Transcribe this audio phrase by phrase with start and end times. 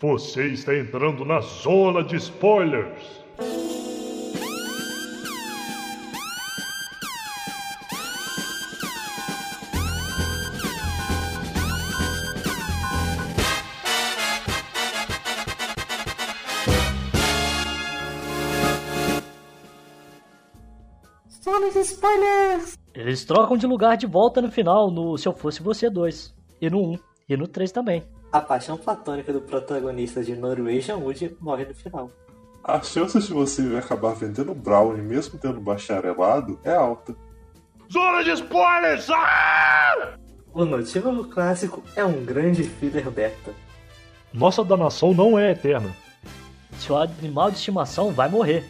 [0.00, 3.02] Você está entrando na zona de spoilers.
[21.42, 22.78] Zona de spoilers!
[22.94, 26.32] Eles trocam de lugar de volta no final, no Se Eu Fosse Você 2.
[26.60, 26.98] E no 1.
[27.30, 28.04] E no 3 também.
[28.30, 32.10] A paixão platônica do protagonista de Norwegian Wood morre no final.
[32.62, 37.16] A chance de você acabar vendendo brownie mesmo tendo bacharelado é alta.
[37.90, 39.08] Zona de spoilers!
[39.08, 40.18] Ah!
[40.52, 43.54] O notívago clássico é um grande filler beta.
[44.32, 45.94] Nossa danação não é eterna.
[46.78, 48.64] Seu animal de estimação vai morrer.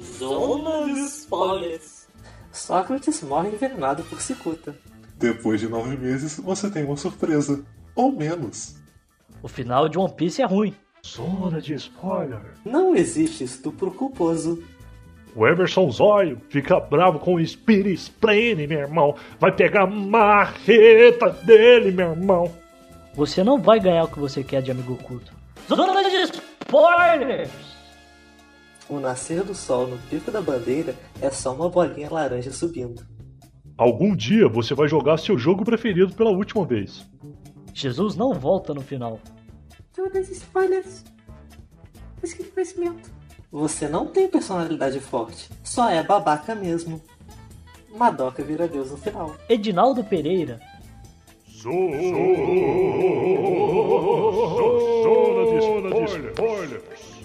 [0.00, 2.08] Zona de spoilers!
[2.52, 4.76] Sócrates morre envenenado por cicuta.
[5.16, 7.64] Depois de nove meses, você tem uma surpresa.
[8.00, 8.76] Ou menos.
[9.42, 10.74] O final de One Piece é ruim.
[11.06, 12.54] Zona de spoiler.
[12.64, 14.64] Não existe estupro culposo.
[15.36, 19.14] O Emerson Zóio fica bravo com o Spirit Splane, meu irmão.
[19.38, 22.50] Vai pegar a marreta dele, meu irmão.
[23.14, 25.34] Você não vai ganhar o que você quer de amigo oculto.
[25.68, 26.32] Zona de
[26.62, 27.50] spoilers!
[28.88, 33.06] O nascer do sol no pico da bandeira é só uma bolinha laranja subindo.
[33.76, 37.06] Algum dia você vai jogar seu jogo preferido pela última vez.
[37.80, 39.18] Jesus não volta no final.
[39.94, 41.02] Todas spoilers.
[42.54, 43.10] Conhecimento.
[43.50, 47.02] Você não tem personalidade forte, só é babaca mesmo.
[47.96, 49.34] Madoka vira Deus no final.
[49.48, 50.60] Edinaldo Pereira.
[51.48, 51.96] Zona
[55.46, 55.58] de
[56.28, 57.20] spoilers.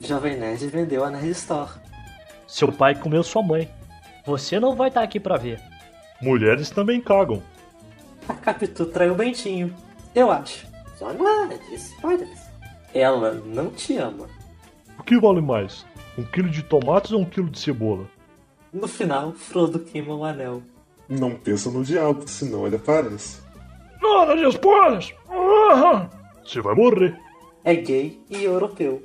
[0.00, 1.70] Jovem Nerd vendeu a Nerd Store.
[2.46, 3.70] Seu pai comeu sua mãe.
[4.26, 5.60] Você não vai estar aqui pra ver.
[6.20, 7.42] Mulheres também cagam.
[8.28, 9.74] A Capitu traiu o Bentinho.
[10.14, 10.66] Eu acho.
[10.98, 12.40] Zona de spoilers.
[12.94, 14.28] Ela não te ama.
[14.98, 15.86] O que vale mais?
[16.18, 18.06] Um quilo de tomates ou um quilo de cebola?
[18.72, 20.62] No final, Frodo queima o anel.
[21.08, 23.40] Não pensa no diabo, senão ele aparece.
[24.00, 25.14] Zona de spoilers!
[25.30, 26.08] Ah!
[26.44, 27.18] Você vai morrer.
[27.64, 29.02] É gay e europeu.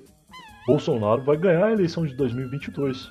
[0.66, 3.08] Bolsonaro vai ganhar a eleição de 2022.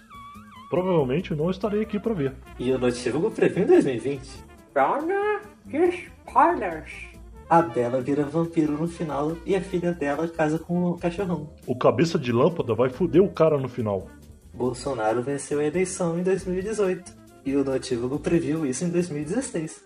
[0.68, 2.34] Provavelmente não estarei aqui pra ver.
[2.58, 4.28] E o notívago prevê em 2020.
[4.74, 7.15] Zona de spoilers.
[7.48, 11.48] A Bela vira vampiro no final e a filha dela casa com o cachorrão.
[11.64, 14.08] O cabeça de lâmpada vai foder o cara no final.
[14.52, 17.26] Bolsonaro venceu a eleição em 2018.
[17.44, 19.84] E o notívago previu isso em 2016.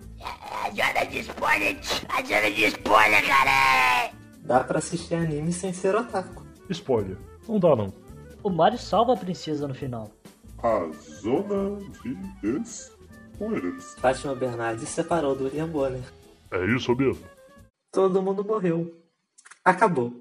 [0.75, 1.76] Zona de spoiler!
[2.09, 4.10] A zona de spoiler, cara!
[4.42, 6.42] Dá pra assistir anime sem ser otaku.
[6.71, 7.19] Spoiler.
[7.47, 7.92] Não dá não.
[8.42, 10.10] O Mario salva a princesa no final.
[10.62, 10.88] A
[11.21, 13.94] zona de spoilers.
[13.98, 16.04] Fátima Bernardes se separou do William Bonner.
[16.50, 17.22] É isso mesmo.
[17.92, 18.94] Todo mundo morreu.
[19.64, 20.14] Acabou.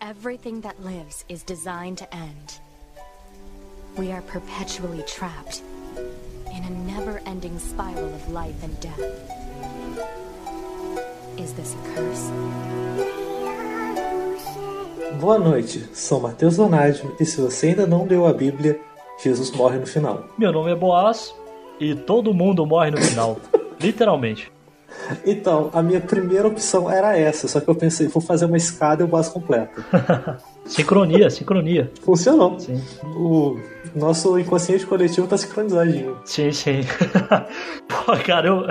[0.00, 2.60] Everything that lives is designed to end.
[3.96, 5.62] We are perpetually trapped
[6.58, 8.98] in a never ending spiral of life and death.
[11.38, 12.32] Is this a curse?
[15.20, 18.80] Boa noite, sou Matheus Donádio e se você ainda não leu a Bíblia,
[19.22, 20.24] Jesus morre no final.
[20.36, 21.32] Meu nome é Boaz
[21.78, 23.38] e todo mundo morre no final.
[23.80, 24.50] Literalmente.
[25.24, 29.02] Então, a minha primeira opção era essa, só que eu pensei, vou fazer uma escada
[29.02, 29.84] e o base completo.
[30.68, 31.90] Sincronia, sincronia.
[32.02, 32.58] Funcionou.
[32.60, 32.80] Sim.
[33.04, 33.58] O
[33.94, 36.16] nosso inconsciente coletivo tá sincronizadinho.
[36.24, 36.80] Sim, sim.
[37.88, 38.62] Pô, cara, eu,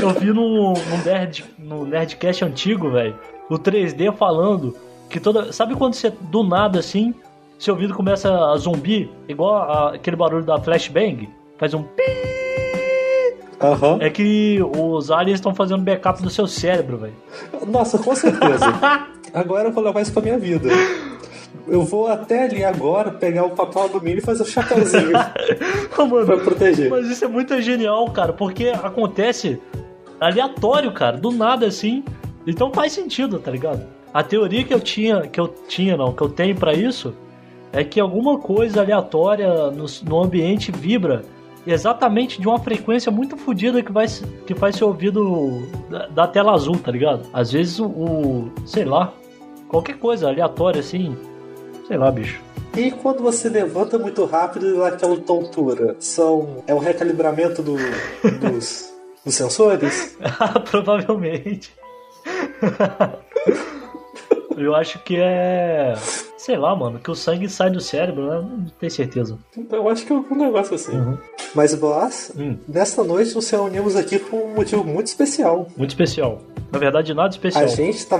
[0.00, 0.74] eu vi no,
[1.04, 3.14] Nerd, no Nerdcast antigo, velho,
[3.48, 4.76] o 3D falando
[5.08, 5.52] que toda.
[5.52, 7.14] Sabe quando você, do nada assim,
[7.58, 11.28] seu ouvido começa a zumbi, igual a- aquele barulho da flashbang?
[11.58, 12.02] Faz um pi.
[13.60, 13.98] Aham.
[14.00, 17.14] É que os aliens estão fazendo backup do seu cérebro, velho.
[17.66, 18.66] Nossa, com certeza.
[19.32, 20.68] Agora eu vou levar isso pra minha vida.
[21.66, 25.12] Eu vou até ali agora pegar o papel alumínio e fazer o chapeuzinho
[25.98, 26.90] Ô, mano, pra proteger.
[26.90, 29.60] Mas isso é muito genial, cara, porque acontece
[30.20, 32.04] aleatório, cara, do nada assim.
[32.46, 33.86] Então faz sentido, tá ligado?
[34.14, 37.14] A teoria que eu tinha, que eu tinha, não, que eu tenho pra isso
[37.72, 41.22] é que alguma coisa aleatória no, no ambiente vibra
[41.66, 44.06] exatamente de uma frequência muito fodida que vai
[44.46, 47.28] que faz ser ouvido da, da tela azul, tá ligado?
[47.32, 49.12] Às vezes o, o sei lá,
[49.68, 51.16] qualquer coisa aleatória assim,
[51.86, 52.40] sei lá, bicho.
[52.76, 55.96] E quando você levanta muito rápido e dá aquela tontura?
[55.98, 57.76] São, é o recalibramento do-
[58.40, 58.92] dos,
[59.24, 60.16] dos sensores?
[60.70, 61.72] Provavelmente.
[64.56, 65.94] Eu acho que é.
[66.38, 68.36] Sei lá, mano, que o sangue sai do cérebro, né?
[68.40, 69.38] Não tenho certeza.
[69.70, 70.92] Eu acho que é um negócio assim.
[71.54, 72.56] Mas, Boas, Hum.
[72.66, 75.68] nesta noite nos reunimos aqui por um motivo muito especial.
[75.76, 76.40] Muito especial.
[76.72, 77.64] Na verdade, nada especial.
[77.64, 78.18] A gente tá,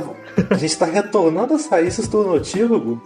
[0.50, 3.00] a gente tá retornando as raízes do notívago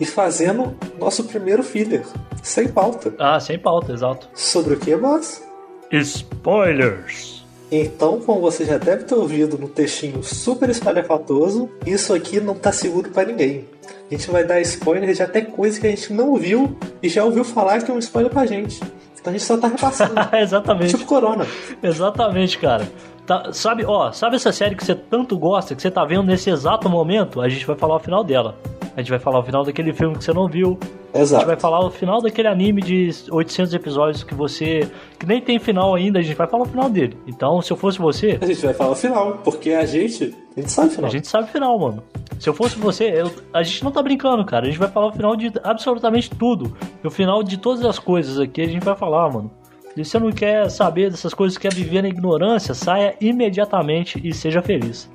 [0.00, 2.04] e fazendo nosso primeiro filler,
[2.42, 3.14] sem pauta.
[3.18, 4.28] Ah, sem pauta, exato.
[4.34, 5.42] Sobre o que, Boss?
[5.90, 7.44] Spoilers!
[7.70, 12.70] Então, como você já deve ter ouvido no textinho super espalhafatoso, isso aqui não tá
[12.70, 13.66] seguro pra ninguém.
[14.10, 17.24] A gente vai dar spoiler de até coisa que a gente não viu e já
[17.24, 18.80] ouviu falar que é um spoiler pra gente.
[19.18, 20.14] Então a gente só tá repassando.
[20.36, 20.94] Exatamente.
[20.94, 21.46] tipo Corona.
[21.82, 22.86] Exatamente, cara.
[23.26, 26.50] Tá, sabe, ó, sabe essa série que você tanto gosta, que você tá vendo nesse
[26.50, 27.40] exato momento?
[27.40, 28.58] A gente vai falar o final dela.
[28.96, 30.78] A gente vai falar o final daquele filme que você não viu.
[31.12, 31.46] A gente Exato.
[31.46, 34.88] vai falar o final daquele anime de 800 episódios que você.
[35.18, 37.16] que nem tem final ainda, a gente vai falar o final dele.
[37.26, 40.34] Então, se eu fosse você, A gente vai falar o final, porque a gente.
[40.56, 41.08] A gente sabe o final.
[41.08, 42.02] a gente sabe o final, mano.
[42.38, 44.66] Se eu fosse você, eu- a gente não tá brincando, cara.
[44.66, 46.76] A gente vai falar o final de absolutamente tudo.
[47.02, 49.50] E o final de todas as coisas aqui a gente vai falar, mano.
[49.96, 54.60] Se você não quer saber dessas coisas, quer viver na ignorância, saia imediatamente e seja
[54.60, 55.08] feliz.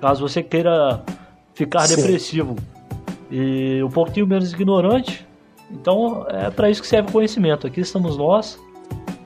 [0.00, 1.02] Caso você queira
[1.54, 1.96] ficar Sim.
[1.96, 2.56] depressivo
[3.30, 5.26] e um pouquinho menos ignorante,
[5.70, 7.66] então é pra isso que serve o conhecimento.
[7.66, 8.58] Aqui estamos nós.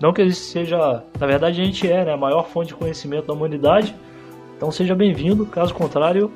[0.00, 1.02] Não que ele seja.
[1.18, 3.94] Na verdade, a gente é né, a maior fonte de conhecimento da humanidade.
[4.56, 5.46] Então seja bem-vindo.
[5.46, 6.30] Caso contrário,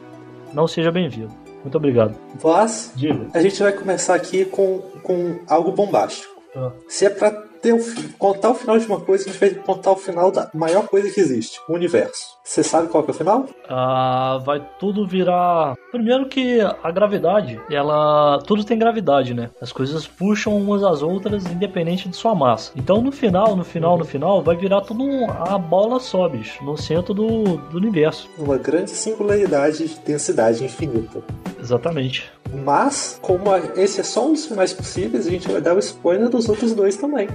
[0.53, 1.32] não seja bem-vindo.
[1.62, 2.17] Muito obrigado.
[2.37, 3.26] Voz, Diga.
[3.35, 6.41] a gente vai começar aqui com, com algo bombástico.
[6.56, 6.70] Ah.
[6.88, 7.78] Se é pra ter o
[8.19, 11.10] contar o final de uma coisa, a gente vai contar o final da maior coisa
[11.10, 12.37] que existe, o universo.
[12.44, 13.46] Você sabe qual que é o final?
[13.69, 15.75] Ah, vai tudo virar.
[15.90, 18.38] Primeiro que a gravidade, ela.
[18.46, 19.50] Tudo tem gravidade, né?
[19.60, 22.72] As coisas puxam umas às outras, independente de sua massa.
[22.76, 26.64] Então no final, no final, no final, vai virar tudo um- a bola só, bicho,
[26.64, 28.28] no centro do, do universo.
[28.38, 31.22] Uma grande singularidade de densidade infinita.
[31.60, 32.31] Exatamente.
[32.64, 35.78] Mas, como a- esse é só um dos finais possíveis, a gente vai dar o
[35.78, 37.28] spoiler dos outros dois também.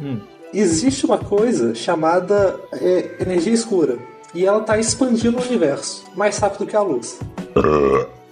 [0.00, 0.20] Hum.
[0.52, 3.96] Existe uma coisa chamada é, energia escura.
[4.34, 7.18] E ela está expandindo o universo mais rápido que a luz.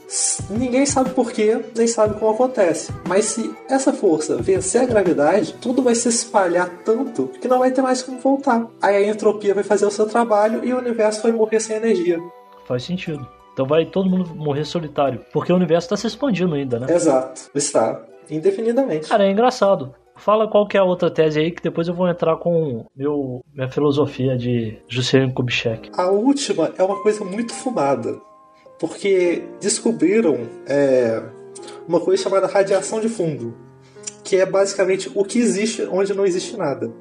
[0.09, 2.93] S- Ninguém sabe porquê, nem sabe como acontece.
[3.07, 7.71] Mas se essa força vencer a gravidade, tudo vai se espalhar tanto que não vai
[7.71, 8.67] ter mais como voltar.
[8.81, 12.19] Aí a entropia vai fazer o seu trabalho e o universo vai morrer sem energia.
[12.67, 13.27] Faz sentido.
[13.53, 15.21] Então vai todo mundo morrer solitário.
[15.33, 16.87] Porque o universo tá se expandindo ainda, né?
[16.95, 17.51] Exato.
[17.55, 18.01] Está.
[18.31, 19.09] Indefinidamente.
[19.09, 19.95] Cara, é engraçado.
[20.19, 23.45] Fala qual que é a outra tese aí, que depois eu vou entrar com meu,
[23.55, 25.91] minha filosofia de Juscelino Kubitschek.
[25.95, 28.21] A última é uma coisa muito fumada,
[28.79, 31.23] porque descobriram é,
[31.87, 33.55] uma coisa chamada radiação de fundo,
[34.25, 36.93] que é basicamente o que existe onde não existe nada.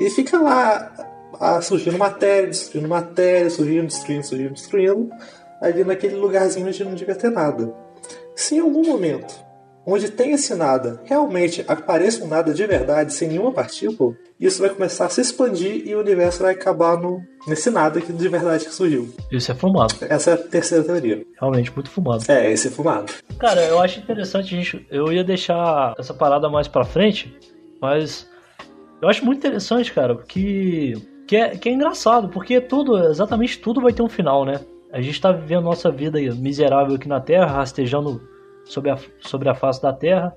[0.00, 0.92] E fica lá
[1.38, 5.10] ah, surgindo matéria, destruindo matéria, surgindo, destruindo, surgindo, destruindo,
[5.60, 7.72] ali naquele lugarzinho onde não devia ter nada.
[8.34, 9.34] Se em algum momento,
[9.86, 14.70] onde tem esse nada, realmente apareça um nada de verdade, sem nenhuma partícula, isso vai
[14.70, 18.64] começar a se expandir e o universo vai acabar no, nesse nada que de verdade
[18.64, 19.12] que surgiu.
[19.30, 19.94] Isso é fumado.
[20.08, 21.24] Essa é a terceira teoria.
[21.38, 22.24] Realmente muito fumado.
[22.28, 23.12] É, esse é fumado.
[23.38, 24.86] Cara, eu acho interessante gente.
[24.90, 27.36] Eu ia deixar essa parada mais pra frente,
[27.80, 28.26] mas
[29.02, 30.94] eu acho muito interessante, cara, que.
[31.26, 34.62] Que é, que é engraçado, porque tudo, exatamente tudo vai ter um final, né?
[34.92, 38.20] A gente tá vivendo nossa vida miserável aqui na Terra, rastejando
[38.64, 40.36] sobre a, sobre a face da Terra.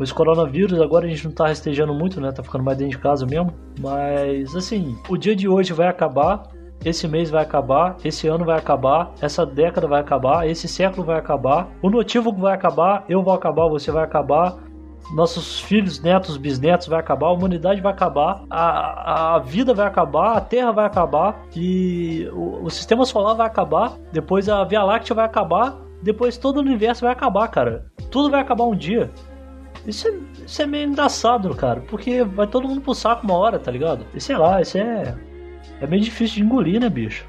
[0.00, 2.32] Esse coronavírus, agora a gente não tá rastejando muito, né?
[2.32, 3.52] Tá ficando mais dentro de casa mesmo.
[3.78, 6.48] Mas, assim, o dia de hoje vai acabar.
[6.84, 11.18] Esse mês vai acabar, esse ano vai acabar, essa década vai acabar, esse século vai
[11.18, 14.58] acabar, o notívago vai acabar, eu vou acabar, você vai acabar,
[15.12, 20.36] nossos filhos, netos, bisnetos vai acabar, a humanidade vai acabar, a, a vida vai acabar,
[20.36, 25.14] a Terra vai acabar e o, o sistema solar vai acabar, depois a Via Láctea
[25.14, 27.86] vai acabar, depois todo o universo vai acabar, cara.
[28.10, 29.10] Tudo vai acabar um dia.
[29.86, 30.14] Isso é,
[30.46, 34.06] isso é meio engraçado, cara, porque vai todo mundo pro saco uma hora, tá ligado?
[34.14, 35.14] E sei lá, isso é.
[35.80, 37.26] É meio difícil de engolir, né, bicho?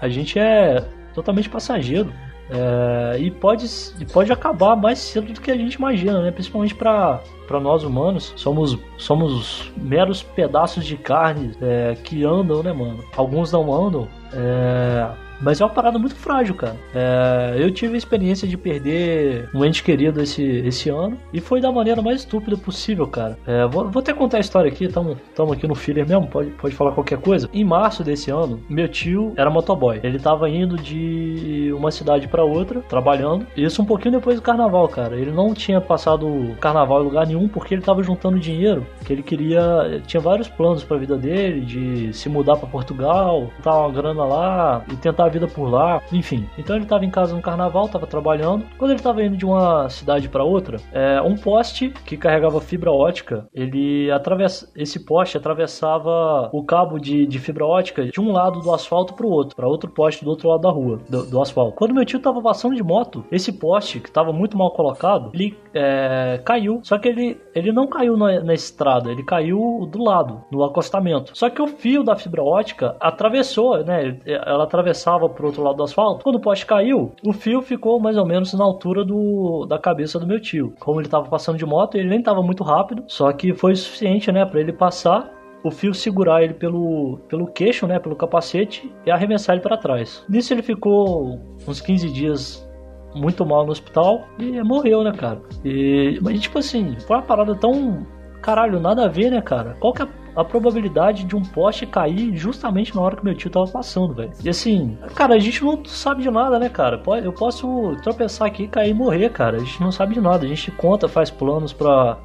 [0.00, 2.12] A gente é totalmente passageiro.
[2.50, 3.66] É, e, pode,
[4.12, 6.30] pode acabar mais cedo do que a gente imagina, né?
[6.30, 7.22] Principalmente para
[7.62, 8.32] nós humanos.
[8.36, 13.02] Somos, somos meros pedaços de carne é, que andam, né, mano?
[13.16, 14.08] Alguns não andam.
[14.32, 15.08] É,
[15.44, 16.76] mas é uma parada muito frágil, cara.
[16.94, 21.60] É, eu tive a experiência de perder um ente querido esse, esse ano e foi
[21.60, 23.38] da maneira mais estúpida possível, cara.
[23.46, 25.18] É, vou, vou até contar a história aqui, estamos
[25.52, 27.48] aqui no filler mesmo, pode, pode falar qualquer coisa.
[27.52, 30.00] Em março desse ano, meu tio era motoboy.
[30.02, 33.46] Ele tava indo de uma cidade para outra, trabalhando.
[33.54, 35.16] Isso um pouquinho depois do carnaval, cara.
[35.16, 39.22] Ele não tinha passado carnaval em lugar nenhum porque ele tava juntando dinheiro, que ele
[39.22, 40.02] queria.
[40.06, 44.84] Tinha vários planos pra vida dele, de se mudar para Portugal, botar uma grana lá
[44.90, 46.48] e tentar vida por lá, enfim.
[46.56, 48.64] Então ele tava em casa no carnaval, tava trabalhando.
[48.78, 52.90] Quando ele tava indo de uma cidade para outra, é, um poste que carregava fibra
[52.90, 58.60] ótica, ele atravessa esse poste atravessava o cabo de, de fibra ótica de um lado
[58.60, 61.40] do asfalto para o outro, para outro poste do outro lado da rua, do, do,
[61.40, 61.76] asfalto.
[61.76, 65.56] Quando meu tio tava passando de moto, esse poste que tava muito mal colocado, ele
[65.72, 66.80] é, caiu.
[66.82, 71.36] Só que ele, ele não caiu na, na estrada, ele caiu do lado, no acostamento.
[71.36, 74.18] Só que o fio da fibra ótica atravessou, né?
[74.24, 76.22] Ela atravessava pro outro lado do asfalto.
[76.22, 80.18] Quando o poste caiu, o fio ficou mais ou menos na altura do, da cabeça
[80.18, 80.74] do meu tio.
[80.78, 84.30] Como ele tava passando de moto, ele nem tava muito rápido, só que foi suficiente,
[84.30, 85.30] né, para ele passar
[85.62, 90.22] o fio segurar ele pelo, pelo queixo, né, pelo capacete e arremessar ele para trás.
[90.28, 92.68] Nisso ele ficou uns 15 dias
[93.14, 95.40] muito mal no hospital e morreu, né, cara?
[95.64, 98.06] E, mas tipo assim, foi uma parada tão
[98.44, 99.74] caralho, nada a ver, né, cara?
[99.80, 103.50] Qual que é a probabilidade de um poste cair justamente na hora que meu tio
[103.50, 104.32] tava passando, velho.
[104.44, 107.00] E assim, cara, a gente não sabe de nada, né, cara?
[107.22, 109.56] Eu posso tropeçar aqui, cair e morrer, cara.
[109.56, 110.44] A gente não sabe de nada.
[110.44, 112.18] A gente conta, faz planos pra,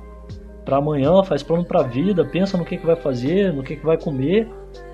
[0.65, 3.85] pra amanhã, faz plano pra vida, pensa no que, que vai fazer, no que, que
[3.85, 4.49] vai comer.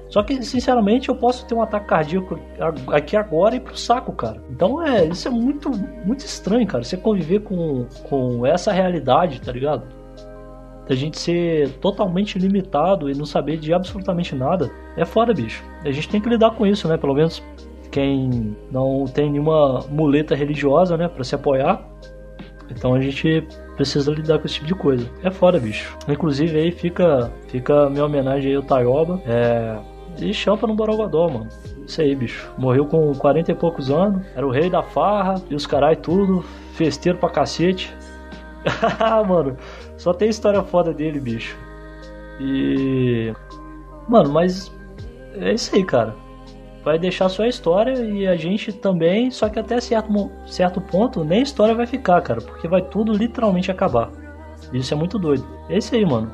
[0.10, 2.38] Só que, sinceramente, eu posso ter um ataque cardíaco
[2.88, 4.44] aqui agora e pro saco, cara.
[4.52, 5.72] Então é, isso é muito,
[6.06, 6.84] muito estranho, cara.
[6.84, 10.05] Você conviver com, com essa realidade, tá ligado?
[10.88, 15.64] Da gente ser totalmente limitado e não saber de absolutamente nada, é foda, bicho.
[15.84, 16.98] A gente tem que lidar com isso, né?
[16.98, 17.44] Pelo menos
[17.92, 21.82] quem não tem nenhuma muleta religiosa, né, para se apoiar.
[22.70, 25.10] Então a gente precisa lidar com esse tipo de coisa.
[25.24, 25.98] É foda, bicho.
[26.08, 29.22] Inclusive aí fica, fica minha homenagem aí ao Taioba.
[29.26, 29.78] É,
[30.20, 31.48] e champa no Borogodó, mano.
[31.86, 32.52] Isso aí, bicho.
[32.58, 34.26] Morreu com 40 e poucos anos.
[34.36, 36.44] Era o rei da farra e os carai tudo.
[36.74, 37.96] Festeiro pra cacete.
[39.28, 39.56] mano,
[39.98, 41.58] só tem história foda dele, bicho.
[42.40, 43.34] E.
[44.08, 44.72] Mano, mas.
[45.38, 46.16] É isso aí, cara.
[46.84, 51.42] Vai deixar sua história e a gente também, só que até certo, certo ponto nem
[51.42, 54.12] história vai ficar, cara, porque vai tudo literalmente acabar.
[54.72, 55.46] Isso é muito doido.
[55.68, 56.32] É isso aí, mano.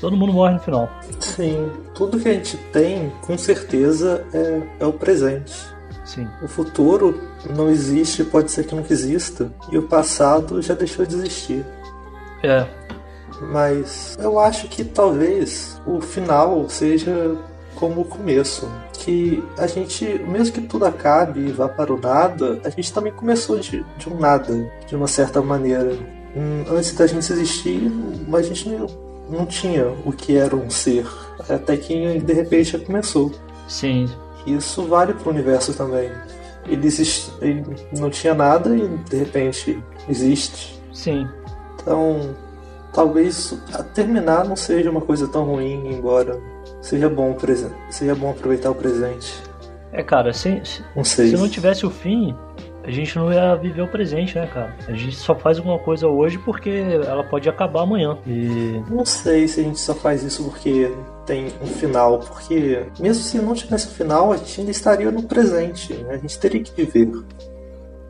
[0.00, 0.88] Todo mundo morre no final.
[1.18, 5.52] Sim, tudo que a gente tem, com certeza, é, é o presente.
[6.06, 6.26] Sim.
[6.42, 7.20] O futuro
[7.54, 11.64] não existe, pode ser que nunca exista, e o passado já deixou de existir.
[12.42, 12.66] É.
[13.40, 17.36] Mas eu acho que talvez o final seja
[17.74, 18.68] como o começo.
[18.92, 23.12] Que a gente, mesmo que tudo acabe e vá para o nada, a gente também
[23.12, 25.96] começou de, de um nada, de uma certa maneira.
[26.36, 27.90] Hum, antes da gente existir,
[28.32, 28.68] a gente
[29.30, 31.06] não, tinha o que era um ser.
[31.48, 33.32] Até que de repente começou.
[33.66, 34.08] Sim.
[34.46, 36.10] Isso vale para o universo também.
[36.66, 37.64] Ele, existe, ele
[37.98, 40.78] não tinha nada e de repente existe.
[40.92, 41.26] Sim.
[41.80, 42.34] Então,
[42.92, 43.58] talvez
[43.94, 46.40] terminar não seja uma coisa tão ruim, embora
[46.80, 47.36] seja bom,
[47.90, 49.42] seja bom aproveitar o presente.
[49.92, 50.62] É, cara, se,
[50.94, 52.34] não se não tivesse o fim,
[52.84, 54.74] a gente não ia viver o presente, né, cara?
[54.88, 58.16] A gente só faz alguma coisa hoje porque ela pode acabar amanhã.
[58.26, 58.82] E.
[58.88, 60.90] Não sei se a gente só faz isso porque
[61.26, 65.22] tem um final, porque mesmo se não tivesse um final, a gente ainda estaria no
[65.24, 65.92] presente.
[65.92, 66.14] Né?
[66.14, 67.10] A gente teria que viver.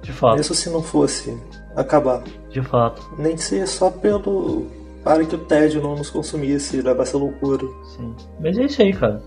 [0.03, 0.37] De fato.
[0.37, 1.37] Mesmo se não fosse
[1.77, 2.23] acabar.
[2.49, 3.03] De fato.
[3.19, 4.67] Nem que seja só pelo.
[5.03, 7.67] para que o tédio não nos consumisse e levasse a loucura.
[7.97, 8.15] Sim.
[8.41, 9.23] Mas é isso aí, cara.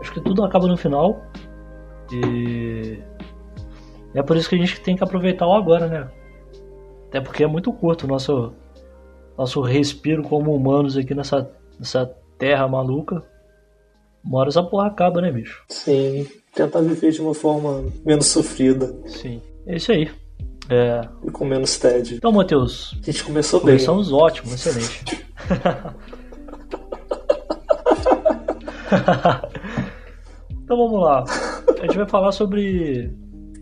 [0.00, 1.20] Acho que tudo acaba no final.
[2.12, 2.98] E.
[4.14, 6.08] É por isso que a gente tem que aproveitar o agora, né?
[7.08, 8.52] Até porque é muito curto o nosso,
[9.36, 12.06] nosso respiro como humanos aqui nessa, nessa
[12.38, 13.22] terra maluca.
[14.24, 15.64] Uma hora essa porra acaba, né, bicho?
[15.68, 16.26] Sim.
[16.54, 18.94] Tentar viver de uma forma menos sofrida.
[19.06, 19.40] Sim.
[19.66, 20.10] É isso aí.
[20.70, 21.00] É...
[21.24, 22.16] E com menos tédio.
[22.16, 22.96] Então, Matheus.
[23.02, 23.74] A gente começou bem.
[23.74, 25.26] Começamos ótimo, excelente.
[30.62, 31.24] então vamos lá.
[31.78, 33.12] A gente vai falar sobre.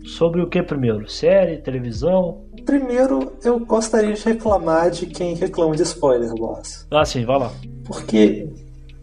[0.05, 1.09] Sobre o que primeiro?
[1.09, 2.45] Série, televisão?
[2.65, 6.87] Primeiro, eu gostaria de reclamar de quem reclama de spoiler, boss.
[6.91, 7.51] Ah, sim, vai lá.
[7.85, 8.49] Porque.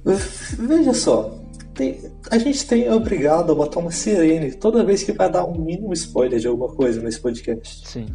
[0.05, 1.33] Veja só,
[1.77, 5.59] tem, a gente tem obrigado a botar uma sirene toda vez que vai dar um
[5.59, 7.87] mínimo spoiler de alguma coisa nesse podcast.
[7.87, 8.07] Sim.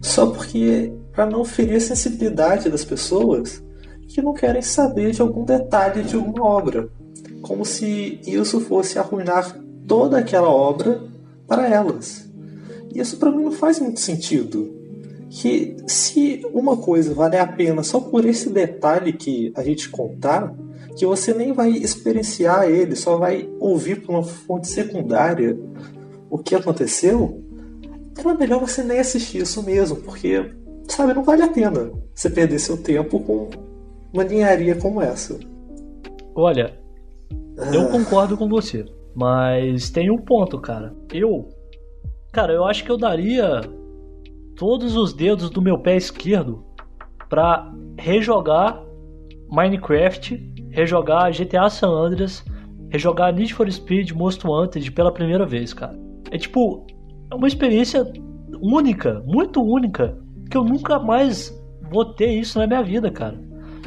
[0.00, 3.62] Só porque para não ferir a sensibilidade das pessoas
[4.08, 6.88] que não querem saber de algum detalhe de alguma obra,
[7.42, 11.02] como se isso fosse arruinar toda aquela obra
[11.46, 12.30] para elas.
[12.92, 14.78] E isso para mim não faz muito sentido.
[15.28, 20.52] Que se uma coisa vale a pena só por esse detalhe que a gente contar,
[21.00, 25.58] que você nem vai experienciar ele, só vai ouvir por uma fonte secundária
[26.28, 27.42] o que aconteceu,
[28.12, 30.52] então é melhor você nem assistir isso mesmo, porque,
[30.88, 33.48] sabe, não vale a pena você perder seu tempo com
[34.12, 35.40] uma ninharia como essa.
[36.34, 36.78] Olha,
[37.58, 37.74] ah.
[37.74, 40.94] eu concordo com você, mas tem um ponto, cara.
[41.12, 41.48] Eu
[42.30, 43.60] Cara, eu acho que eu daria
[44.54, 46.62] todos os dedos do meu pé esquerdo
[47.28, 48.84] pra rejogar
[49.50, 50.36] Minecraft,
[50.70, 52.44] rejogar GTA San Andreas,
[52.90, 55.98] rejogar Need for Speed Most Wanted pela primeira vez, cara.
[56.30, 56.86] É tipo,
[57.30, 58.04] é uma experiência
[58.60, 60.16] única, muito única,
[60.50, 61.56] que eu nunca mais
[61.90, 63.38] vou ter isso na minha vida, cara.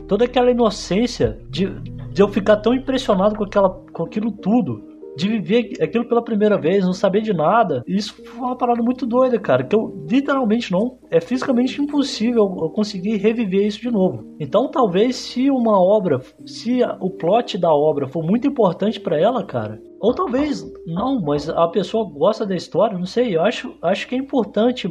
[0.08, 1.68] Toda aquela inocência de,
[2.12, 6.58] de eu ficar tão impressionado com, aquela, com aquilo tudo, de viver aquilo pela primeira
[6.58, 7.84] vez, não saber de nada.
[7.88, 9.64] Isso foi uma parada muito doida, cara.
[9.64, 10.98] Que eu literalmente não.
[11.10, 14.36] É fisicamente impossível eu conseguir reviver isso de novo.
[14.40, 19.44] Então, talvez se uma obra, se o plot da obra for muito importante para ela,
[19.44, 19.82] cara.
[20.00, 23.36] Ou talvez não, mas a pessoa gosta da história, não sei.
[23.36, 24.90] Eu acho, acho que é importante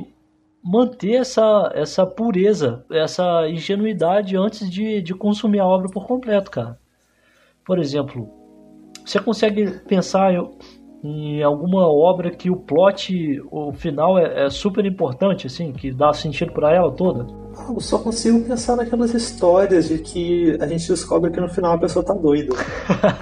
[0.65, 6.79] manter essa, essa pureza, essa ingenuidade antes de, de consumir a obra por completo, cara.
[7.65, 8.42] Por exemplo,
[9.05, 10.33] você consegue pensar
[11.03, 16.13] em, alguma obra que o plot, o final é, é super importante, assim, que dá
[16.13, 17.27] sentido para ela toda?
[17.69, 21.79] Eu só consigo pensar naquelas histórias de que a gente descobre que no final a
[21.79, 22.55] pessoa tá doida.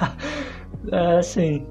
[0.93, 1.67] é, sim.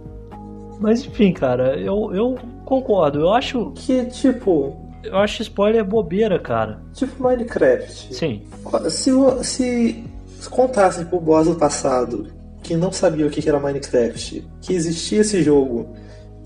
[0.80, 3.20] Mas enfim, cara, eu, eu concordo.
[3.20, 3.72] Eu acho.
[3.72, 4.76] Que tipo.
[5.04, 6.82] Eu acho spoiler bobeira, cara.
[6.94, 8.14] Tipo Minecraft.
[8.14, 8.44] Sim.
[8.90, 9.12] Se,
[9.44, 12.39] se contassem pro boss do passado
[12.70, 15.90] que não sabia o que era Minecraft, que existia esse jogo,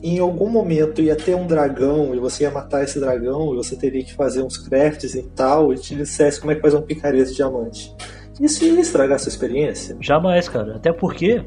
[0.01, 3.75] em algum momento ia ter um dragão e você ia matar esse dragão e você
[3.75, 6.81] teria que fazer uns crafts e tal, e te dissesse como é que faz um
[6.81, 7.93] picareta de diamante.
[8.39, 9.97] Isso ia estragar a sua experiência?
[9.99, 10.77] Jamais, cara.
[10.77, 11.43] Até porque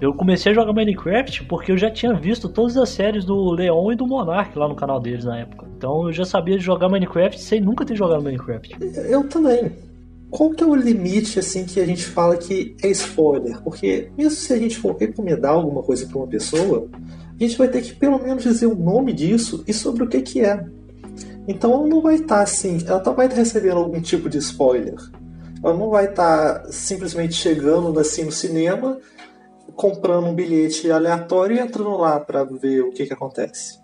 [0.00, 3.92] eu comecei a jogar Minecraft porque eu já tinha visto todas as séries do Leon
[3.92, 5.64] e do Monark lá no canal deles na época.
[5.76, 8.76] Então eu já sabia jogar Minecraft sem nunca ter jogado Minecraft.
[9.08, 9.70] Eu também.
[10.30, 13.62] Qual que é o limite assim que a gente fala que é spoiler?
[13.62, 16.88] Porque mesmo se a gente for recomendar alguma coisa para uma pessoa,
[17.38, 20.20] a gente vai ter que pelo menos dizer o nome disso e sobre o que
[20.20, 20.66] que é.
[21.46, 24.36] Então ela não vai estar tá, assim, ela não vai tá recebendo algum tipo de
[24.38, 24.96] spoiler.
[25.64, 28.98] Ela não vai estar tá simplesmente chegando assim no cinema,
[29.74, 33.78] comprando um bilhete aleatório e entrando lá para ver o que que acontece.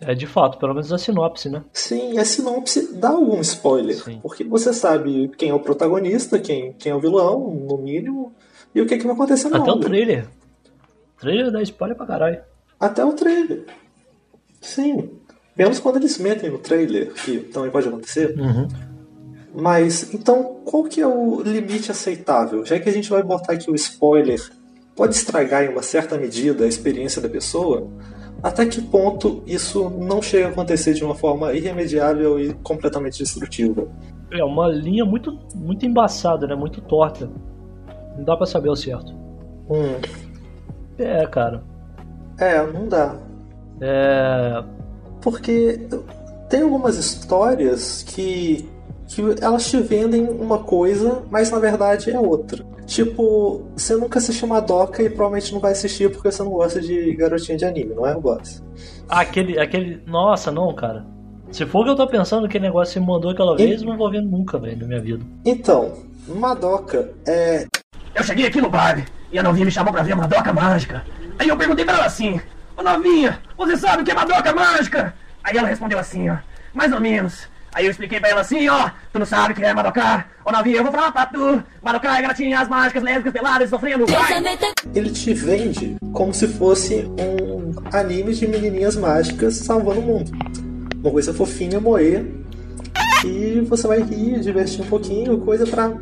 [0.00, 1.62] É de fato, pelo menos a sinopse, né?
[1.72, 3.96] Sim, a sinopse dá algum spoiler.
[3.96, 4.18] Sim.
[4.20, 8.32] Porque você sabe quem é o protagonista, quem, quem é o vilão, no mínimo,
[8.74, 9.86] e o que, que vai acontecer na Até obra.
[9.86, 10.26] o trailer.
[11.16, 12.40] O trailer dá spoiler pra caralho.
[12.78, 13.64] Até o trailer.
[14.60, 15.10] Sim.
[15.56, 18.36] Menos quando eles metem no trailer, que também pode acontecer.
[18.38, 18.66] Uhum.
[19.54, 22.64] Mas, então, qual que é o limite aceitável?
[22.66, 24.40] Já que a gente vai botar aqui o spoiler
[24.96, 27.88] pode estragar em uma certa medida a experiência da pessoa,
[28.44, 33.88] até que ponto isso não chega a acontecer de uma forma irremediável e completamente destrutiva?
[34.30, 36.54] É uma linha muito, muito embaçada, né?
[36.54, 37.30] Muito torta.
[38.14, 39.14] Não dá para saber o certo.
[39.70, 39.98] Hum.
[40.98, 41.62] É, cara.
[42.38, 43.16] É, não dá.
[43.80, 44.62] É.
[45.22, 45.80] Porque
[46.50, 48.68] tem algumas histórias que,
[49.14, 52.64] que elas te vendem uma coisa, mas na verdade é outra.
[52.84, 57.14] Tipo, você nunca assistiu Madoka e provavelmente não vai assistir porque você não gosta de
[57.14, 58.62] garotinha de anime, não é, Boss?
[59.08, 60.02] Aquele, aquele.
[60.06, 61.06] Nossa, não, cara.
[61.52, 63.86] Se for o que eu tô pensando, aquele negócio que me mandou aquela vez, e...
[63.86, 65.24] não vou ver nunca, velho, na minha vida.
[65.44, 65.92] Então,
[66.26, 67.66] Madoka é.
[68.14, 71.04] Eu cheguei aqui no bar e a novinha me chamou pra ver a Madoka Mágica.
[71.38, 72.40] Aí eu perguntei pra ela assim:
[72.76, 75.14] Ô novinha, você sabe o que é Madoka Mágica?
[75.44, 76.38] Aí ela respondeu assim, ó,
[76.72, 77.48] mais ou menos.
[77.74, 80.24] Aí eu expliquei pra ela assim, ó, tu não sabe o que é Madoka?
[80.44, 81.60] Ô novinha, eu vou falar pra tu.
[81.82, 84.06] Madoka é gatinhas mágicas, lésbicas, peladas, sofrendo.
[84.06, 84.58] Vai.
[84.94, 90.30] Ele te vende como se fosse um anime de menininhas mágicas salvando o mundo.
[91.02, 92.24] Uma coisa fofinha, moer.
[93.24, 95.92] E você vai rir, divertir um pouquinho, coisa pra,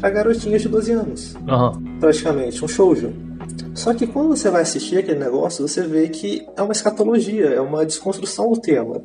[0.00, 1.34] pra garotinhas de 12 anos.
[1.46, 1.98] Uhum.
[2.00, 3.12] Praticamente, um shoujo.
[3.74, 7.60] Só que quando você vai assistir aquele negócio, você vê que é uma escatologia, é
[7.60, 9.00] uma desconstrução do tema.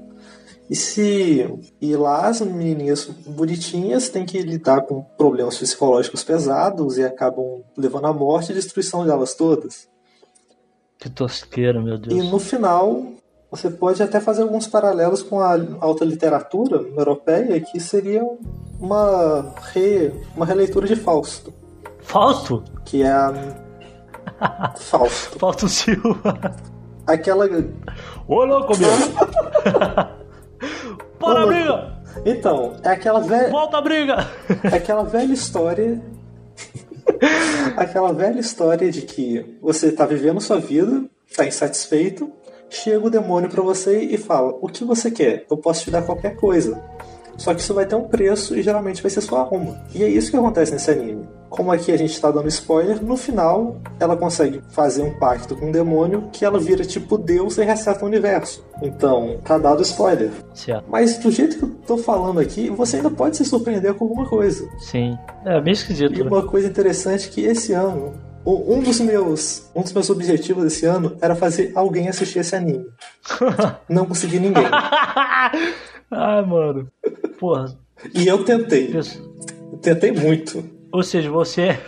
[0.69, 1.47] E se
[1.81, 8.07] e lá as menininhas bonitinhas têm que lidar com problemas psicológicos pesados e acabam levando
[8.07, 9.87] à morte e destruição delas todas.
[10.97, 12.13] Que tosqueira, meu Deus.
[12.13, 13.03] E no final,
[13.51, 18.23] você pode até fazer alguns paralelos com a alta literatura europeia, que seria
[18.79, 21.53] uma, re, uma releitura de Fausto.
[21.99, 22.63] Fausto?
[22.85, 23.33] Que é a.
[24.77, 25.37] Fausto.
[25.37, 26.55] Fausto Silva.
[27.05, 27.45] Aquela.
[28.27, 30.13] Ô, louco, meu!
[31.23, 31.93] Para a briga!
[32.25, 33.49] Então, é aquela velha.
[33.49, 34.27] Volta a briga!
[34.71, 36.01] É aquela velha história.
[37.75, 41.03] aquela velha história de que você tá vivendo sua vida,
[41.35, 42.31] tá insatisfeito,
[42.69, 45.45] chega o demônio para você e fala: O que você quer?
[45.49, 46.81] Eu posso te dar qualquer coisa.
[47.37, 49.81] Só que isso vai ter um preço e geralmente vai ser sua alma.
[49.93, 51.27] E é isso que acontece nesse anime.
[51.55, 55.67] Como aqui a gente tá dando spoiler, no final ela consegue fazer um pacto com
[55.67, 58.65] um demônio que ela vira tipo Deus e reseta o universo.
[58.81, 60.31] Então, tá dado spoiler.
[60.55, 60.83] Certo.
[60.89, 64.27] Mas do jeito que eu tô falando aqui, você ainda pode se surpreender com alguma
[64.27, 64.67] coisa.
[64.79, 65.15] Sim.
[65.45, 66.27] É meio E esquisito, né?
[66.29, 68.13] uma coisa interessante é que esse ano,
[68.43, 72.55] o- um dos meus, um dos meus objetivos esse ano era fazer alguém assistir esse
[72.55, 72.85] anime.
[73.87, 74.65] Não consegui ninguém.
[76.11, 76.87] Ai, mano.
[77.39, 77.65] Porra.
[78.13, 78.93] E eu tentei.
[78.95, 80.63] Eu tentei muito.
[80.93, 81.77] Ou seja, você.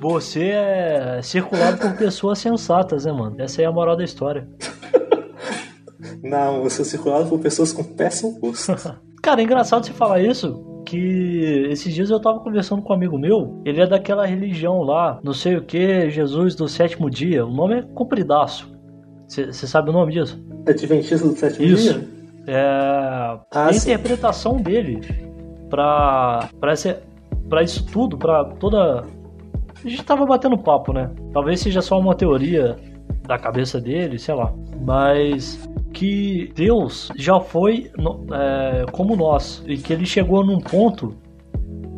[0.00, 3.34] Você é circulado por pessoas sensatas, né, mano?
[3.40, 4.48] Essa é a moral da história.
[6.22, 8.72] Não, eu sou circulado por pessoas com péssimo gosto.
[9.20, 10.64] Cara, é engraçado você falar isso.
[10.86, 13.60] Que esses dias eu tava conversando com um amigo meu.
[13.64, 17.44] Ele é daquela religião lá, não sei o que, Jesus do sétimo dia.
[17.44, 18.72] O nome é compridaço.
[19.26, 20.40] Você sabe o nome disso?
[20.66, 21.92] Adventista do sétimo Isso.
[21.92, 22.08] dia?
[22.46, 22.60] É,
[23.52, 23.90] Ah, a sim.
[23.90, 25.00] interpretação dele
[25.68, 26.72] pra, pra,
[27.48, 29.04] pra isso tudo, pra toda.
[29.84, 31.10] A gente tava batendo papo, né?
[31.32, 32.76] Talvez seja só uma teoria
[33.26, 34.52] da cabeça dele, sei lá.
[34.84, 37.90] Mas que Deus já foi
[38.32, 41.16] é, como nós e que ele chegou num ponto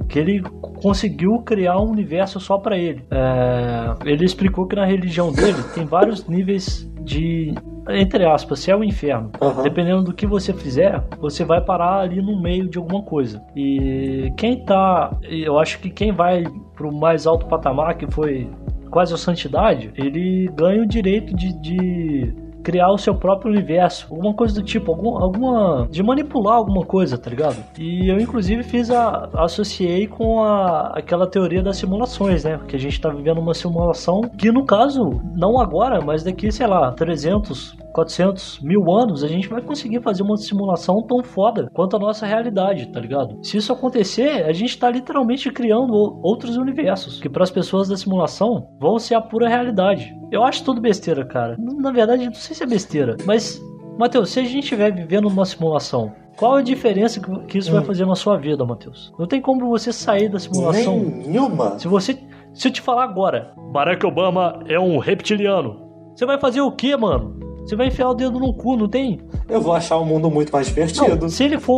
[0.08, 0.42] que ele
[0.82, 3.02] conseguiu criar um universo só pra ele.
[3.10, 7.54] É, ele explicou que na religião dele tem vários níveis de
[7.94, 9.30] entre aspas, céu e inferno.
[9.40, 9.62] Aham.
[9.62, 13.42] Dependendo do que você fizer, você vai parar ali no meio de alguma coisa.
[13.54, 18.48] E quem tá, eu acho que quem vai pro mais alto patamar, que foi
[18.90, 24.34] quase a santidade, ele ganha o direito de, de criar o seu próprio universo, alguma
[24.34, 27.56] coisa do tipo, algum, alguma de manipular alguma coisa, tá ligado?
[27.78, 32.60] E eu inclusive fiz a associei com a, aquela teoria das simulações, né?
[32.66, 36.66] Que a gente tá vivendo uma simulação que no caso não agora, mas daqui, sei
[36.66, 41.96] lá, 300 400 mil anos, a gente vai conseguir fazer uma simulação tão foda quanto
[41.96, 43.38] a nossa realidade, tá ligado?
[43.42, 47.96] Se isso acontecer, a gente tá literalmente criando outros universos, que para as pessoas da
[47.96, 50.14] simulação vão ser a pura realidade.
[50.30, 51.56] Eu acho tudo besteira, cara.
[51.58, 53.60] Na verdade, não sei se é besteira, mas,
[53.98, 57.82] Matheus, se a gente estiver vivendo numa simulação, qual a diferença que- que isso vai
[57.84, 59.12] fazer na sua vida, Matheus?
[59.18, 60.98] Não tem como você sair da simulação.
[60.98, 61.78] Nenhuma.
[61.78, 62.18] Se você.
[62.54, 66.96] Se eu te falar agora, Barack Obama é um reptiliano, você vai fazer o que,
[66.96, 67.38] mano?
[67.64, 69.20] Você vai enfiar o dedo no cu, não tem?
[69.48, 71.22] Eu vou achar o mundo muito mais divertido.
[71.22, 71.74] Não, se ele for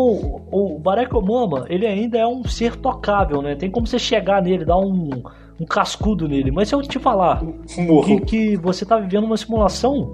[0.51, 3.55] o, o Barack Obama, ele ainda é um ser tocável, né?
[3.55, 5.11] Tem como você chegar nele, dar um,
[5.61, 6.51] um cascudo nele.
[6.51, 7.43] Mas se eu te falar
[8.05, 10.13] que, que você tá vivendo uma simulação,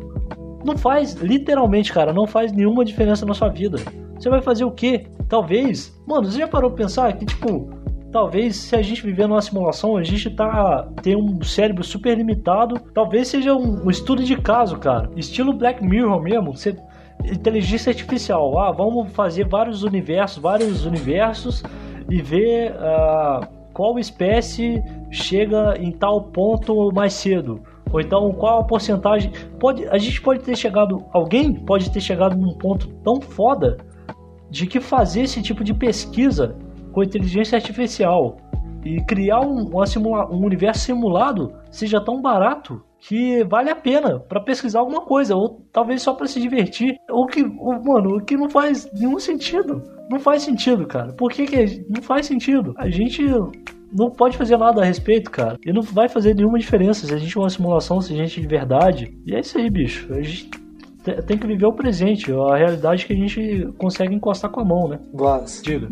[0.65, 3.79] não faz, literalmente, cara, não faz nenhuma diferença na sua vida.
[4.19, 5.07] Você vai fazer o quê?
[5.29, 5.97] Talvez.
[6.07, 7.71] Mano, você já parou pra pensar que, tipo,
[8.11, 10.89] talvez se a gente viver numa simulação, a gente tá.
[11.03, 12.79] tem um cérebro super limitado.
[12.93, 15.11] Talvez seja um, um estudo de caso, cara.
[15.17, 16.57] Estilo Black Mirror mesmo.
[16.57, 16.77] Você.
[17.25, 18.59] Inteligência artificial.
[18.59, 21.65] Ah, vamos fazer vários universos, vários universos
[22.09, 27.61] e ver ah, qual espécie chega em tal ponto mais cedo.
[27.93, 29.33] Ou então qual a porcentagem.
[29.59, 31.05] Pode, a gente pode ter chegado.
[31.13, 33.79] Alguém pode ter chegado num ponto tão foda
[34.49, 36.57] de que fazer esse tipo de pesquisa
[36.99, 38.37] com inteligência artificial
[38.85, 39.71] e criar um,
[40.31, 45.61] um universo simulado seja tão barato que vale a pena pra pesquisar alguma coisa, ou
[45.73, 46.97] talvez só pra se divertir.
[47.11, 49.83] O que, o- mano, o que não faz nenhum sentido.
[50.11, 51.13] Não faz sentido, cara.
[51.13, 52.73] Por que, que não faz sentido?
[52.77, 53.23] A gente
[53.93, 55.57] não pode fazer nada a respeito, cara.
[55.65, 58.39] E não vai fazer nenhuma diferença se a gente é uma simulação, se a gente
[58.41, 59.17] é de verdade.
[59.27, 60.13] E é isso aí, bicho.
[60.13, 60.51] A gente
[61.05, 64.65] te- tem que viver o presente, a realidade que a gente consegue encostar com a
[64.65, 64.99] mão, né?
[65.15, 65.63] Boas.
[65.63, 65.89] Diga.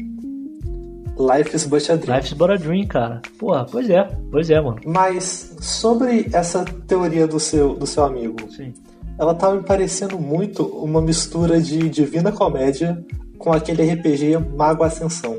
[1.18, 2.16] Life is but a dream.
[2.16, 3.22] Life's but a dream, cara.
[3.38, 4.80] Porra, pois é, pois é, mano.
[4.84, 8.74] Mas sobre essa teoria do seu, do seu amigo, Sim.
[9.18, 13.02] ela tava me parecendo muito uma mistura de Divina Comédia
[13.38, 15.38] com aquele RPG Mago Ascensão.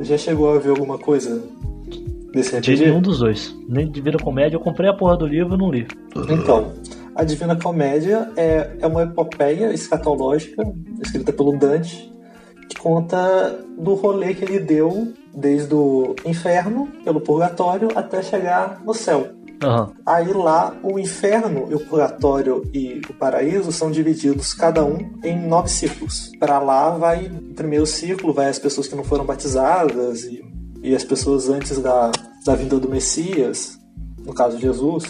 [0.00, 1.42] Já chegou a ver alguma coisa
[2.32, 2.86] desse De RPG?
[2.86, 3.54] nenhum dos dois.
[3.68, 5.86] Nem de Vida Comédia, eu comprei a porra do livro e não li.
[6.30, 6.72] Então,
[7.14, 10.62] a Divina Comédia é, é uma epopeia escatológica
[11.02, 12.15] escrita pelo Dante
[12.68, 18.94] que conta do rolê que ele deu desde o inferno, pelo purgatório, até chegar no
[18.94, 19.28] céu.
[19.62, 19.92] Aham.
[20.04, 25.70] Aí lá, o inferno, o purgatório e o paraíso são divididos cada um em nove
[25.70, 26.30] círculos.
[26.38, 30.44] Para lá vai o primeiro círculo, vai as pessoas que não foram batizadas e,
[30.82, 32.10] e as pessoas antes da,
[32.44, 33.78] da vinda do Messias,
[34.24, 35.04] no caso Jesus.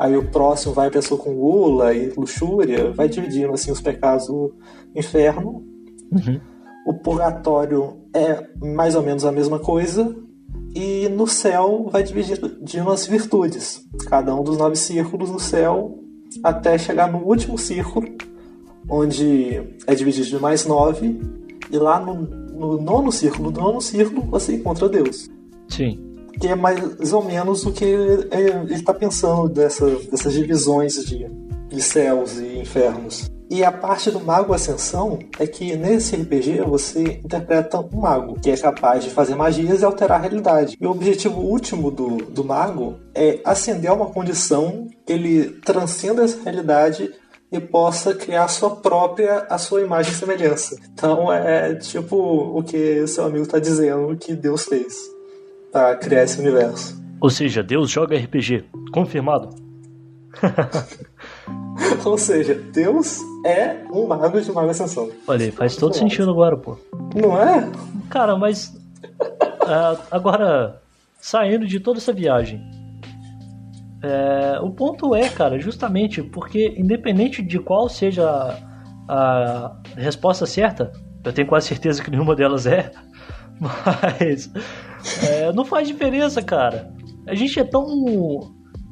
[0.00, 4.26] Aí o próximo vai a pessoa com gula e luxúria, vai dividindo assim os pecados
[4.26, 4.54] do
[4.94, 5.64] inferno.
[6.12, 6.40] Uhum.
[6.86, 10.14] O purgatório é mais ou menos a mesma coisa.
[10.72, 13.82] E no céu vai dividindo as virtudes.
[14.06, 15.98] Cada um dos nove círculos no céu,
[16.44, 18.06] até chegar no último círculo,
[18.88, 21.18] onde é dividido de mais nove.
[21.72, 25.28] E lá no, no nono círculo, no nono círculo, você encontra Deus.
[25.68, 25.98] Sim.
[26.40, 31.26] que é mais ou menos o que ele, ele está pensando dessa, dessas divisões de,
[31.68, 33.28] de céus e infernos.
[33.48, 38.50] E a parte do Mago Ascensão é que nesse RPG você interpreta um mago que
[38.50, 40.76] é capaz de fazer magias e alterar a realidade.
[40.80, 46.24] E o objetivo último do, do mago é ascender a uma condição que ele transcenda
[46.24, 47.12] essa realidade
[47.52, 50.76] e possa criar a sua própria, a sua imagem e semelhança.
[50.92, 54.94] Então é tipo o que seu amigo está dizendo que Deus fez
[55.70, 57.00] para criar esse universo.
[57.20, 58.64] Ou seja, Deus joga RPG.
[58.92, 59.50] Confirmado.
[62.04, 65.10] Ou seja, Deus é um mago de Mago Ascensão.
[65.26, 66.76] Olha aí, faz todo sentido agora, pô.
[67.14, 67.70] Não é?
[68.08, 68.76] Cara, mas.
[69.66, 70.80] ah, agora,
[71.18, 72.60] saindo de toda essa viagem.
[74.02, 78.56] é, o ponto é, cara, justamente porque, independente de qual seja a,
[79.08, 80.92] a resposta certa,
[81.24, 82.90] eu tenho quase certeza que nenhuma delas é,
[83.60, 84.50] mas.
[85.28, 86.92] é, não faz diferença, cara.
[87.26, 87.84] A gente é tão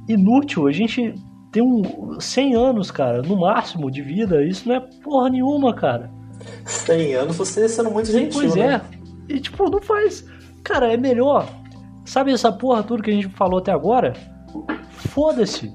[0.08, 1.14] inútil, a gente
[1.54, 4.44] tem um 100 anos, cara, no máximo de vida.
[4.44, 6.10] Isso não é porra nenhuma, cara.
[6.66, 8.82] 100 anos você sendo muito gentil, Pois né?
[9.28, 9.32] é.
[9.32, 10.26] E tipo, não faz.
[10.64, 11.48] Cara, é melhor.
[12.04, 14.14] Sabe essa porra tudo que a gente falou até agora?
[14.90, 15.72] Foda-se.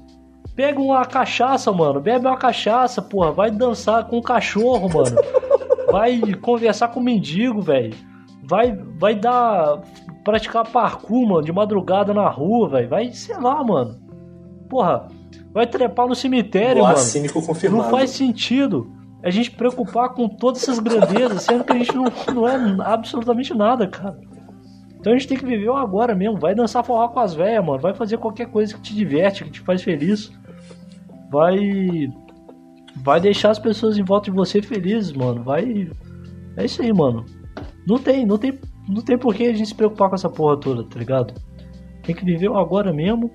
[0.54, 1.98] Pega uma cachaça, mano.
[1.98, 3.32] Bebe uma cachaça, porra.
[3.32, 5.16] Vai dançar com um cachorro, mano.
[5.90, 7.94] Vai conversar com um mendigo, velho.
[8.44, 9.80] Vai, vai dar.
[10.22, 12.88] praticar parkour, mano, de madrugada na rua, velho.
[12.88, 13.98] Vai, sei lá, mano.
[14.68, 15.08] Porra,
[15.52, 16.98] vai trepar no cemitério, Boa, mano.
[16.98, 17.82] cínico confirmado.
[17.82, 18.90] Não faz sentido
[19.22, 23.52] a gente preocupar com todas essas grandezas, sendo que a gente não, não é absolutamente
[23.54, 24.18] nada, cara.
[24.98, 26.38] Então a gente tem que viver o agora mesmo.
[26.38, 27.80] Vai dançar forró com as velhas, mano.
[27.80, 30.30] Vai fazer qualquer coisa que te diverte, que te faz feliz.
[31.30, 31.58] Vai.
[33.02, 35.42] Vai deixar as pessoas em volta de você felizes, mano.
[35.42, 35.90] Vai.
[36.56, 37.24] É isso aí, mano.
[37.86, 40.58] Não tem, não tem, não tem por que a gente se preocupar com essa porra
[40.58, 41.32] toda, tá ligado?
[42.02, 43.30] Tem que viver o agora mesmo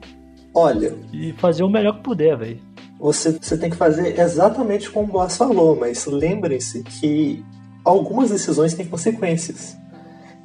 [0.56, 2.60] Olha, e fazer o melhor que puder, velho.
[2.98, 7.44] você, você tem que fazer exatamente como o Boas falou, mas lembrem-se que
[7.84, 9.78] algumas decisões têm consequências.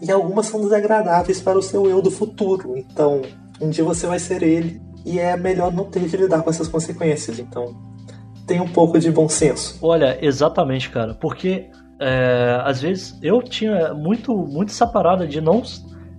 [0.02, 2.76] E algumas são desagradáveis para o seu eu do futuro.
[2.76, 3.22] Então,
[3.60, 4.80] um dia você vai ser ele.
[5.04, 7.38] E é melhor não ter de lidar com essas consequências.
[7.38, 7.76] Então,
[8.46, 9.78] tenha um pouco de bom senso.
[9.82, 11.14] Olha, exatamente, cara.
[11.14, 11.70] Porque
[12.00, 15.62] é, às vezes eu tinha muito, muito essa parada de não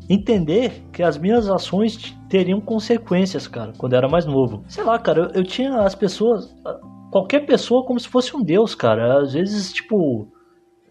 [0.09, 4.63] entender que as minhas ações teriam consequências, cara, quando eu era mais novo.
[4.67, 6.55] Sei lá, cara, eu, eu tinha as pessoas.
[7.11, 9.21] Qualquer pessoa como se fosse um deus, cara.
[9.21, 10.27] Às vezes, tipo.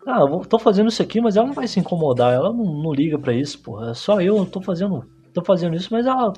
[0.07, 2.93] Ah, eu tô fazendo isso aqui, mas ela não vai se incomodar, ela não, não
[2.93, 3.91] liga pra isso, porra.
[3.91, 6.33] É só eu, eu tô fazendo, tô fazendo isso, mas ela.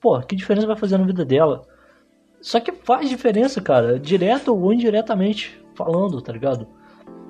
[0.00, 1.62] Pô, que diferença vai fazer na vida dela?
[2.40, 6.66] Só que faz diferença, cara, direto ou indiretamente falando, tá ligado?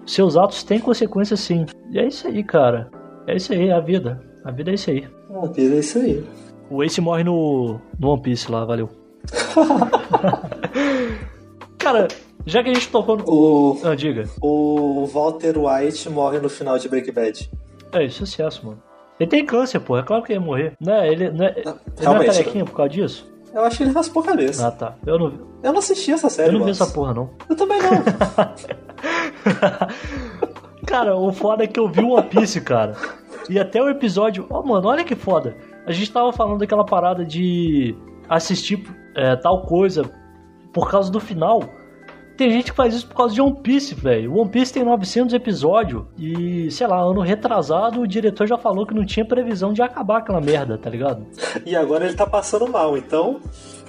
[0.06, 1.66] Seus atos têm consequências sim.
[1.90, 2.90] E é isso aí, cara.
[3.26, 4.31] É isso aí, é a vida.
[4.44, 5.08] A vida é isso aí.
[5.34, 6.24] A vida é isso aí.
[6.70, 8.88] O Ace morre no, no One Piece lá, valeu.
[11.78, 12.08] cara,
[12.46, 13.24] já que a gente tocou no.
[13.28, 14.24] O, Ah, diga.
[14.40, 17.50] o Walter White morre no final de Breaking Bad.
[17.92, 18.82] É, sucesso, mano.
[19.20, 19.96] Ele tem câncer, pô.
[19.98, 20.72] É claro que ele ia morrer.
[20.80, 21.74] Não é, ele, não é, ele
[22.04, 23.30] não é carequinha por causa disso?
[23.54, 24.66] Eu acho que ele raspou a cabeça.
[24.66, 24.94] Ah, tá.
[25.06, 26.48] Eu não, Eu não assisti essa série.
[26.48, 27.30] eu não vi essa porra, não.
[27.48, 27.90] Eu também não.
[30.86, 32.96] Cara, o foda é que eu vi One Piece, cara.
[33.48, 34.46] E até o episódio.
[34.50, 35.56] Ó, mano, olha que foda.
[35.86, 37.96] A gente tava falando daquela parada de
[38.28, 38.82] assistir
[39.16, 40.10] é, tal coisa
[40.72, 41.62] por causa do final.
[42.36, 44.34] Tem gente que faz isso por causa de One Piece, velho.
[44.34, 48.94] One Piece tem 900 episódios e, sei lá, ano retrasado o diretor já falou que
[48.94, 51.26] não tinha previsão de acabar aquela merda, tá ligado?
[51.66, 52.96] e agora ele tá passando mal.
[52.96, 53.40] Então,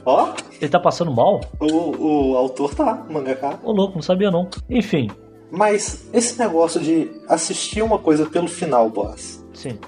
[0.06, 1.40] ó, Ele tá passando mal?
[1.60, 3.60] o, o autor tá, o mangaka.
[3.64, 4.50] Ô louco, não sabia não.
[4.70, 5.10] Enfim,
[5.50, 9.80] Mas esse negócio de assistir uma coisa pelo final, boss, sim.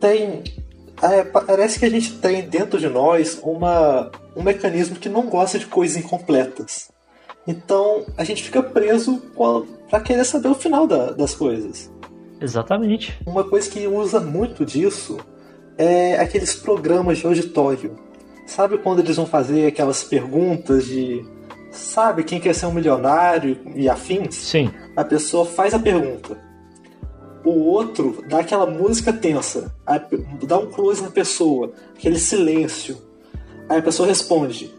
[0.00, 0.42] tem.
[1.02, 5.58] é, parece que a gente tem dentro de nós uma, um mecanismo que não gosta
[5.58, 6.90] de coisas incompletas.
[7.46, 11.90] Então a gente fica preso com a- pra querer saber o final da- das coisas.
[12.40, 13.18] Exatamente.
[13.26, 15.18] Uma coisa que usa muito disso
[15.78, 17.96] é aqueles programas de auditório.
[18.46, 21.24] Sabe quando eles vão fazer aquelas perguntas de.
[21.70, 24.34] Sabe quem quer ser um milionário e afins?
[24.34, 24.70] Sim.
[24.96, 26.36] A pessoa faz a pergunta.
[27.44, 29.74] O outro dá aquela música tensa,
[30.46, 32.98] dá um close na pessoa, aquele silêncio.
[33.68, 34.74] Aí a pessoa responde.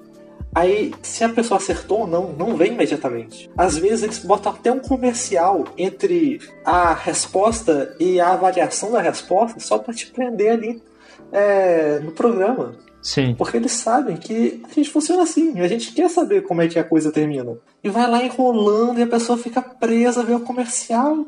[0.54, 3.50] Aí, se a pessoa acertou ou não, não vem imediatamente.
[3.58, 9.62] Às vezes eles botam até um comercial entre a resposta e a avaliação da resposta
[9.62, 10.84] só pra te prender ali
[11.32, 12.76] é, no programa.
[13.02, 13.34] Sim.
[13.36, 16.78] Porque eles sabem que a gente funciona assim, a gente quer saber como é que
[16.78, 17.58] a coisa termina.
[17.82, 21.26] E vai lá enrolando e a pessoa fica presa, vê o comercial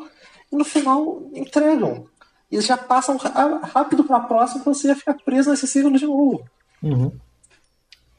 [0.53, 2.05] e no final entregam.
[2.49, 6.05] E eles já passam rápido pra próxima pra você já ficar preso nesse ciclo de
[6.05, 6.45] novo.
[6.81, 7.11] Uhum.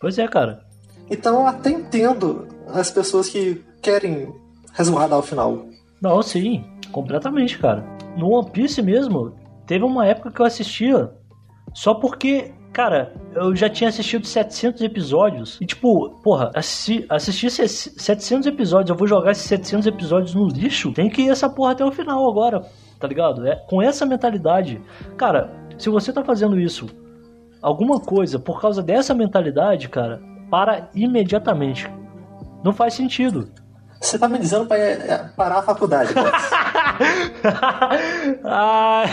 [0.01, 0.67] Pois é, cara.
[1.09, 4.35] Então eu até entendo as pessoas que querem
[4.73, 5.67] resguardar o final.
[6.01, 7.85] Não, sim, completamente, cara.
[8.17, 11.13] No One Piece mesmo, teve uma época que eu assistia
[11.73, 15.59] só porque, cara, eu já tinha assistido 700 episódios.
[15.61, 20.47] E tipo, porra, assisti, assisti se- 700 episódios, eu vou jogar esses 700 episódios no
[20.49, 20.93] lixo?
[20.93, 22.63] Tem que ir essa porra até o final agora,
[23.01, 23.47] tá ligado?
[23.47, 24.81] É, com essa mentalidade.
[25.17, 26.87] Cara, se você tá fazendo isso,
[27.63, 31.89] alguma coisa, por causa dessa mentalidade, cara, para imediatamente.
[32.63, 33.49] Não faz sentido.
[34.01, 36.13] Você tá me dizendo pra é, parar a faculdade,
[38.45, 39.05] ah,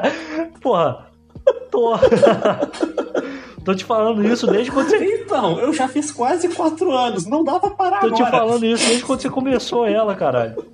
[0.62, 1.06] porra,
[1.70, 1.94] tô.
[3.64, 5.22] tô te falando isso desde quando você.
[5.22, 8.24] Então, eu já fiz quase quatro anos, não dá pra parar Tô agora.
[8.24, 10.56] te falando isso desde quando você começou ela, caralho.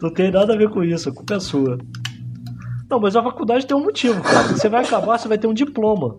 [0.00, 1.78] Não tem nada a ver com isso, a culpa é sua.
[2.90, 4.48] Não, mas a faculdade tem um motivo, cara.
[4.48, 6.16] Você vai acabar, você vai ter um diploma.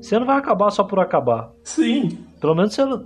[0.00, 1.50] Você não vai acabar só por acabar.
[1.62, 2.18] Sim.
[2.40, 3.04] Pelo menos você não-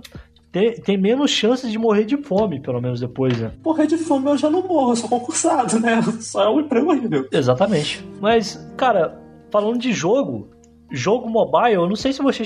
[0.55, 3.51] tem, tem menos chances de morrer de fome, pelo menos depois, né?
[3.61, 6.01] Morrer de fome eu já não morro, eu sou concursado, né?
[6.21, 7.27] Só é um emprego horrível.
[7.29, 8.01] Exatamente.
[8.21, 9.19] Mas, cara,
[9.51, 10.47] falando de jogo,
[10.89, 12.43] jogo mobile, eu não sei se você,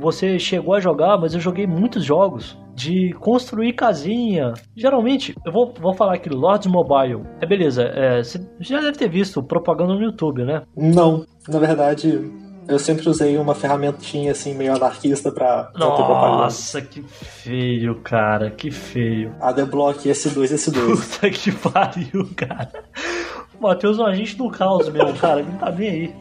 [0.00, 4.54] você chegou a jogar, mas eu joguei muitos jogos de construir casinha.
[4.74, 7.22] Geralmente, eu vou, vou falar aqui, Lords Mobile.
[7.40, 10.62] É beleza, é, você já deve ter visto propaganda no YouTube, né?
[10.76, 12.28] Não, na verdade,
[12.72, 16.42] eu sempre usei uma ferramentinha assim, meio anarquista pra, pra ter propaganda.
[16.44, 19.34] Nossa, que feio, cara, que feio.
[19.40, 20.96] ADBlock S2, S2.
[20.96, 22.84] Puta que pariu, cara.
[23.58, 25.40] O Matheus é um agente do caos mesmo, cara.
[25.40, 26.14] Ele não tá nem aí.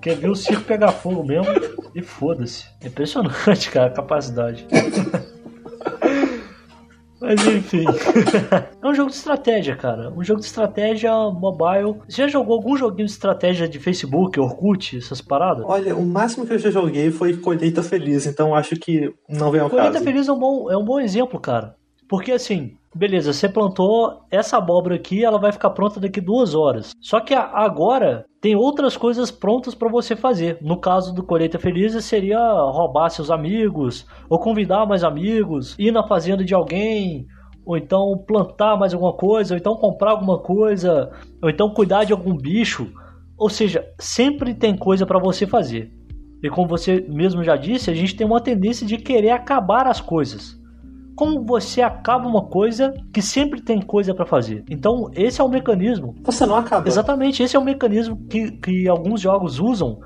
[0.00, 1.46] Quer ver o circo pegar fogo mesmo
[1.94, 2.64] e foda-se.
[2.80, 4.66] É Impressionante, cara, a capacidade.
[7.36, 7.84] Mas enfim.
[8.82, 10.10] é um jogo de estratégia, cara.
[10.10, 11.96] Um jogo de estratégia mobile.
[12.08, 15.64] Você já jogou algum joguinho de estratégia de Facebook, Orkut, essas paradas?
[15.66, 19.60] Olha, o máximo que eu já joguei foi Colheita Feliz, então acho que não vem
[19.60, 20.04] ao Colheita caso.
[20.04, 21.74] Feliz é um, bom, é um bom exemplo, cara.
[22.08, 26.92] Porque assim, beleza, você plantou essa abóbora aqui, ela vai ficar pronta daqui duas horas.
[27.00, 30.58] Só que agora tem outras coisas prontas pra você fazer.
[30.60, 36.06] No caso do Colheita Feliz, seria roubar seus amigos, ou convidar mais amigos, ir na
[36.06, 37.26] fazenda de alguém,
[37.64, 41.10] ou então plantar mais alguma coisa, ou então comprar alguma coisa,
[41.42, 42.92] ou então cuidar de algum bicho.
[43.38, 45.90] Ou seja, sempre tem coisa pra você fazer.
[46.42, 50.00] E como você mesmo já disse, a gente tem uma tendência de querer acabar as
[50.00, 50.60] coisas.
[51.14, 54.64] Como você acaba uma coisa que sempre tem coisa pra fazer.
[54.70, 56.14] Então, esse é o mecanismo.
[56.22, 56.88] Você não acaba.
[56.88, 60.00] Exatamente, esse é o mecanismo que, que alguns jogos usam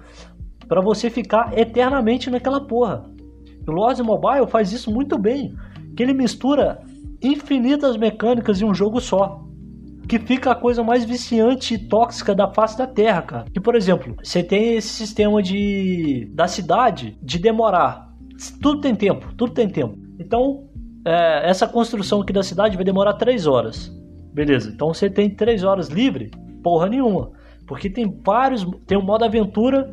[0.69, 3.05] pra você ficar eternamente naquela porra.
[3.67, 5.55] O Lords Mobile faz isso muito bem,
[5.97, 6.81] que ele mistura
[7.23, 9.43] infinitas mecânicas em um jogo só.
[10.09, 13.45] Que fica a coisa mais viciante e tóxica da face da Terra, cara.
[13.53, 18.13] Que, por exemplo, você tem esse sistema de da cidade de demorar.
[18.63, 19.99] Tudo tem tempo, tudo tem tempo.
[20.21, 20.66] Então,
[21.07, 23.95] é, essa construção aqui da cidade vai demorar 3 horas.
[24.33, 26.33] Beleza, então você tem 3 horas livre?
[26.65, 27.31] Porra nenhuma.
[27.67, 28.67] Porque tem vários.
[28.87, 29.89] Tem um modo aventura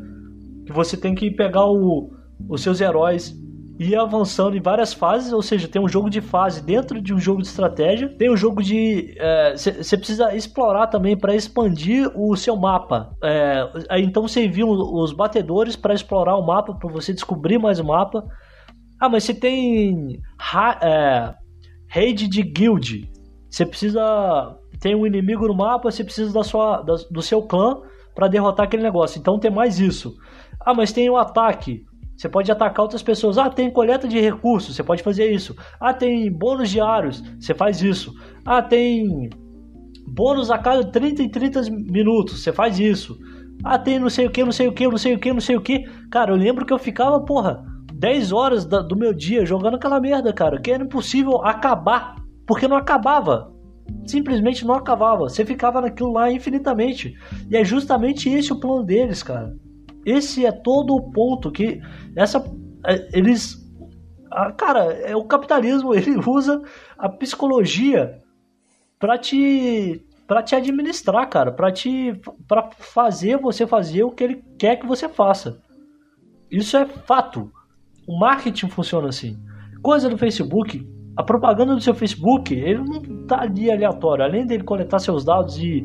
[0.66, 2.12] que você tem que pegar o,
[2.50, 3.36] os seus heróis
[3.80, 7.14] e ir avançando em várias fases, ou seja, tem um jogo de fase dentro de
[7.14, 9.16] um jogo de estratégia, tem um jogo de.
[9.56, 13.16] Você precisa explorar também para expandir o seu mapa.
[13.24, 17.84] É, então você envia os batedores para explorar o mapa, para você descobrir mais o
[17.84, 18.26] mapa.
[19.04, 20.18] Ah, mas você tem
[20.82, 21.34] é,
[21.90, 23.12] raid de guild.
[23.50, 24.58] Você precisa.
[24.80, 27.82] Tem um inimigo no mapa, você precisa da sua, da- do seu clã
[28.16, 29.20] para derrotar aquele negócio.
[29.20, 30.16] Então tem mais isso.
[30.66, 31.84] Ah, mas tem o ataque.
[32.16, 33.38] Você pode atacar outras pessoas.
[33.38, 34.74] Ah, tem coleta de recursos.
[34.74, 35.54] Você pode fazer isso.
[35.82, 37.22] Ah, tem bônus diários.
[37.38, 38.14] Você faz isso.
[38.46, 39.30] Ah, tem
[40.08, 42.42] bônus a cada 30 e 30 minutos.
[42.42, 43.18] Você faz isso.
[43.66, 45.42] Ah, tem não sei o que, não sei o que, não sei o que, não
[45.42, 45.80] sei o que.
[46.10, 50.34] Cara, eu lembro que eu ficava, porra, 10 horas do meu dia jogando aquela merda,
[50.34, 50.60] cara.
[50.60, 52.16] Que era impossível acabar.
[52.46, 53.52] Porque não acabava.
[54.06, 55.24] Simplesmente não acabava.
[55.24, 57.16] Você ficava naquilo lá infinitamente.
[57.50, 59.56] E é justamente esse o plano deles, cara.
[60.06, 61.80] Esse é todo o ponto que
[62.16, 62.44] essa
[62.86, 63.64] é, eles
[64.58, 66.62] cara, é o capitalismo, ele usa
[66.98, 68.22] a psicologia
[69.00, 74.44] pra te para te administrar, cara, pra te para fazer você fazer o que ele
[74.58, 75.62] quer que você faça.
[76.50, 77.52] Isso é fato.
[78.08, 79.38] O marketing funciona assim.
[79.82, 84.24] Coisa do Facebook, a propaganda do seu Facebook, ele não tá ali aleatório.
[84.24, 85.84] Além dele coletar seus dados e,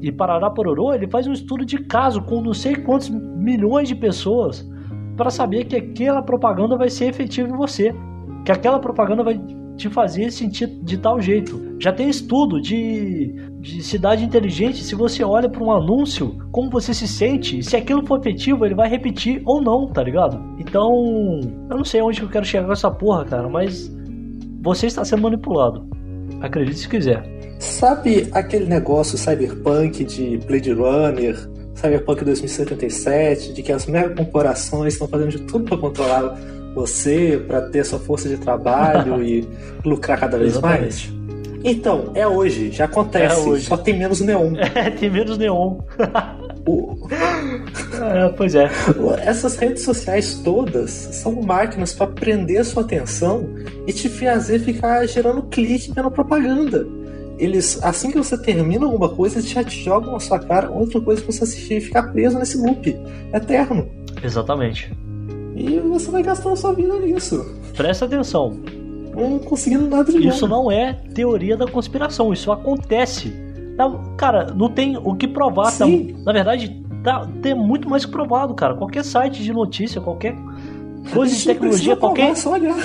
[0.00, 3.94] e parará pororô, ele faz um estudo de caso com não sei quantos milhões de
[3.94, 4.68] pessoas
[5.16, 7.94] para saber que aquela propaganda vai ser efetiva em você.
[8.44, 9.40] Que aquela propaganda vai
[9.76, 11.76] te fazer sentir de tal jeito.
[11.78, 16.94] Já tem estudo de, de cidade inteligente, se você olha para um anúncio, como você
[16.94, 20.42] se sente, se aquilo for efetivo, ele vai repetir ou não, tá ligado?
[20.58, 23.92] Então, eu não sei onde que eu quero chegar com essa porra, cara, mas
[24.62, 25.86] você está sendo manipulado.
[26.40, 27.22] Acredite se quiser.
[27.58, 31.36] Sabe aquele negócio cyberpunk de Blade Runner,
[31.74, 36.38] Cyberpunk 2077, de que as mega corporações estão fazendo de tudo para controlar
[36.74, 39.46] você, para ter sua força de trabalho e
[39.84, 41.12] lucrar cada vez mais?
[41.62, 43.66] Então, é hoje, já acontece, É hoje.
[43.66, 44.54] só tem menos neon.
[44.74, 45.78] É, tem menos neon.
[46.66, 46.96] O-
[48.00, 48.70] É, pois é.
[49.24, 53.48] essas redes sociais todas são máquinas para prender sua atenção
[53.86, 56.86] e te fazer ficar gerando clique vendo propaganda.
[57.38, 61.00] Eles, assim que você termina alguma coisa, eles já te jogam na sua cara outra
[61.00, 62.94] coisa pra você assistir e ficar preso nesse loop
[63.32, 63.88] eterno.
[64.22, 64.92] Exatamente.
[65.56, 67.44] E você vai gastando sua vida nisso.
[67.76, 68.58] Presta atenção.
[69.14, 70.64] Não conseguindo nada de Isso bom.
[70.64, 73.32] não é teoria da conspiração, isso acontece.
[73.76, 75.76] Tá, cara, não tem o que provar.
[75.76, 75.86] tá-
[76.24, 78.74] na verdade, tá, tem muito mais que provado, cara.
[78.74, 80.36] Qualquer site de notícia, qualquer
[81.14, 82.76] coisa de tecnologia, provar, qualquer olhar.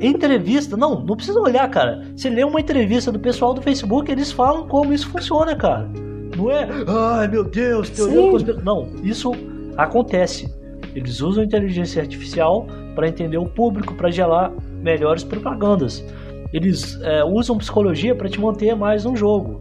[0.00, 0.76] entrevista.
[0.76, 2.04] Não, não precisa olhar, cara.
[2.16, 5.88] Você lê uma entrevista do pessoal do Facebook, eles falam como isso funciona, cara.
[6.36, 8.24] Não é, ai meu Deus, teoria Sim.
[8.26, 8.64] da conspiração.
[8.64, 9.32] Não, isso
[9.76, 10.48] acontece.
[10.94, 14.52] Eles usam inteligência artificial para entender o público, para gerar
[14.86, 16.04] melhores propagandas.
[16.52, 19.60] Eles é, usam psicologia para te manter mais no jogo.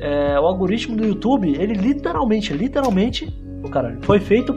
[0.00, 3.28] É, o algoritmo do YouTube, ele literalmente, literalmente,
[3.62, 4.54] o cara, foi feito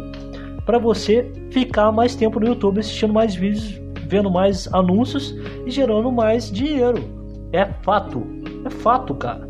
[0.66, 5.36] para você ficar mais tempo no YouTube assistindo mais vídeos, vendo mais anúncios
[5.66, 7.04] e gerando mais dinheiro.
[7.52, 8.26] É fato.
[8.66, 9.48] É fato, cara.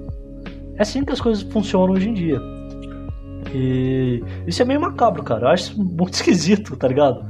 [0.77, 2.41] É assim que as coisas funcionam hoje em dia.
[3.53, 5.45] E isso é meio macabro, cara.
[5.45, 7.25] Eu acho muito esquisito, tá ligado?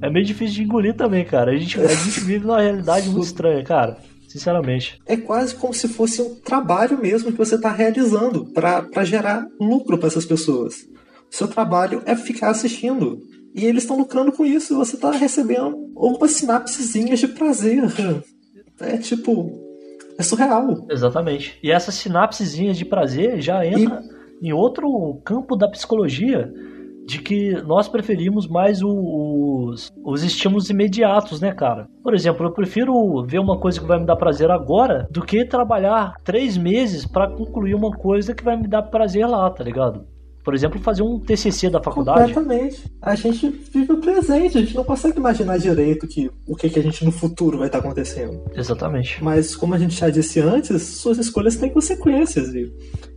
[0.00, 1.52] É meio difícil de engolir também, cara.
[1.52, 3.96] A gente, a gente vive numa realidade muito estranha, cara.
[4.28, 5.00] Sinceramente.
[5.06, 9.96] É quase como se fosse um trabalho mesmo que você está realizando para gerar lucro
[9.96, 10.86] para essas pessoas.
[11.30, 13.18] O seu trabalho é ficar assistindo.
[13.54, 17.82] E eles estão lucrando com isso e você está recebendo algumas sinapsezinhas de prazer.
[18.80, 19.64] É tipo.
[20.18, 20.86] É surreal.
[20.90, 21.58] Exatamente.
[21.62, 24.02] E essas sinapsezinhas de prazer já entra
[24.42, 26.52] em outro campo da psicologia
[27.06, 31.86] de que nós preferimos mais os, os estímulos imediatos, né, cara?
[32.02, 35.44] Por exemplo, eu prefiro ver uma coisa que vai me dar prazer agora do que
[35.44, 40.04] trabalhar três meses pra concluir uma coisa que vai me dar prazer lá, tá ligado?
[40.46, 42.32] Por exemplo, fazer um TCC da faculdade.
[42.32, 42.84] Completamente.
[43.02, 46.78] A gente vive o presente, a gente não consegue imaginar direito que, o que, que
[46.78, 48.40] a gente no futuro vai estar acontecendo.
[48.54, 49.24] Exatamente.
[49.24, 52.54] Mas como a gente já disse antes, suas escolhas têm consequências.
[52.54, 52.72] E,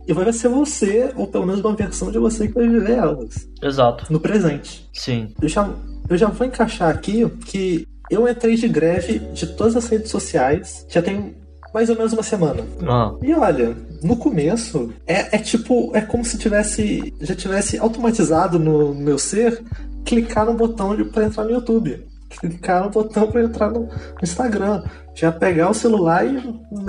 [0.08, 3.48] e vai ser você, ou pelo menos uma versão de você que vai viver elas.
[3.62, 4.12] Exato.
[4.12, 4.90] No presente.
[4.92, 5.32] Sim.
[5.40, 5.72] Eu já,
[6.08, 10.84] eu já vou encaixar aqui que eu entrei de greve de todas as redes sociais,
[10.88, 11.36] já tem
[11.72, 12.62] mais ou menos uma semana.
[12.88, 18.58] Ah, E olha, no começo, é, é tipo, é como se tivesse, já tivesse automatizado
[18.58, 19.62] no meu ser
[20.04, 22.04] clicar no botão de- pra entrar no YouTube.
[22.40, 23.90] Clicar no botão pra entrar no, no
[24.22, 24.82] Instagram.
[25.14, 26.36] Já pegar o celular e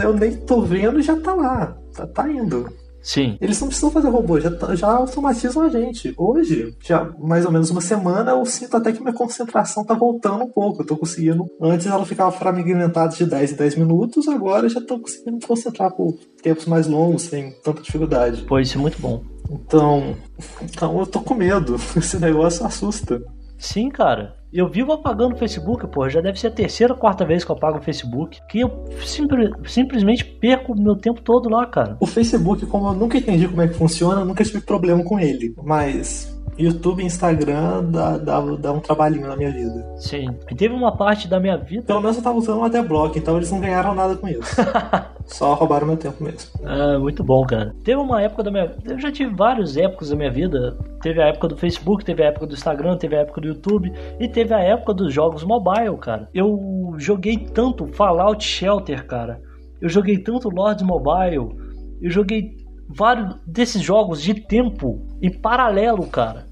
[0.04, 1.76] eu nem tô vendo e já tá lá.
[1.96, 2.72] Tá, tá indo.
[3.02, 3.38] Sim.
[3.42, 6.14] Eles não precisam fazer robô, já, tá- já automatizam a gente.
[6.18, 10.44] Hoje, já mais ou menos uma semana, eu sinto até que minha concentração tá voltando
[10.44, 10.82] um pouco.
[10.82, 11.46] Eu tô conseguindo.
[11.62, 15.42] Antes ela ficava fragmentada de 10 em 10 minutos, agora eu já tô conseguindo me
[15.42, 18.44] concentrar por tempos mais longos, sem tanta dificuldade.
[18.44, 19.24] Pô, isso é muito bom.
[19.50, 20.16] Então.
[20.62, 21.76] Então eu tô com medo.
[21.98, 23.22] Esse negócio assusta.
[23.58, 24.36] Sim, cara.
[24.54, 26.10] Eu vivo apagando o Facebook, porra.
[26.10, 28.40] Já deve ser a terceira ou quarta vez que eu apago o Facebook.
[28.50, 28.70] Que eu
[29.66, 31.96] simplesmente perco o meu tempo todo lá, cara.
[32.02, 35.18] O Facebook, como eu nunca entendi como é que funciona, eu nunca tive problema com
[35.18, 35.56] ele.
[35.64, 39.86] Mas YouTube e Instagram dá, dá, dá um trabalhinho na minha vida.
[39.98, 40.28] Sim.
[40.50, 41.84] E teve uma parte da minha vida.
[41.84, 44.56] Pelo menos eu tava usando um adblock, então eles não ganharam nada com isso.
[45.32, 46.52] Só roubaram meu tempo mesmo.
[46.62, 47.74] É, muito bom, cara.
[47.84, 50.78] Teve uma época da minha Eu já tive várias épocas da minha vida.
[51.02, 53.92] Teve a época do Facebook, teve a época do Instagram, teve a época do YouTube
[54.20, 56.28] e teve a época dos jogos mobile, cara.
[56.34, 59.42] Eu joguei tanto Fallout Shelter, cara.
[59.82, 61.56] Eu joguei tanto Lords Mobile.
[62.02, 62.58] Eu joguei
[62.88, 66.51] vários desses jogos de tempo em paralelo, cara.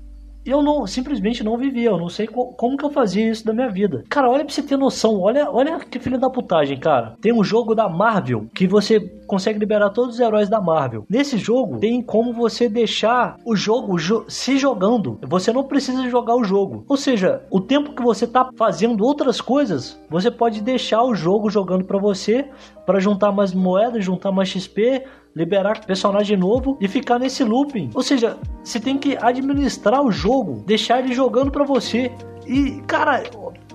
[0.50, 3.54] Eu não, simplesmente não vivia, eu não sei co- como que eu fazia isso da
[3.54, 4.04] minha vida.
[4.10, 7.16] Cara, olha pra você ter noção, olha, olha que filho da putagem, cara.
[7.22, 11.06] Tem um jogo da Marvel que você consegue liberar todos os heróis da Marvel.
[11.10, 15.20] Nesse jogo tem como você deixar o jogo jo- se jogando.
[15.28, 16.84] Você não precisa jogar o jogo.
[16.88, 21.50] Ou seja, o tempo que você tá fazendo outras coisas, você pode deixar o jogo
[21.50, 22.46] jogando pra você
[22.86, 25.04] para juntar mais moedas, juntar mais XP,
[25.40, 27.90] liberar personagem novo e ficar nesse looping.
[27.96, 32.12] Ou seja, você tem que administrar o jogo, deixar ele jogando pra você.
[32.46, 33.24] E, cara,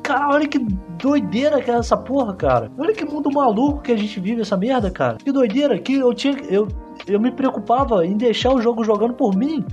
[0.02, 0.58] Cara, olha que
[1.02, 2.70] doideira que é essa porra, cara.
[2.76, 5.16] Olha que mundo maluco que a gente vive essa merda, cara.
[5.16, 6.36] Que doideira que eu tinha.
[6.50, 6.68] Eu,
[7.06, 9.64] eu me preocupava em deixar o jogo jogando por mim.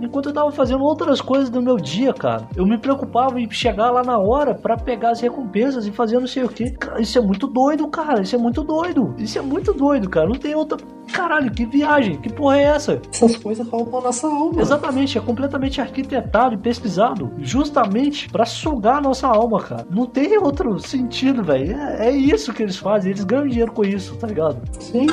[0.00, 2.48] Enquanto eu tava fazendo outras coisas do meu dia, cara.
[2.54, 6.26] Eu me preocupava em chegar lá na hora pra pegar as recompensas e fazer não
[6.26, 6.74] sei o que.
[6.98, 8.22] Isso é muito doido, cara.
[8.22, 9.14] Isso é muito doido.
[9.18, 10.26] Isso é muito doido, cara.
[10.26, 10.78] Não tem outra.
[11.12, 12.16] Caralho, que viagem.
[12.18, 13.00] Que porra é essa?
[13.12, 14.60] Essas coisas roubam a nossa alma.
[14.60, 19.86] Exatamente, é completamente arquitetado e pesquisado justamente pra sugar a nossa alma, cara.
[19.90, 21.76] Não tem outro sentido, velho.
[21.76, 24.60] É, é isso que eles fazem, eles ganham dinheiro com isso, tá ligado?
[24.78, 25.06] Sim.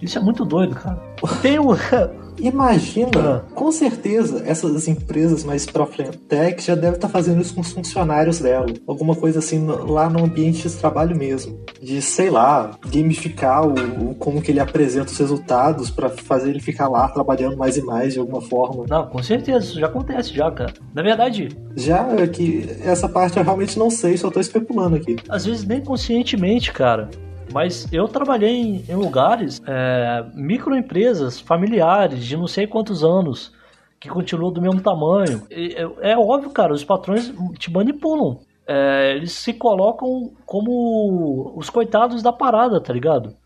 [0.00, 1.00] Isso é muito doido, cara.
[1.40, 1.68] Tem um.
[2.38, 7.72] Imagina, com certeza, essas empresas mais profit tech já devem estar fazendo isso com os
[7.72, 8.66] funcionários dela.
[8.86, 11.58] Alguma coisa assim lá no ambiente de trabalho mesmo.
[11.80, 13.72] De, sei lá, gamificar o,
[14.10, 17.82] o- como que ele apresenta os resultados pra fazer ele ficar lá trabalhando mais e
[17.82, 18.84] mais de alguma forma.
[18.88, 20.72] Não, com certeza, isso já acontece já, cara.
[20.94, 25.16] Na verdade, Já é que essa parte eu realmente não sei, só tô especulando aqui.
[25.28, 27.08] às vezes nem conscientemente, cara.
[27.52, 33.52] Mas eu trabalhei em, em lugares, é, microempresas familiares de não sei quantos anos,
[34.00, 35.42] que continuam do mesmo tamanho.
[35.50, 38.40] E, é, é óbvio, cara, os patrões te manipulam.
[38.66, 43.36] É, eles se colocam como os coitados da parada, tá ligado?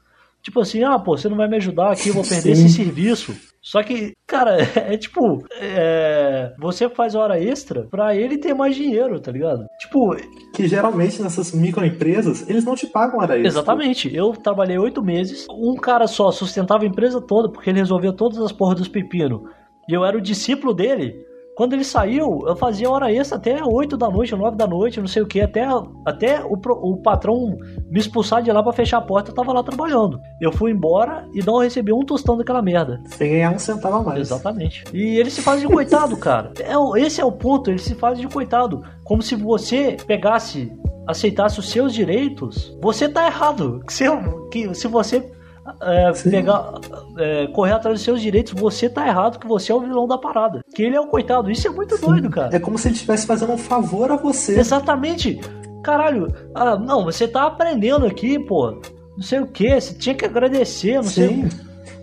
[0.46, 2.66] Tipo assim, ah, pô, você não vai me ajudar aqui, eu vou perder Sim.
[2.66, 3.34] esse serviço.
[3.60, 9.18] Só que, cara, é tipo, é, você faz hora extra pra ele ter mais dinheiro,
[9.20, 9.66] tá ligado?
[9.80, 10.14] Tipo,
[10.54, 13.48] Que geralmente nessas microempresas, eles não te pagam hora extra.
[13.48, 14.14] Exatamente.
[14.14, 15.46] Eu trabalhei oito meses.
[15.50, 19.40] Um cara só sustentava a empresa toda porque ele resolvia todas as porras dos pepinos.
[19.88, 21.25] E eu era o discípulo dele.
[21.56, 25.06] Quando ele saiu, eu fazia hora extra até 8 da noite, 9 da noite, não
[25.06, 25.66] sei o que, até,
[26.04, 27.56] até o, o patrão
[27.90, 30.20] me expulsar de lá pra fechar a porta, eu tava lá trabalhando.
[30.38, 33.00] Eu fui embora e não recebi um tostão daquela merda.
[33.06, 34.20] Sem ganhar um centavo a mais.
[34.20, 34.84] Exatamente.
[34.92, 36.52] E ele se faz de coitado, cara.
[36.60, 38.82] É, esse é o ponto, ele se faz de coitado.
[39.02, 40.70] Como se você pegasse,
[41.06, 43.80] aceitasse os seus direitos, você tá errado.
[43.88, 44.04] Se,
[44.52, 45.32] que, se você
[45.80, 46.74] é, pegar,
[47.18, 50.18] é, correr atrás dos seus direitos, você tá errado, que você é o vilão da
[50.18, 50.64] parada.
[50.74, 51.50] Que ele é o coitado.
[51.50, 52.54] Isso é muito doido, cara.
[52.54, 54.58] É como se ele estivesse fazendo um favor a você.
[54.58, 55.40] Exatamente.
[55.82, 58.80] Caralho, ah, não, você tá aprendendo aqui, pô.
[59.16, 61.48] Não sei o que, você tinha que agradecer, não sei Sim.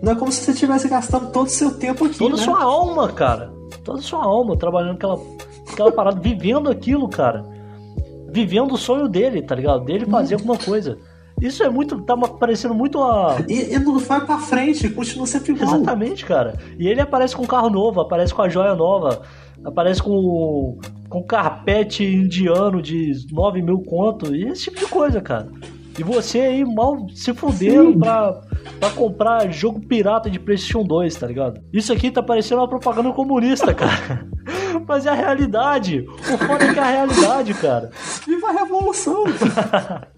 [0.02, 2.42] Não é como se você estivesse gastando todo o seu tempo aqui, toda né?
[2.42, 3.52] sua alma, cara.
[3.82, 5.18] Toda sua alma trabalhando aquela,
[5.70, 7.44] aquela parada, vivendo aquilo, cara.
[8.30, 9.84] Vivendo o sonho dele, tá ligado?
[9.84, 10.98] Dele fazer alguma coisa.
[11.40, 12.00] Isso é muito.
[12.02, 13.36] Tá parecendo muito a.
[13.48, 15.76] E, e não vai pra frente, continua sempre igual.
[15.76, 16.58] Exatamente, cara.
[16.78, 19.22] E ele aparece com um carro novo, aparece com a joia nova,
[19.64, 20.78] aparece com,
[21.08, 25.48] com carpete indiano de 9 mil conto, e esse tipo de coisa, cara.
[25.98, 28.40] E você aí mal se fudendo pra,
[28.80, 31.60] pra comprar jogo pirata de PlayStation 2, tá ligado?
[31.72, 34.26] Isso aqui tá parecendo uma propaganda comunista, cara.
[34.88, 36.04] Mas é a realidade.
[36.08, 37.90] O foda é que é a realidade, cara.
[38.26, 39.24] Viva a revolução!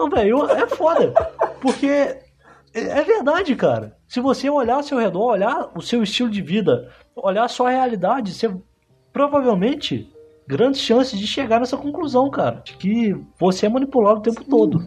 [0.00, 1.12] Não, velho, é foda.
[1.60, 2.22] Porque é
[2.74, 3.96] é verdade, cara.
[4.08, 7.70] Se você olhar ao seu redor, olhar o seu estilo de vida, olhar a sua
[7.70, 8.52] realidade, você
[9.12, 10.08] provavelmente
[10.46, 14.84] grandes chances de chegar nessa conclusão, cara, de que você é manipulado o tempo todo.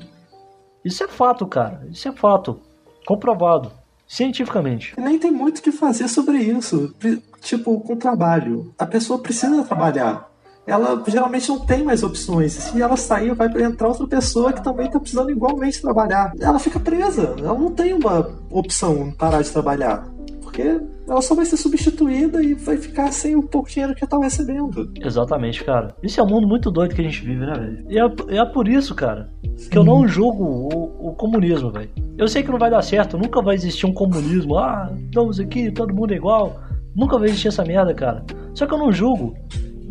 [0.84, 1.86] Isso é fato, cara.
[1.90, 2.60] Isso é fato.
[3.06, 3.72] Comprovado.
[4.06, 4.94] Cientificamente.
[4.98, 6.94] E nem tem muito o que fazer sobre isso.
[7.42, 8.74] Tipo, com trabalho.
[8.78, 10.30] A pessoa precisa trabalhar.
[10.66, 12.54] Ela geralmente não tem mais opções.
[12.54, 16.34] Se ela sair, vai entrar outra pessoa que também tá precisando igualmente trabalhar.
[16.40, 17.36] Ela fica presa.
[17.38, 20.08] Ela não tem uma opção parar de trabalhar.
[20.42, 24.10] Porque ela só vai ser substituída e vai ficar sem o pouco dinheiro que ela
[24.10, 24.92] tá recebendo.
[25.02, 25.96] Exatamente, cara.
[26.02, 27.86] Isso é um mundo muito doido que a gente vive, né, velho?
[27.90, 29.30] E é, é por isso, cara,
[29.70, 31.90] que eu não julgo o, o comunismo, velho.
[32.18, 34.58] Eu sei que não vai dar certo, nunca vai existir um comunismo.
[34.58, 36.62] Ah, estamos aqui, todo mundo é igual.
[36.96, 38.24] Nunca vai existir essa merda, cara.
[38.54, 39.36] Só que eu não julgo,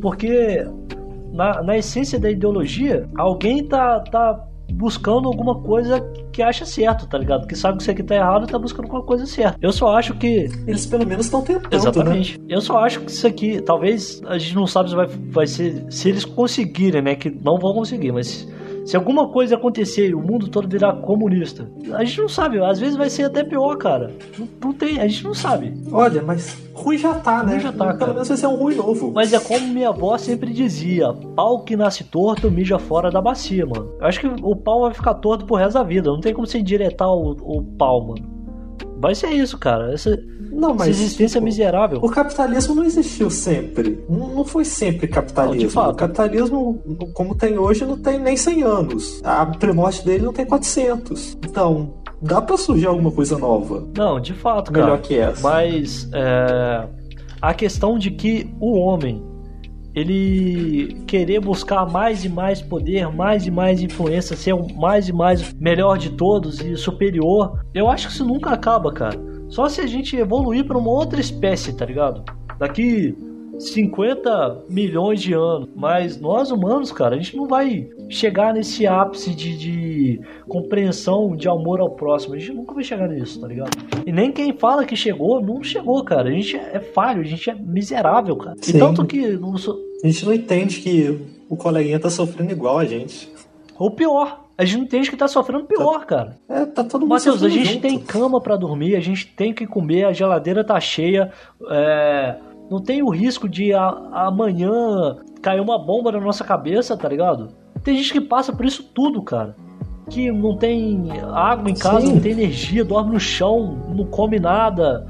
[0.03, 0.67] porque
[1.33, 6.01] na, na essência da ideologia, alguém tá, tá buscando alguma coisa
[6.33, 7.47] que acha certo, tá ligado?
[7.47, 9.57] Que sabe que isso aqui tá errado e tá buscando alguma coisa certa.
[9.61, 11.77] Eu só acho que Eles pelo menos estão tentando, né?
[11.77, 12.41] Exatamente.
[12.49, 15.85] Eu só acho que isso aqui, talvez a gente não sabe se vai, vai ser.
[15.91, 17.15] Se eles conseguirem, né?
[17.15, 18.49] Que não vão conseguir, mas
[18.85, 22.63] se alguma coisa acontecer e o mundo todo virar comunista, a gente não sabe.
[22.63, 24.11] Às vezes vai ser até pior, cara.
[24.39, 25.75] Não, não tem, a gente não sabe.
[25.91, 27.53] Olha, mas ruim já tá, né?
[27.53, 27.97] Ruim já tá, cara.
[27.97, 29.13] Pelo menos vai ser um ruim novo.
[29.13, 33.65] Mas é como minha avó sempre dizia: pau que nasce torto mija fora da bacia,
[33.65, 33.93] mano.
[34.01, 36.11] Eu acho que o pau vai ficar torto pro resto da vida.
[36.11, 38.42] Não tem como você endireitar o, o pau, mano.
[39.03, 39.93] Vai ser isso, cara.
[39.93, 40.17] Essa,
[40.53, 41.99] Não, essa mas existência tipo, miserável.
[42.01, 44.03] O capitalismo não existiu sempre.
[44.09, 45.83] Não não foi sempre capitalismo.
[45.83, 45.91] Não.
[45.91, 46.83] O capitalismo,
[47.13, 49.21] como tem hoje, não tem nem 100 anos.
[49.25, 51.37] A primórdia dele não tem 400.
[51.45, 53.89] Então, dá pra surgir alguma coisa nova.
[53.97, 54.87] Não, de fato, cara.
[54.87, 55.43] Melhor que essa.
[55.43, 56.87] Mas é,
[57.41, 59.21] a questão de que o homem
[59.95, 65.13] ele querer buscar mais e mais poder, mais e mais influência, ser o mais e
[65.13, 69.19] mais melhor de todos e superior, eu acho que isso nunca acaba, cara.
[69.49, 72.25] Só se a gente evoluir para uma outra espécie, tá ligado?
[72.59, 73.15] Daqui
[73.71, 75.69] 50 milhões de anos.
[75.75, 81.49] Mas nós humanos, cara, a gente não vai chegar nesse ápice de, de, compreensão, de
[81.49, 82.35] amor ao próximo.
[82.35, 83.71] A gente nunca vai chegar nisso, tá ligado?
[84.07, 86.29] E nem quem fala que chegou, não chegou, cara.
[86.29, 88.57] A gente é falho, a gente é miserável, cara.
[88.61, 88.77] Sim.
[88.77, 89.29] E tanto que.
[89.29, 89.55] Não.
[89.55, 93.31] A gente não entende que o coleguinha tá sofrendo igual a gente.
[93.79, 94.43] Ou pior.
[94.57, 96.37] A gente não entende que tá sofrendo pior, cara.
[96.49, 97.81] É, tá todo mundo Matheus, a gente junto.
[97.81, 101.33] tem cama pra dormir, a gente tem que comer, a geladeira tá cheia,
[101.71, 102.37] é,
[102.71, 107.49] não tem o risco de a- amanhã cair uma bomba na nossa cabeça, tá ligado?
[107.83, 109.55] Tem gente que passa por isso tudo, cara.
[110.09, 112.15] Que não tem água em casa, Sim.
[112.15, 115.07] não tem energia, dorme no chão, não come nada,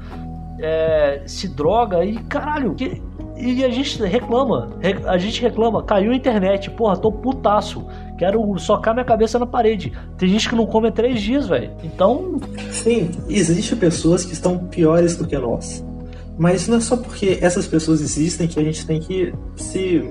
[0.59, 2.73] é, se droga e caralho.
[2.75, 3.01] que-
[3.35, 7.85] e a gente reclama, re- a gente reclama, caiu a internet, porra, tô putaço.
[8.17, 9.91] Quero socar minha cabeça na parede.
[10.17, 11.71] Tem gente que não come há três dias, velho.
[11.83, 12.37] Então,
[12.71, 15.83] Sim, existem pessoas que estão piores do que nós.
[16.37, 20.03] Mas não é só porque essas pessoas existem que a gente tem que se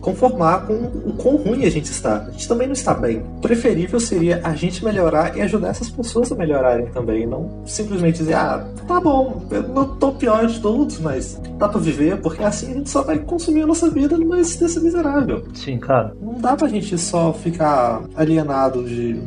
[0.00, 2.26] conformar com o quão ruim a gente está.
[2.28, 3.22] A gente também não está bem.
[3.40, 7.26] Preferível seria a gente melhorar e ajudar essas pessoas a melhorarem também.
[7.26, 11.80] Não simplesmente dizer, ah, tá bom, eu não tô pior de todos, mas dá pra
[11.80, 15.44] viver, porque assim a gente só vai consumir a nossa vida numa existência miserável.
[15.54, 16.14] sim, cara.
[16.20, 19.20] Não dá pra gente só ficar alienado de,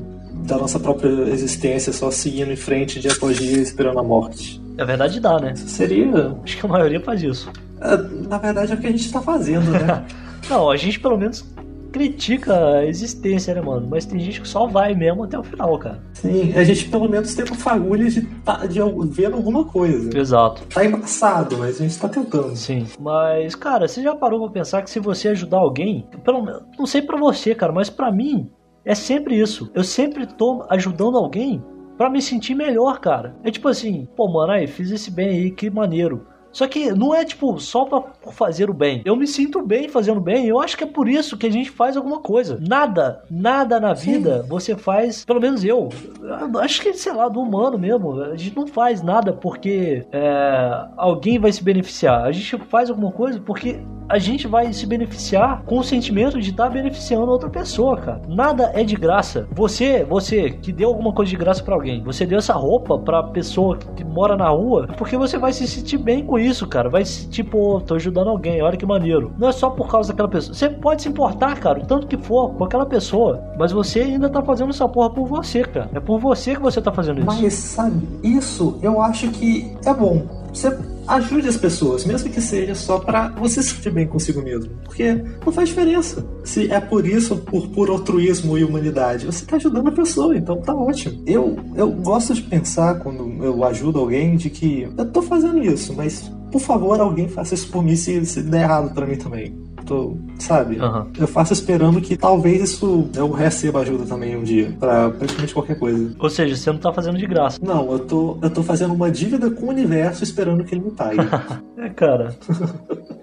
[0.46, 4.61] da nossa própria existência, só seguindo em frente de e esperando a morte.
[4.76, 5.56] Na verdade dá, né?
[5.56, 6.36] Seria.
[6.44, 7.52] Acho que a maioria faz isso.
[7.82, 7.98] é,
[8.28, 10.06] Na verdade é o que a gente tá fazendo, né?
[10.50, 11.46] Não, a gente pelo menos
[11.92, 13.86] critica a existência, né, mano?
[13.90, 16.00] Mas tem gente que só vai mesmo até o final, cara.
[16.14, 20.18] Sim, a gente pelo menos tem uma fagulha de, tá- de ver alguma coisa.
[20.18, 20.62] Exato.
[20.74, 22.56] Tá embaçado, mas a gente tá tentando.
[22.56, 22.88] Sim.
[23.00, 26.86] Mas, cara, você já parou pra pensar que se você ajudar alguém, pelo menos, não
[26.86, 28.50] sei pra você, cara, mas pra mim
[28.86, 29.70] é sempre isso.
[29.76, 31.62] Eu sempre tô ajudando alguém
[32.02, 33.36] pra me sentir melhor, cara.
[33.44, 36.26] É tipo assim, pô, mano, aí, fiz esse bem aí, que maneiro.
[36.52, 39.02] Só que não é tipo só pra fazer o bem.
[39.04, 40.48] Eu me sinto bem fazendo bem.
[40.48, 42.60] Eu acho que é por isso que a gente faz alguma coisa.
[42.62, 45.90] Nada, nada na vida você faz, pelo menos eu.
[46.22, 48.22] eu acho que, sei lá, do humano mesmo.
[48.22, 52.24] A gente não faz nada porque é, alguém vai se beneficiar.
[52.24, 56.50] A gente faz alguma coisa porque a gente vai se beneficiar com o sentimento de
[56.50, 58.22] estar beneficiando outra pessoa, cara.
[58.28, 59.48] Nada é de graça.
[59.52, 63.24] Você, você que deu alguma coisa de graça pra alguém, você deu essa roupa pra
[63.24, 66.90] pessoa que mora na rua, porque você vai se sentir bem com isso, cara.
[66.90, 69.34] Vai se tipo, tô ajudando alguém, olha que maneiro.
[69.38, 70.54] Não é só por causa daquela pessoa.
[70.54, 74.30] Você pode se importar, cara, o tanto que for com aquela pessoa, mas você ainda
[74.30, 75.90] tá fazendo essa porra por você, cara.
[75.94, 77.28] É por você que você tá fazendo isso.
[77.28, 80.24] Mas, sabe, isso eu acho que é bom.
[80.54, 80.78] Você
[81.16, 84.72] ajude as pessoas, mesmo que seja só pra você se sentir bem consigo mesmo.
[84.84, 85.14] Porque
[85.46, 86.26] não faz diferença.
[86.44, 90.62] Se é por isso, por, por altruísmo e humanidade, você tá ajudando a pessoa, então
[90.62, 91.24] tá ótimo.
[91.26, 95.94] Eu, eu gosto de pensar, quando eu ajudo alguém, de que eu tô fazendo isso,
[95.96, 99.56] mas por favor, alguém faça isso por mim se, se der errado pra mim também.
[99.92, 100.78] Tô, sabe?
[100.80, 101.08] Aham.
[101.20, 105.78] Eu faço esperando que talvez isso eu receba ajuda também um dia, pra praticamente qualquer
[105.78, 106.16] coisa.
[106.18, 107.60] Ou seja, você não tá fazendo de graça.
[107.62, 110.92] Não, eu tô, eu tô fazendo uma dívida com o universo esperando que ele me
[110.92, 111.18] pague.
[111.82, 112.36] É, cara.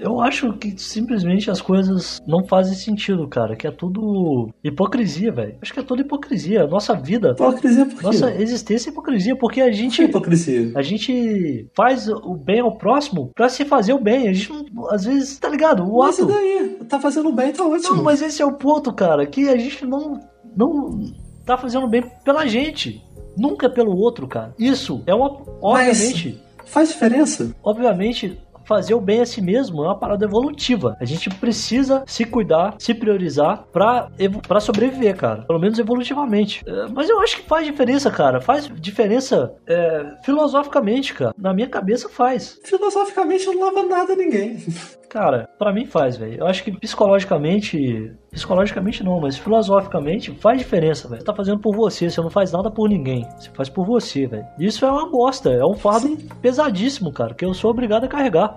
[0.01, 3.55] Eu acho que simplesmente as coisas não fazem sentido, cara.
[3.55, 5.55] Que é tudo hipocrisia, velho.
[5.62, 6.66] Acho que é tudo hipocrisia.
[6.66, 8.03] Nossa vida, hipocrisia por quê?
[8.05, 10.03] nossa existência é hipocrisia, porque a Que gente.
[10.03, 10.73] hipocrisia?
[10.75, 14.27] A gente faz o bem ao próximo pra se fazer o bem.
[14.29, 14.51] A gente
[14.91, 15.85] às vezes, tá ligado?
[15.85, 16.27] O Mas ato.
[16.27, 16.58] daí?
[16.89, 17.97] Tá fazendo bem, tá ótimo.
[17.97, 19.27] Não, mas esse é o ponto, cara.
[19.27, 20.21] Que a gente não,
[20.57, 21.13] não
[21.45, 23.03] tá fazendo bem pela gente.
[23.37, 24.55] Nunca pelo outro, cara.
[24.59, 25.43] Isso é uma.
[25.63, 26.43] Obviamente.
[26.65, 27.55] Faz diferença?
[27.63, 28.39] obviamente,
[28.69, 30.95] fazer o bem a si mesmo é uma parada evolutiva.
[31.01, 34.11] A gente precisa se cuidar, se priorizar pra,
[34.47, 35.43] pra sobreviver, cara.
[35.43, 36.63] Pelo menos evolutivamente.
[36.67, 38.43] É, mas eu acho que faz diferença, cara.
[38.43, 41.35] Faz diferença é, filosoficamente, cara.
[41.39, 42.61] Na minha cabeça faz.
[42.63, 44.59] Filosoficamente não lava nada a ninguém.
[45.09, 46.41] Cara, pra mim faz, velho.
[46.41, 48.13] Eu acho que psicologicamente.
[48.31, 51.21] Psicologicamente não, mas filosoficamente faz diferença, velho.
[51.21, 53.27] Você tá fazendo por você, você não faz nada por ninguém.
[53.39, 54.45] Você faz por você, velho.
[54.59, 58.57] Isso é uma bosta, é um fardo pesadíssimo, cara, que eu sou obrigado a carregar.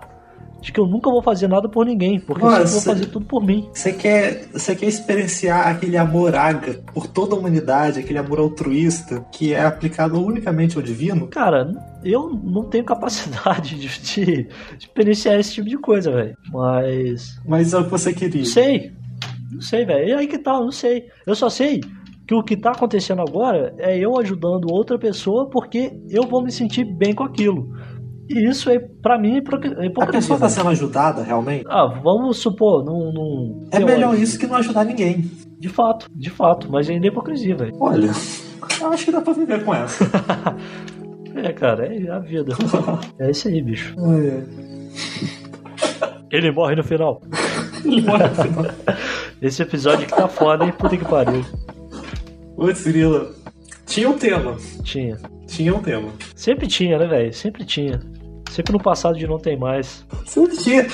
[0.61, 2.67] De que eu nunca vou fazer nada por ninguém, porque eu Nossa.
[2.67, 3.67] sempre vou fazer tudo por mim.
[3.73, 9.25] Você quer, você quer experienciar aquele amor ágape por toda a humanidade, aquele amor altruísta
[9.31, 11.27] que é aplicado unicamente ao divino?
[11.27, 11.67] Cara,
[12.03, 14.47] eu não tenho capacidade de, de, de
[14.79, 16.35] experienciar esse tipo de coisa, velho.
[16.51, 17.39] Mas.
[17.45, 18.41] Mas é o que você queria.
[18.41, 18.91] Não sei.
[19.51, 20.07] Não sei, velho.
[20.07, 20.63] E aí que tal?
[20.63, 21.07] Não sei.
[21.25, 21.81] Eu só sei
[22.27, 26.51] que o que tá acontecendo agora é eu ajudando outra pessoa porque eu vou me
[26.51, 27.73] sentir bem com aquilo.
[28.33, 30.11] E isso é, pra mim, é é A hipocrisia.
[30.11, 30.57] pessoa tá velho.
[30.57, 31.65] sendo ajudada realmente?
[31.67, 33.11] Ah, vamos supor, num.
[33.11, 35.29] num É melhor isso que não ajudar ninguém.
[35.59, 37.75] De fato, de fato, mas ainda é hipocrisia, velho.
[37.79, 38.09] Olha,
[38.79, 40.05] eu acho que dá pra viver com essa.
[41.33, 42.53] É, cara, é a vida.
[43.17, 43.95] É isso aí, bicho.
[46.29, 47.21] Ele morre no final.
[47.83, 48.65] Ele morre no final.
[49.41, 50.73] Esse episódio que tá foda, hein?
[50.77, 51.43] Puta que pariu.
[52.57, 53.31] Oi, Cirila.
[53.85, 54.57] Tinha um tema.
[54.83, 55.17] Tinha.
[55.47, 56.09] Tinha um tema.
[56.35, 57.33] Sempre tinha, né, velho?
[57.33, 57.99] Sempre tinha.
[58.51, 60.05] Sempre no passado de não tem mais.
[60.25, 60.87] Sempre tinha.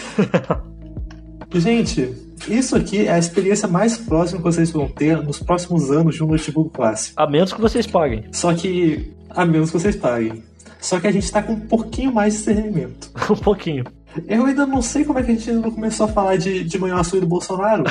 [1.56, 2.14] Gente,
[2.48, 6.24] isso aqui é a experiência mais próxima que vocês vão ter nos próximos anos de
[6.24, 7.20] um notebook clássico.
[7.20, 8.26] A menos que vocês paguem.
[8.32, 10.44] Só que, a menos que vocês paguem.
[10.80, 13.10] Só que a gente tá com um pouquinho mais de discernimento.
[13.32, 13.86] um pouquinho.
[14.28, 16.64] Eu ainda não sei como é que a gente ainda não começou a falar de,
[16.64, 17.86] de manhuaçu e do Bolsonaro.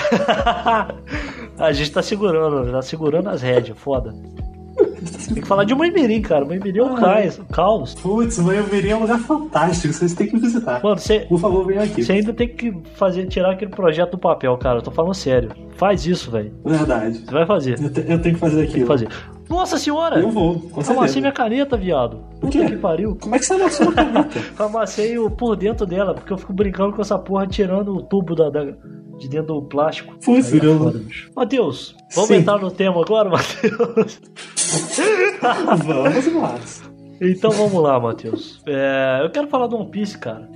[1.58, 4.14] a gente tá segurando, tá segurando as rédeas, foda.
[5.10, 6.44] Tem que falar de Moimirim, cara.
[6.44, 7.40] Moimirim é um caos.
[7.52, 7.94] caos.
[7.94, 10.80] Putz, Manhumirim é um lugar fantástico, vocês têm que visitar.
[10.82, 12.02] Mano, você Por favor, venham aqui.
[12.04, 14.78] você ainda tem que fazer, tirar aquele projeto do papel, cara.
[14.78, 15.50] Eu tô falando sério.
[15.76, 16.52] Faz isso, velho.
[16.64, 17.18] Verdade.
[17.24, 17.80] Você vai fazer.
[17.80, 18.80] Eu, te- eu tenho que fazer Tem aquilo.
[18.82, 19.08] que fazer.
[19.48, 20.18] Nossa senhora!
[20.18, 21.20] Eu vou, com Amassei certeza.
[21.20, 22.18] minha caneta, viado.
[22.40, 22.66] Puta quê?
[22.66, 23.16] que pariu.
[23.20, 24.40] Como é que você amassou a caneta?
[24.62, 28.34] Amassei o por dentro dela, porque eu fico brincando com essa porra, tirando o tubo
[28.34, 28.64] da, da-
[29.18, 30.14] de dentro do plástico.
[30.28, 30.34] Aí
[30.98, 31.30] é bicho.
[31.34, 32.34] Matheus, vamos Sim.
[32.36, 34.20] entrar no tema agora, Matheus?
[35.84, 36.58] Vamos lá.
[37.20, 38.60] Então vamos lá, Matheus.
[38.66, 40.48] É, eu quero falar do One Piece, cara.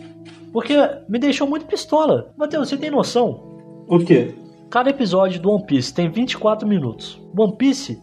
[0.52, 0.74] Porque
[1.08, 2.32] me deixou muito pistola.
[2.36, 3.84] Matheus, você tem noção?
[3.88, 4.34] O quê?
[4.68, 7.20] Cada episódio do One Piece tem 24 minutos.
[7.36, 8.00] One Piece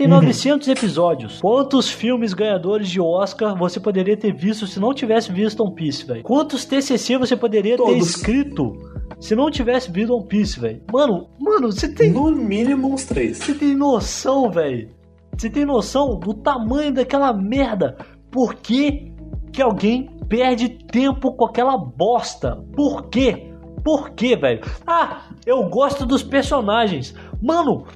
[0.00, 0.14] tem Uhum.
[0.22, 1.40] 900 episódios.
[1.42, 6.06] Quantos filmes ganhadores de Oscar você poderia ter visto se não tivesse visto One Piece,
[6.06, 6.22] velho?
[6.22, 8.08] Quantos TCC você poderia ter Todos.
[8.08, 8.72] escrito
[9.18, 10.80] se não tivesse visto One Piece, velho?
[10.90, 13.36] Mano, mano, você tem, No mínimo uns três.
[13.36, 14.88] você tem noção, velho?
[15.36, 17.98] Você tem noção do tamanho daquela merda?
[18.30, 19.12] Por que,
[19.52, 22.56] que alguém perde tempo com aquela bosta?
[22.74, 23.49] Por quê?
[23.84, 24.60] Por quê, velho?
[24.86, 27.14] Ah, eu gosto dos personagens.
[27.42, 27.86] Mano,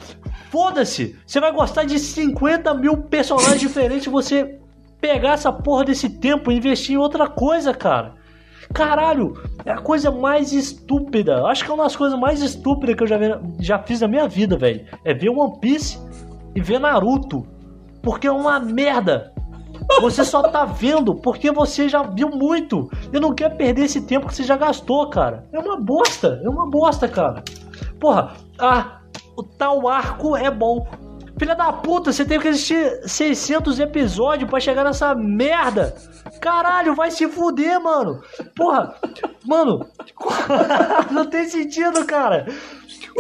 [0.50, 1.16] foda-se.
[1.26, 4.06] Você vai gostar de 50 mil personagens diferentes.
[4.06, 4.58] Você
[5.00, 8.14] pegar essa porra desse tempo e investir em outra coisa, cara.
[8.72, 11.44] Caralho, é a coisa mais estúpida.
[11.44, 14.08] Acho que é uma das coisas mais estúpidas que eu já, vi- já fiz na
[14.08, 14.86] minha vida, velho.
[15.04, 15.98] É ver One Piece
[16.56, 17.46] e ver Naruto.
[18.02, 19.33] Porque é uma merda.
[20.00, 22.90] Você só tá vendo porque você já viu muito.
[23.12, 25.46] Eu não quero perder esse tempo que você já gastou, cara.
[25.52, 26.40] É uma bosta.
[26.44, 27.42] É uma bosta, cara.
[28.00, 28.98] Porra, ah,
[29.36, 30.86] o tal arco é bom.
[31.38, 35.94] Filha da puta, você teve que assistir 600 episódios pra chegar nessa merda.
[36.40, 38.20] Caralho, vai se fuder, mano.
[38.54, 38.94] Porra,
[39.44, 39.86] mano,
[41.10, 42.46] não tem sentido, cara.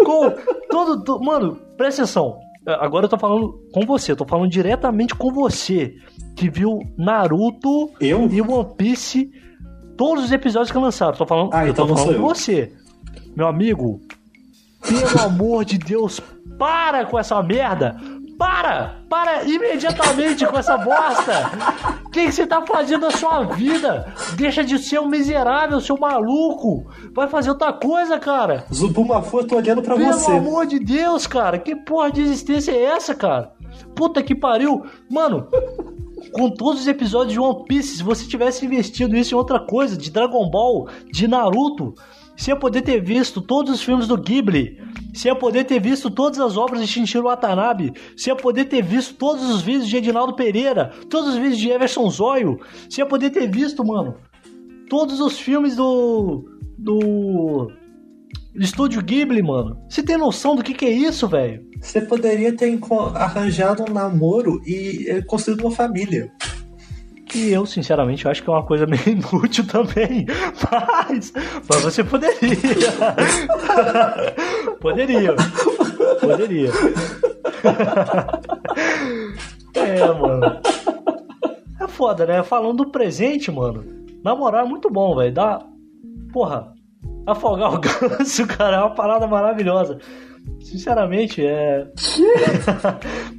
[0.04, 0.30] Com
[0.70, 2.38] todo, to- mano, presta atenção.
[2.66, 5.94] Agora eu tô falando com você, eu tô falando diretamente com você
[6.34, 8.26] que viu Naruto Eu?
[8.30, 9.30] e One Piece
[9.96, 11.12] todos os episódios que lançaram.
[11.16, 12.72] Tô falando, Ah, eu então tô falando com você.
[13.36, 14.00] Meu amigo,
[14.88, 16.20] pelo amor de Deus,
[16.58, 17.96] para com essa merda.
[18.38, 19.04] Para!
[19.08, 21.50] Para imediatamente com essa bosta!
[22.04, 24.12] O que, que você tá fazendo na sua vida?
[24.36, 26.86] Deixa de ser um miserável, seu maluco!
[27.12, 28.64] Vai fazer outra coisa, cara!
[28.72, 30.32] Zubumafu, eu tô olhando pra Pelo você.
[30.32, 31.58] amor de Deus, cara!
[31.58, 33.52] Que porra de existência é essa, cara?
[33.94, 34.84] Puta que pariu!
[35.10, 35.48] Mano,
[36.32, 39.96] com todos os episódios de One Piece, se você tivesse investido isso em outra coisa,
[39.96, 41.94] de Dragon Ball, de Naruto,
[42.36, 44.78] você ia poder ter visto todos os filmes do Ghibli,
[45.12, 48.82] você ia poder ter visto todas as obras de Shinichiro Watanabe, você ia poder ter
[48.82, 52.58] visto todos os vídeos de Edinaldo Pereira, todos os vídeos de Everson Zóio,
[52.88, 54.16] você ia poder ter visto, mano,
[54.88, 56.44] todos os filmes do.
[56.78, 57.70] do.
[58.54, 59.76] Estúdio Ghibli, mano.
[59.88, 61.60] Você tem noção do que, que é isso, velho?
[61.80, 62.78] Você poderia ter
[63.14, 66.30] arranjado um namoro e eh, construído uma família.
[67.34, 70.24] E eu, sinceramente, eu acho que é uma coisa meio inútil também.
[70.70, 71.32] Mas,
[71.68, 72.38] mas você poderia.
[74.80, 75.34] poderia.
[76.20, 76.70] Poderia.
[79.74, 80.60] é, mano.
[81.80, 82.44] É foda, né?
[82.44, 83.84] Falando do presente, mano.
[84.22, 85.34] Namorar é muito bom, velho.
[85.34, 85.60] Dá.
[86.32, 86.72] Porra.
[87.26, 89.98] Afogar o ganso, cara, é uma parada maravilhosa.
[90.60, 91.88] Sinceramente, é.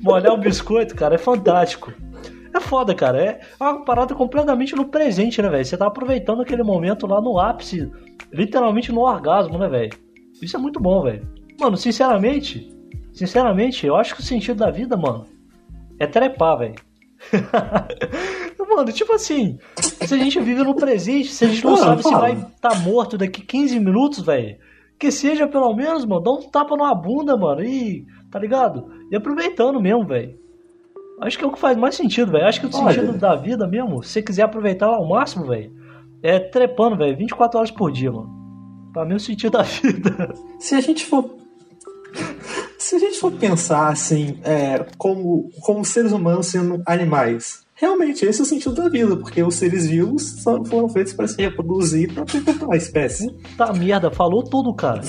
[0.01, 1.93] Molhar o biscoito, cara, é fantástico.
[2.55, 3.21] É foda, cara.
[3.21, 5.65] É uma parada completamente no presente, né, velho?
[5.65, 7.91] Você tá aproveitando aquele momento lá no ápice,
[8.31, 9.91] literalmente no orgasmo, né, velho?
[10.41, 11.27] Isso é muito bom, velho.
[11.59, 12.69] Mano, sinceramente,
[13.13, 15.25] sinceramente, eu acho que o sentido da vida, mano,
[15.99, 16.75] é trepar, velho.
[18.75, 22.03] mano, tipo assim, se a gente vive no presente, se a gente não Mano, sabe
[22.03, 24.57] se vai estar tá morto daqui 15 minutos, velho,
[24.99, 28.89] que seja pelo menos, mano, dá um tapa numa bunda, mano, e, tá ligado?
[29.11, 30.44] E aproveitando mesmo, velho.
[31.21, 32.45] Acho que é o que faz mais sentido, velho.
[32.45, 32.93] Acho que o Olha.
[32.93, 35.71] sentido da vida mesmo, se você quiser aproveitar ao máximo, velho,
[36.21, 38.29] é trepando, velho, 24 horas por dia, mano.
[38.91, 40.33] Pra mim, o sentido da vida.
[40.59, 41.35] Se a gente for.
[42.77, 48.39] Se a gente for pensar assim, é, como, como seres humanos sendo animais, realmente esse
[48.39, 52.13] é o sentido da vida, porque os seres vivos só foram feitos para se reproduzir
[52.13, 53.35] para perpetuar a espécie.
[53.57, 55.01] Tá merda, falou tudo, cara.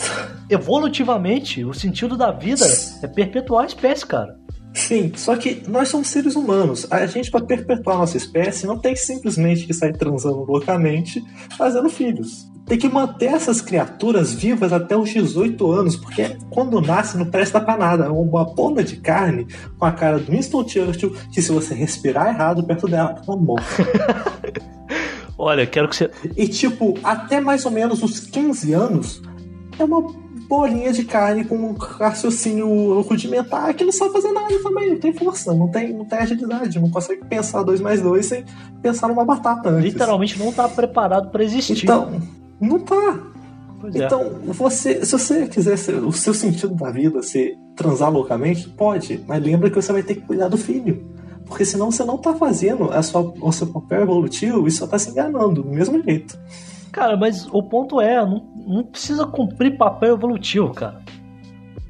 [0.49, 2.65] Evolutivamente, o sentido da vida
[3.03, 4.37] é perpetuar a espécie, cara.
[4.77, 6.87] Sim, só que nós somos seres humanos.
[6.91, 11.25] A gente, para perpetuar a nossa espécie, não tem simplesmente que sair transando loucamente
[11.57, 12.47] fazendo filhos.
[12.67, 17.59] Tem que manter essas criaturas vivas até os 18 anos, porque quando nasce não presta
[17.59, 18.05] pra nada.
[18.05, 19.47] É uma bomba de carne
[19.79, 23.65] com a cara do Winston Churchill, que se você respirar errado perto dela, ela morre.
[25.39, 26.11] Olha, quero que você.
[26.37, 29.23] E tipo, até mais ou menos os 15 anos,
[29.79, 34.91] é uma bolinha de carne com um raciocínio rudimentar que não sabe fazer nada também,
[34.91, 38.45] não tem força, não tem, não tem agilidade, não consegue pensar dois mais dois sem
[38.81, 39.93] pensar numa batata antes.
[39.93, 41.83] Literalmente não tá preparado pra existir.
[41.83, 42.21] Então,
[42.61, 43.19] não tá.
[43.81, 44.07] Pois é.
[44.07, 49.23] Então, você, se você quiser ser, o seu sentido da vida ser transar loucamente, pode,
[49.27, 51.15] mas lembra que você vai ter que cuidar do filho.
[51.45, 54.99] Porque senão você não tá fazendo a sua, o seu papel evolutivo e só tá
[54.99, 56.37] se enganando, do mesmo jeito.
[56.97, 61.03] Cara, mas o ponto é, não, não precisa cumprir papel evolutivo, cara.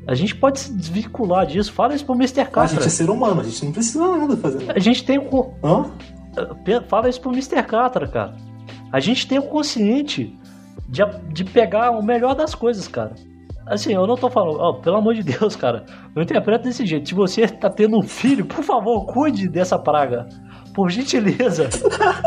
[0.05, 1.73] A gente pode se desvincular disso.
[1.73, 2.41] Fala isso pro Mr.
[2.41, 2.69] A Catra.
[2.75, 4.69] gente é ser humano, a gente não precisa nada fazer.
[4.69, 5.53] A gente tem o.
[5.63, 5.85] Hã?
[6.89, 7.63] Fala isso pro Mr.
[7.63, 8.35] Catra, cara.
[8.93, 10.37] A gente tem o consciente
[10.89, 13.15] de, a- de pegar o melhor das coisas, cara.
[13.65, 15.85] Assim, eu não tô falando, ó, pelo amor de Deus, cara,
[16.17, 17.09] não interpreta desse jeito.
[17.09, 20.29] Se você tá tendo um filho, por favor, cuide dessa praga.
[20.77, 21.71] Por gentileza,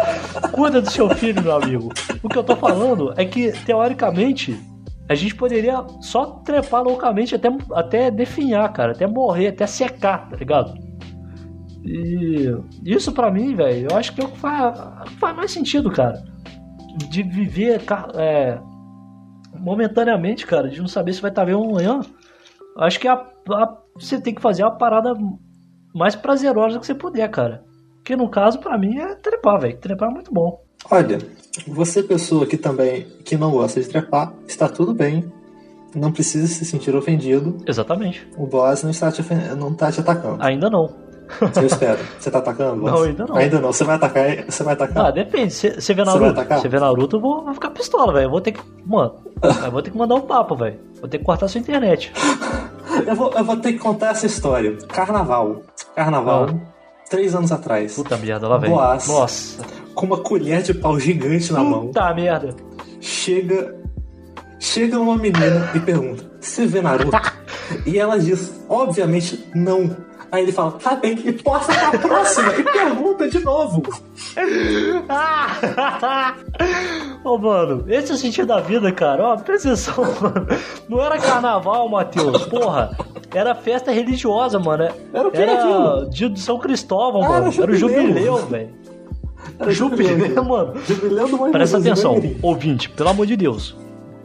[0.52, 1.90] cuida do seu filho, meu amigo.
[2.24, 4.60] O que eu tô falando é que, teoricamente,
[5.08, 10.36] a gente poderia só trepar loucamente até, até definhar, cara, até morrer, até secar, tá
[10.36, 10.74] ligado?
[11.86, 12.52] E
[12.84, 14.80] isso pra mim, velho, eu acho que é o que faz,
[15.20, 16.20] faz mais sentido, cara.
[17.08, 17.80] De viver
[18.16, 18.60] é,
[19.60, 22.02] momentaneamente, cara, de não saber se vai estar vivo amanhã.
[22.80, 25.14] Acho que a- a- você tem que fazer a parada
[25.94, 27.69] mais prazerosa que você puder, cara.
[28.10, 29.78] Que no caso, pra mim, é trepar, velho.
[29.78, 30.64] Trepar é muito bom.
[30.90, 31.20] Olha,
[31.68, 35.32] você pessoa que também que não gosta de trepar, está tudo bem.
[35.94, 37.58] Não precisa se sentir ofendido.
[37.68, 38.28] Exatamente.
[38.36, 40.42] O boss não está te, ofen- não está te atacando.
[40.42, 40.90] Ainda não.
[41.56, 42.00] Eu espero.
[42.20, 42.82] Você tá atacando?
[42.82, 42.94] boss?
[42.94, 43.36] Não, ainda não.
[43.36, 43.72] Ainda não.
[43.72, 44.44] Você vai atacar?
[44.50, 45.06] Você vai atacar?
[45.06, 45.54] Ah, depende.
[45.54, 46.42] Você vê Naruto?
[46.62, 48.26] Você vê Naruto, eu vou, vou ficar pistola, velho.
[48.26, 48.62] Eu vou ter que.
[48.84, 49.18] Mano,
[49.64, 50.80] eu vou ter que mandar um papo, velho.
[51.00, 52.12] Vou ter que cortar sua internet.
[53.06, 54.76] Eu, vou, eu vou ter que contar essa história.
[54.88, 55.62] Carnaval.
[55.96, 56.48] Carnaval.
[56.50, 56.69] Ah.
[57.10, 57.96] Três anos atrás.
[57.96, 58.70] Puta merda, lá vem.
[58.70, 59.08] Boas.
[59.08, 59.64] Nossa.
[59.96, 61.88] Com uma colher de pau gigante na mão.
[61.88, 62.56] Puta merda.
[63.02, 63.76] Chega.
[64.60, 67.12] Chega uma menina e pergunta: Você vê Naruto?
[67.86, 69.96] e ela diz: Obviamente não.
[70.32, 73.82] Aí ele fala: Tá bem, e posta pra próxima e pergunta de novo.
[77.24, 79.24] Ô, mano, esse é o sentido da vida, cara.
[79.24, 80.48] Ó, presta atenção, mano.
[80.88, 82.46] Não era carnaval, Matheus.
[82.46, 82.96] Porra.
[83.34, 84.88] Era festa religiosa, mano.
[85.14, 86.10] Era o quê, Era aquilo?
[86.10, 87.54] dia de São Cristóvão, Era mano.
[87.62, 88.08] Era o jubileu.
[88.08, 88.70] jubileu, velho.
[89.60, 90.74] Era Jubileu, mano.
[90.86, 93.76] Jubileu do Mãe Presta atenção, ouvinte, pelo amor de Deus.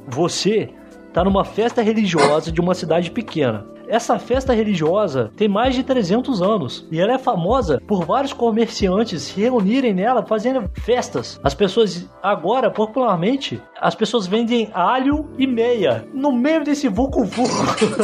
[0.09, 0.71] Você
[1.12, 3.67] tá numa festa religiosa de uma cidade pequena.
[3.95, 9.23] Essa festa religiosa tem mais de 300 anos e ela é famosa por vários comerciantes
[9.23, 11.39] se reunirem nela fazendo festas.
[11.45, 17.53] As pessoas agora, popularmente, as pessoas vendem alho e meia no meio desse vucu vucu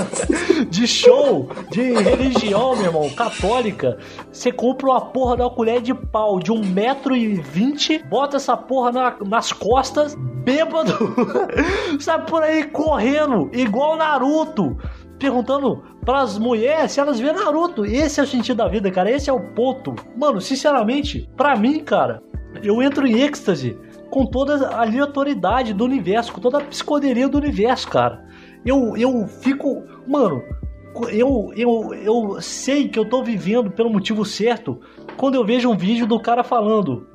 [0.70, 3.99] de show de religião, meu irmão, católica.
[4.30, 8.57] Você compra uma porra da colher de pau de um metro e vinte, bota essa
[8.57, 10.93] porra na- nas costas, bêbado,
[11.99, 14.76] sai por aí correndo, igual Naruto,
[15.20, 17.84] perguntando pras mulheres se elas vêem Naruto.
[17.84, 19.10] Esse é o sentido da vida, cara.
[19.10, 19.94] Esse é o ponto.
[20.16, 22.22] Mano, sinceramente, pra mim, cara,
[22.62, 23.78] eu entro em êxtase
[24.10, 28.24] com toda a aleatoriedade do universo, com toda a psicodelia do universo, cara.
[28.64, 29.84] Eu, eu fico.
[30.08, 30.42] Mano,
[31.10, 34.80] eu, eu, eu sei que eu tô vivendo pelo motivo certo
[35.16, 37.06] quando eu vejo um vídeo do cara falando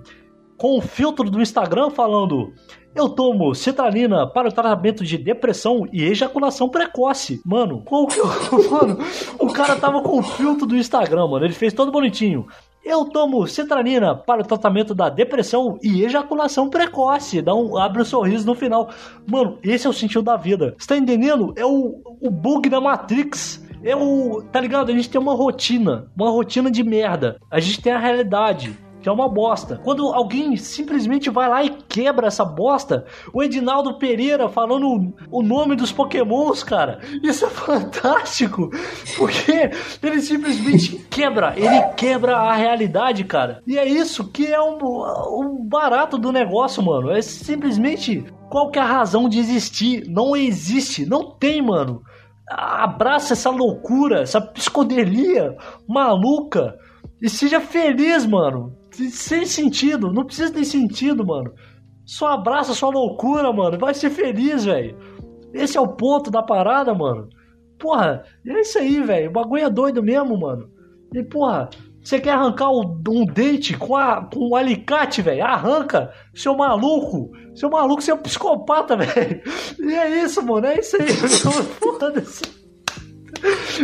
[0.57, 2.53] com o filtro do Instagram falando
[2.95, 7.41] eu tomo citralina para o tratamento de depressão e ejaculação precoce.
[7.45, 8.25] Mano, qual que eu...
[8.71, 8.97] Mano,
[9.37, 11.45] o cara tava com o filtro do Instagram, mano.
[11.45, 12.47] Ele fez todo bonitinho.
[12.85, 17.41] Eu tomo citralina para o tratamento da depressão e ejaculação precoce.
[17.41, 18.89] Dá um, abre um sorriso no final.
[19.27, 20.75] Mano, esse é o sentido da vida.
[20.77, 21.53] Você tá entendendo?
[21.57, 23.61] É o, o bug da Matrix.
[23.83, 24.41] É o.
[24.51, 24.91] Tá ligado?
[24.91, 26.07] A gente tem uma rotina.
[26.15, 27.37] Uma rotina de merda.
[27.51, 28.77] A gente tem a realidade.
[29.05, 29.79] Que é uma bosta.
[29.83, 35.75] Quando alguém simplesmente vai lá e quebra essa bosta, o Edinaldo Pereira falando o nome
[35.75, 38.71] dos pokémons, cara, isso é fantástico,
[39.15, 39.69] porque
[40.01, 43.61] ele simplesmente quebra, ele quebra a realidade, cara.
[43.67, 47.11] E é isso que é um, um barato do negócio, mano.
[47.11, 50.03] É simplesmente qual que é a razão de existir?
[50.07, 52.01] Não existe, não tem, mano.
[52.49, 55.55] Abraça essa loucura, essa psicodelia
[55.87, 56.75] maluca
[57.21, 58.75] e seja feliz, mano.
[59.11, 61.53] Sem sentido, não precisa ter sentido, mano.
[62.05, 63.77] Só abraça sua loucura, mano.
[63.77, 64.97] Vai ser feliz, velho.
[65.53, 67.27] Esse é o ponto da parada, mano.
[67.79, 69.29] Porra, é isso aí, velho.
[69.29, 70.69] O bagulho é doido mesmo, mano.
[71.13, 71.69] E, porra,
[72.01, 75.43] você quer arrancar um dente com, a, com um alicate, velho?
[75.43, 77.31] Arranca, seu maluco.
[77.55, 79.41] Seu maluco, um psicopata, velho.
[79.79, 80.67] E é isso, mano.
[80.67, 81.07] É isso aí.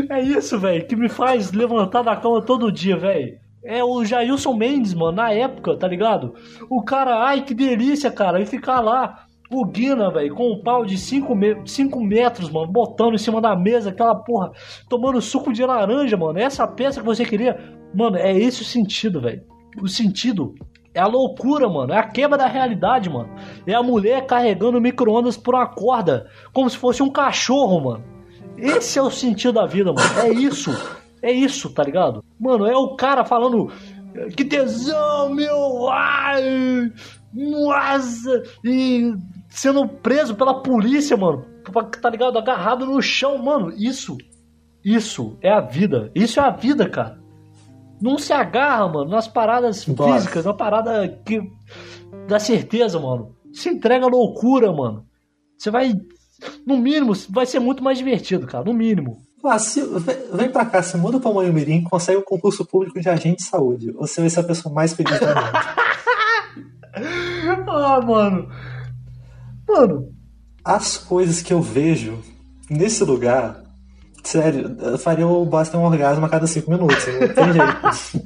[0.10, 3.38] É isso, velho, que me faz levantar da cama todo dia, velho.
[3.64, 6.34] É o Jailson Mendes, mano, na época, tá ligado?
[6.70, 10.86] O cara, ai que delícia, cara, e ficar lá, o Guina, velho, com um pau
[10.86, 11.56] de 5 me
[12.08, 14.52] metros, mano, botando em cima da mesa, aquela porra,
[14.90, 16.40] tomando suco de laranja, mano.
[16.40, 17.60] Essa peça que você queria,
[17.94, 19.44] mano, é esse o sentido, velho.
[19.82, 20.56] O sentido
[20.94, 21.94] é a loucura, mano.
[21.94, 23.30] É a quebra da realidade, mano.
[23.68, 28.04] É a mulher carregando micro-ondas por uma corda, como se fosse um cachorro, mano.
[28.58, 30.20] Esse é o sentido da vida, mano.
[30.24, 30.72] É isso.
[31.22, 32.24] É isso, tá ligado?
[32.40, 33.72] Mano, é o cara falando.
[34.36, 35.90] Que tesão, meu!
[35.90, 36.92] Ai!
[37.34, 38.44] Nossa!
[38.64, 39.14] E
[39.50, 41.46] sendo preso pela polícia, mano.
[42.02, 42.38] Tá ligado?
[42.38, 43.72] Agarrado no chão, mano.
[43.78, 44.18] Isso.
[44.84, 46.12] Isso é a vida.
[46.16, 47.22] Isso é a vida, cara.
[48.02, 50.14] Não se agarra, mano, nas paradas Nossa.
[50.14, 51.40] físicas, na parada que.
[52.28, 53.36] dá certeza, mano.
[53.54, 55.06] Se entrega à loucura, mano.
[55.56, 55.94] Você vai
[56.66, 58.66] no mínimo, vai ser muito mais divertido, cara.
[58.66, 59.22] No mínimo.
[59.44, 59.82] Ah, se,
[60.34, 63.44] vem pra cá, se muda pra Manhumirim, consegue o um concurso público de agente de
[63.44, 63.92] saúde.
[63.94, 65.38] Você vai ser a pessoa mais feliz do mundo.
[67.68, 68.50] ah, mano.
[69.68, 70.14] Mano.
[70.64, 72.20] As coisas que eu vejo
[72.70, 73.64] nesse lugar,
[74.24, 77.08] sério, faria o Basta um orgasmo a cada cinco minutos.
[77.08, 78.22] Não tem jeito.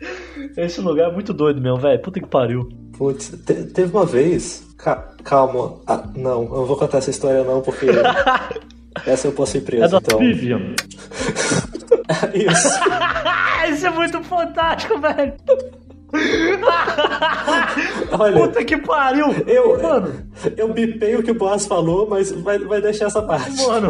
[0.58, 2.02] Esse lugar é muito doido mesmo, velho.
[2.02, 2.68] Puta que pariu.
[2.98, 4.66] Putz, te, teve uma vez.
[4.78, 5.78] Ca, calma.
[5.88, 7.88] Ah, não, eu não vou contar essa história não, porque.
[9.06, 9.84] essa eu posso ir preso.
[9.84, 10.20] É da então.
[10.20, 10.60] Vivian.
[12.34, 12.70] Isso.
[13.72, 15.34] Isso é muito fantástico, velho.
[18.18, 19.26] Olha, Puta que pariu!
[19.48, 20.14] Eu, mano,
[20.56, 23.66] eu bipei o que o Boas falou, mas vai, vai deixar essa parte.
[23.66, 23.90] Mano,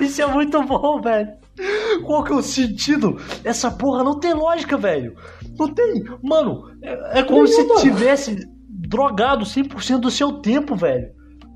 [0.00, 1.28] isso é muito bom, velho.
[2.06, 3.18] Qual que é o sentido?
[3.44, 5.14] Essa porra não tem lógica, velho.
[5.58, 6.04] Não tem.
[6.22, 11.10] Mano, é, é como se tivesse drogado 100% do seu tempo, velho.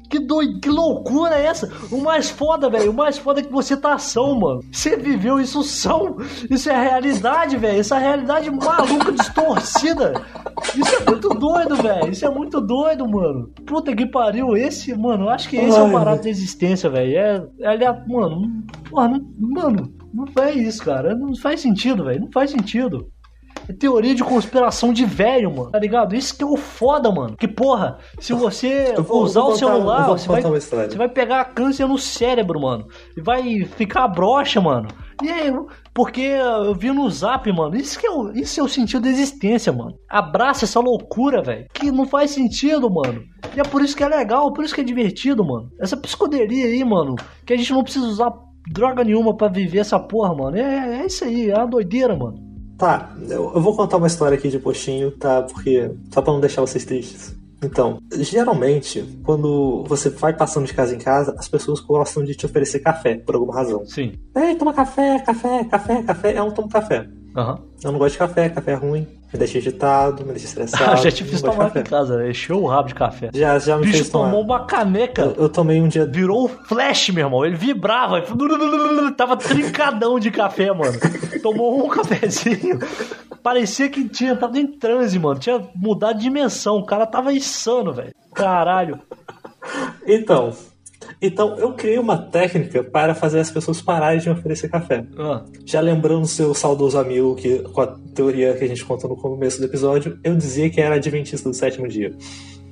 [0.08, 1.70] Que doido, que loucura é essa?
[1.90, 4.60] O mais foda, velho, o mais foda é que você tá ação, mano.
[4.70, 6.16] Você viveu isso são.
[6.50, 7.80] Isso é realidade, velho.
[7.80, 10.22] Essa realidade maluca, distorcida.
[10.74, 12.10] Isso é muito doido, velho.
[12.10, 13.50] Isso é muito doido, mano.
[13.66, 14.56] Puta que pariu.
[14.56, 17.16] Esse, mano, eu acho que esse Ai, é o parado da existência, velho.
[17.16, 21.14] É, é, mano, porra, não, mano, não é isso, cara.
[21.14, 22.20] Não faz sentido, velho.
[22.20, 23.10] Não faz sentido.
[23.68, 25.70] É teoria de conspiração de velho, mano.
[25.70, 26.14] Tá ligado?
[26.14, 27.36] Isso que é o foda, mano.
[27.36, 31.98] Que porra, se você vou, usar o celular, você, vai, você vai pegar câncer no
[31.98, 32.86] cérebro, mano.
[33.16, 34.88] E vai ficar broxa, mano.
[35.22, 35.50] E aí,
[35.94, 37.74] porque eu vi no zap, mano.
[37.76, 39.94] Isso, que é o, isso é o sentido da existência, mano.
[40.08, 41.66] Abraça essa loucura, velho.
[41.72, 43.22] Que não faz sentido, mano.
[43.56, 45.70] E é por isso que é legal, por isso que é divertido, mano.
[45.80, 47.16] Essa psicodelia aí, mano.
[47.46, 48.30] Que a gente não precisa usar
[48.70, 50.56] droga nenhuma para viver essa porra, mano.
[50.56, 52.45] É, é isso aí, é uma doideira, mano.
[52.78, 55.42] Tá, eu, eu vou contar uma história aqui de postinho, tá?
[55.42, 55.90] Porque.
[56.12, 57.34] Só pra não deixar vocês tristes.
[57.62, 62.44] Então, geralmente, quando você vai passando de casa em casa, as pessoas gostam de te
[62.44, 63.84] oferecer café, por alguma razão.
[63.86, 64.12] Sim.
[64.34, 66.32] Ei, toma café, café, café, café.
[66.32, 67.08] Eu não tomo café.
[67.34, 67.58] Uhum.
[67.82, 69.06] Eu não gosto de café, café é ruim.
[69.32, 71.02] Me deixa agitado, me deixa estressado.
[71.02, 72.30] já te fiz tomar aqui em casa, né?
[72.30, 73.30] Encheu o rabo de café.
[73.34, 74.26] Já, já me Bicho fez tomar.
[74.30, 75.22] tomou uma caneca.
[75.22, 76.06] Eu, eu, tomei um dia.
[76.06, 77.44] Virou um flash, meu irmão.
[77.44, 78.22] Ele vibrava.
[79.16, 80.98] Tava trincadão de café, mano.
[81.42, 82.78] Tomou um cafezinho.
[83.42, 85.38] Parecia que tinha, tava em transe, mano.
[85.38, 86.76] Tinha mudado de dimensão.
[86.78, 88.12] O cara tava insano, velho.
[88.34, 89.00] Caralho.
[90.06, 90.52] Então,
[91.20, 95.06] então, eu criei uma técnica para fazer as pessoas pararem de me oferecer café.
[95.18, 95.44] Ah.
[95.64, 99.16] Já lembrando o seu saudoso amigo, que com a teoria que a gente contou no
[99.16, 102.14] começo do episódio, eu dizia que era adventista do sétimo dia.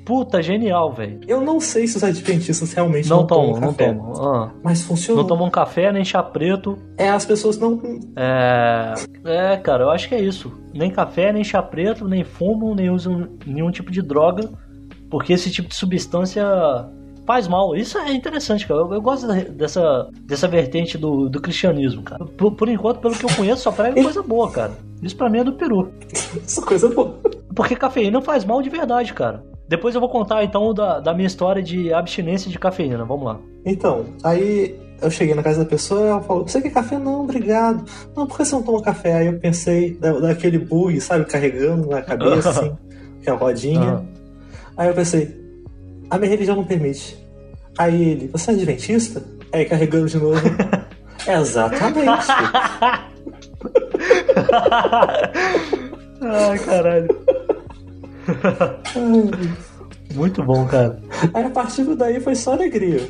[0.05, 1.21] Puta, genial, velho.
[1.27, 3.93] Eu não sei se os adventistas realmente não, não tomam, tomam café.
[3.93, 4.35] Não tomam.
[4.35, 4.53] Ah.
[4.63, 5.23] Mas funciona.
[5.23, 6.77] Não tomam café, nem chá preto.
[6.99, 7.81] É, as pessoas não.
[8.15, 8.95] É.
[9.25, 10.53] É, cara, eu acho que é isso.
[10.75, 14.51] Nem café, nem chá preto, nem fumam, nem usam nenhum tipo de droga.
[15.11, 16.45] Porque esse tipo de substância
[17.27, 17.75] faz mal.
[17.77, 18.81] Isso é interessante, cara.
[18.81, 22.25] Eu, eu gosto dessa, dessa vertente do, do cristianismo, cara.
[22.25, 24.73] Por, por, enquanto, pelo que eu conheço, só prega coisa boa, cara.
[25.03, 25.91] Isso pra mim é do peru.
[26.47, 27.19] Isso é coisa boa.
[27.55, 29.45] Porque cafeína faz mal de verdade, cara.
[29.69, 33.05] Depois eu vou contar então da, da minha história de abstinência de cafeína.
[33.05, 33.39] Vamos lá.
[33.65, 36.99] Então, aí eu cheguei na casa da pessoa e ela falou: Você quer café?
[36.99, 37.85] Não, obrigado.
[38.15, 39.15] Não, por que você não toma café?
[39.15, 42.77] Aí eu pensei da- daquele bug, sabe, carregando na cabeça, assim,
[43.23, 43.81] que é uma rodinha.
[43.81, 44.05] Aham.
[44.77, 45.44] Aí eu pensei:
[46.11, 47.17] A minha religião não permite.
[47.79, 49.23] Aí ele: Você é adventista?
[49.53, 50.41] Aí carregando de novo.
[51.27, 52.27] Exatamente.
[56.21, 57.09] Ai, caralho.
[60.15, 61.01] Muito bom, cara.
[61.33, 63.01] Aí a partir daí foi só alegria.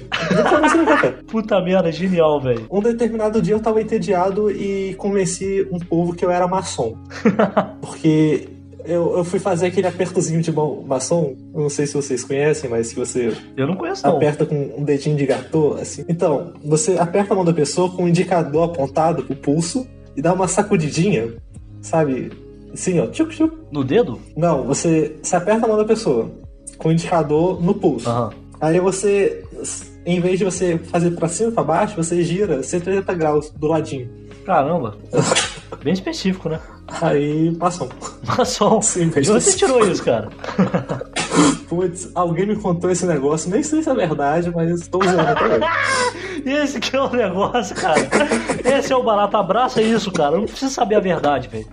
[1.27, 2.67] Puta merda, genial, velho.
[2.71, 6.97] Um determinado dia eu tava entediado e convenci um povo que eu era maçom.
[7.81, 8.49] Porque
[8.85, 11.35] eu, eu fui fazer aquele apertozinho de mão maçom.
[11.55, 14.17] Não sei se vocês conhecem, mas que você Eu não conheço, não.
[14.17, 16.05] aperta com um dedinho de gato, assim.
[16.09, 20.33] Então, você aperta a mão da pessoa com o indicador apontado pro pulso e dá
[20.33, 21.35] uma sacudidinha,
[21.81, 22.31] sabe?
[22.73, 23.57] Assim, ó, tchuc, tchuc.
[23.71, 24.21] No dedo?
[24.37, 26.31] Não, você, você aperta a mão da pessoa
[26.77, 28.09] com o indicador no pulso.
[28.09, 28.31] Aham.
[28.61, 29.45] Aí você,
[30.07, 33.67] em vez de você fazer pra cima e pra baixo, você gira 180 graus do
[33.67, 34.09] ladinho.
[34.45, 34.97] Caramba.
[35.83, 36.61] Bem específico, né?
[37.03, 37.89] Aí passou.
[38.27, 38.81] Maçom.
[38.83, 40.29] Sim, De onde você tirou isso, cara?
[41.69, 45.45] Putz, alguém me contou esse negócio, nem sei se é verdade, mas estou usando até
[45.45, 45.65] hoje.
[46.47, 48.01] Esse que é o negócio, cara.
[48.65, 49.37] Esse é o barato.
[49.37, 50.35] Abraça isso, cara.
[50.35, 51.67] Eu não preciso saber a verdade, velho.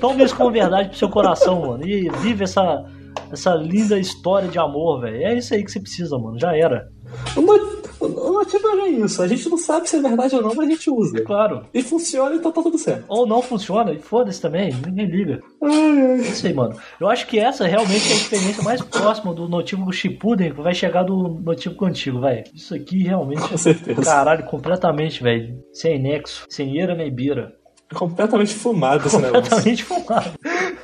[0.00, 1.86] Tome isso como verdade pro seu coração, mano.
[1.86, 2.84] E vive essa,
[3.32, 5.16] essa linda história de amor, velho.
[5.16, 6.38] É isso aí que você precisa, mano.
[6.38, 6.88] Já era.
[7.36, 9.22] Mo- o motivo é isso.
[9.22, 11.22] A gente não sabe se é verdade ou não, mas a gente usa.
[11.22, 11.66] Claro.
[11.72, 13.04] E funciona, então tá tudo certo.
[13.08, 15.40] Ou não funciona, e foda-se também, ninguém liga.
[15.62, 16.20] Ai, ai.
[16.20, 16.76] É isso aí, mano.
[17.00, 20.74] Eu acho que essa realmente é a experiência mais próxima do notívago Shippuden que vai
[20.74, 22.44] chegar do notívago antigo, velho.
[22.54, 23.48] Isso aqui realmente.
[23.48, 24.02] Com certeza.
[24.02, 25.58] Caralho, completamente, velho.
[25.72, 27.54] Sem nexo, sem eira nem bira.
[27.94, 29.42] Completamente fumado esse negócio.
[29.42, 30.30] Completamente fumado.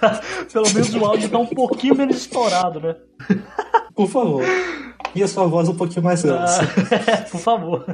[0.52, 2.96] Pelo menos o áudio tá um pouquinho menos estourado, né?
[4.00, 4.42] Por favor.
[5.14, 6.62] E a sua voz um pouquinho mais grossa.
[6.62, 7.84] Ah, por favor.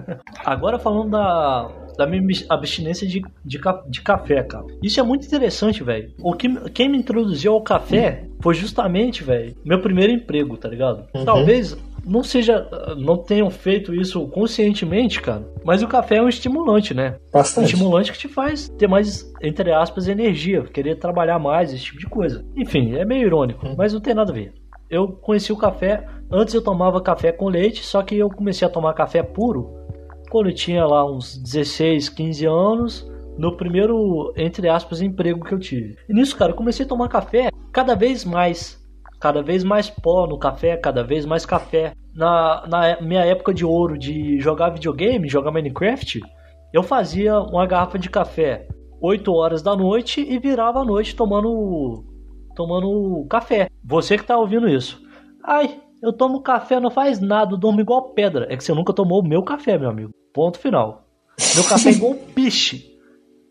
[0.44, 4.66] Agora falando da, da minha abstinência de, de, de café, cara.
[4.82, 6.12] Isso é muito interessante, velho.
[6.22, 11.06] O que quem me introduziu ao café foi justamente, velho, meu primeiro emprego, tá ligado?
[11.14, 11.24] Uhum.
[11.24, 15.42] Talvez não seja, não tenham feito isso conscientemente, cara.
[15.64, 17.16] Mas o café é um estimulante, né?
[17.28, 17.72] Um Bastante.
[17.72, 22.06] estimulante que te faz ter mais, entre aspas, energia, querer trabalhar mais, esse tipo de
[22.06, 22.44] coisa.
[22.56, 24.52] Enfim, é meio irônico, mas não tem nada a ver.
[24.88, 28.70] Eu conheci o café, antes eu tomava café com leite, só que eu comecei a
[28.70, 29.74] tomar café puro
[30.30, 35.58] quando eu tinha lá uns 16, 15 anos, no primeiro, entre aspas, emprego que eu
[35.58, 35.96] tive.
[36.08, 38.84] E nisso, cara, eu comecei a tomar café cada vez mais.
[39.20, 41.92] Cada vez mais pó no café, cada vez mais café.
[42.14, 46.20] Na, na minha época de ouro de jogar videogame, jogar Minecraft,
[46.72, 48.66] eu fazia uma garrafa de café
[49.00, 52.04] 8 horas da noite e virava a noite tomando
[52.56, 53.68] tomando café.
[53.84, 55.00] Você que tá ouvindo isso.
[55.44, 58.46] Ai, eu tomo café, não faz nada, eu durmo igual pedra.
[58.50, 60.10] É que você nunca tomou o meu café, meu amigo.
[60.32, 61.06] Ponto final.
[61.54, 62.96] Meu café é igual piche.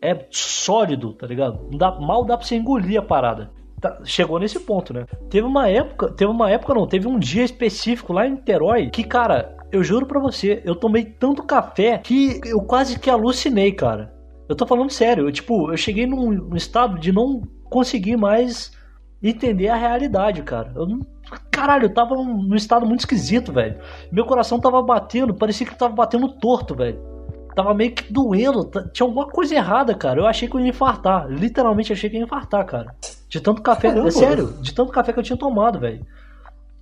[0.02, 1.70] É sólido, tá ligado?
[1.78, 3.50] Dá, mal dá pra você engolir a parada.
[3.80, 5.06] Tá, chegou nesse ponto, né?
[5.30, 9.04] Teve uma época, teve uma época não, teve um dia específico lá em Niterói que,
[9.04, 14.14] cara, eu juro pra você, eu tomei tanto café que eu quase que alucinei, cara.
[14.48, 18.70] Eu tô falando sério, eu, tipo, eu cheguei num, num estado de não conseguir mais
[19.22, 20.72] entender a realidade, cara.
[20.74, 21.00] Eu não.
[21.50, 23.78] Caralho, eu tava num, estado muito esquisito, velho.
[24.12, 26.98] Meu coração tava batendo, parecia que tava batendo torto, velho.
[27.54, 30.20] Tava meio que doendo, tinha alguma coisa errada, cara.
[30.20, 31.26] Eu achei que eu ia infartar.
[31.26, 32.94] Literalmente achei que ia infartar, cara.
[33.28, 34.08] De tanto café, Caramba.
[34.08, 36.06] é sério, de tanto café que eu tinha tomado, velho.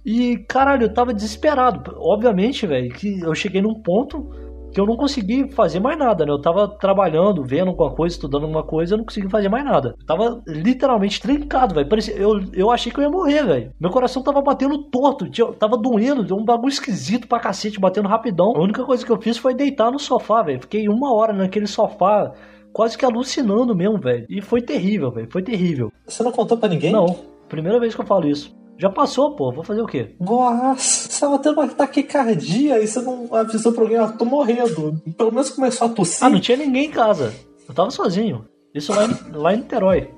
[0.04, 1.94] E, caralho, eu tava desesperado.
[1.98, 4.28] Obviamente, velho, que eu cheguei num ponto
[4.74, 6.32] que eu não consegui fazer mais nada, né?
[6.32, 9.94] Eu tava trabalhando, vendo alguma coisa, estudando alguma coisa, eu não consegui fazer mais nada.
[9.98, 11.88] Eu tava literalmente trincado, velho.
[11.88, 13.70] Parecia- Eu, eu achei que eu ia morrer, velho.
[13.80, 18.08] Meu coração tava batendo torto, tinha- tava doendo, deu um bagulho esquisito pra cacete, batendo
[18.08, 18.52] rapidão.
[18.56, 20.60] A única coisa que eu fiz foi deitar no sofá, velho.
[20.60, 22.32] Fiquei uma hora naquele sofá,
[22.72, 24.26] quase que alucinando mesmo, velho.
[24.28, 25.28] E foi terrível, velho.
[25.30, 25.92] Foi terrível.
[26.06, 26.90] Você não contou pra ninguém?
[26.92, 27.06] Não,
[27.48, 28.52] primeira vez que eu falo isso.
[28.76, 29.52] Já passou, pô.
[29.52, 30.14] Vou fazer o quê?
[30.20, 35.00] Nossa, você tava tendo uma taquicardia e você não avisou pra alguém, ó, tô morrendo.
[35.16, 36.24] Pelo menos começou a tossir.
[36.24, 37.32] Ah, não tinha ninguém em casa.
[37.68, 38.46] Eu tava sozinho.
[38.74, 40.10] Isso lá em, lá em Niterói.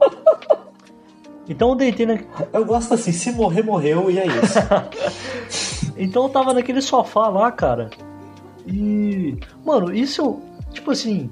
[1.49, 2.19] Então eu deitei na...
[2.53, 4.59] Eu gosto assim, se morrer, morreu e é isso.
[5.97, 7.91] Então eu tava naquele sofá lá, cara.
[8.67, 9.39] E.
[9.65, 10.41] Mano, isso.
[10.73, 11.31] Tipo assim.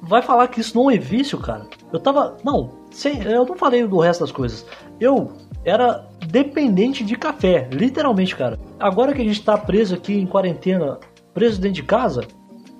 [0.00, 1.66] Vai falar que isso não é vício, cara.
[1.92, 2.36] Eu tava.
[2.44, 4.64] Não, sem, eu não falei do resto das coisas.
[4.98, 5.32] Eu
[5.66, 8.56] era dependente de café, literalmente, cara.
[8.78, 10.98] Agora que a gente tá preso aqui em quarentena,
[11.34, 12.22] preso dentro de casa,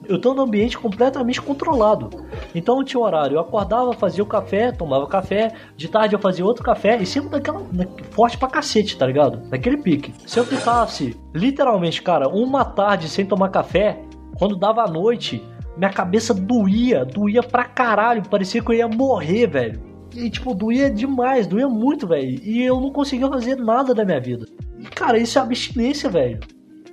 [0.09, 2.11] Eu tô num ambiente completamente controlado.
[2.55, 6.45] Então eu tinha horário, eu acordava, fazia o café, tomava café, de tarde eu fazia
[6.45, 7.63] outro café, e sempre daquela.
[8.11, 9.43] forte pra cacete, tá ligado?
[9.51, 10.15] Naquele pique.
[10.27, 14.01] Se eu ficasse, literalmente, cara, uma tarde sem tomar café,
[14.39, 15.43] quando dava a noite,
[15.77, 19.96] minha cabeça doía, doía pra caralho, parecia que eu ia morrer, velho.
[20.17, 22.41] E, tipo, doía demais, doía muito, velho.
[22.43, 24.47] E eu não conseguia fazer nada da minha vida.
[24.79, 26.41] E, cara, isso é abstinência, velho.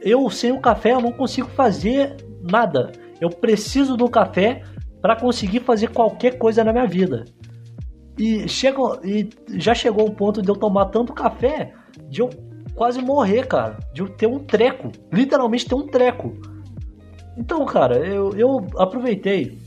[0.01, 2.91] Eu, sem o café, eu não consigo fazer nada.
[3.21, 4.61] Eu preciso do café
[5.01, 7.25] para conseguir fazer qualquer coisa na minha vida.
[8.17, 11.73] E, chega, e já chegou o ponto de eu tomar tanto café
[12.09, 12.29] de eu
[12.75, 13.79] quase morrer, cara.
[13.93, 14.91] De eu ter um treco.
[15.11, 16.37] Literalmente ter um treco.
[17.37, 19.57] Então, cara, eu, eu aproveitei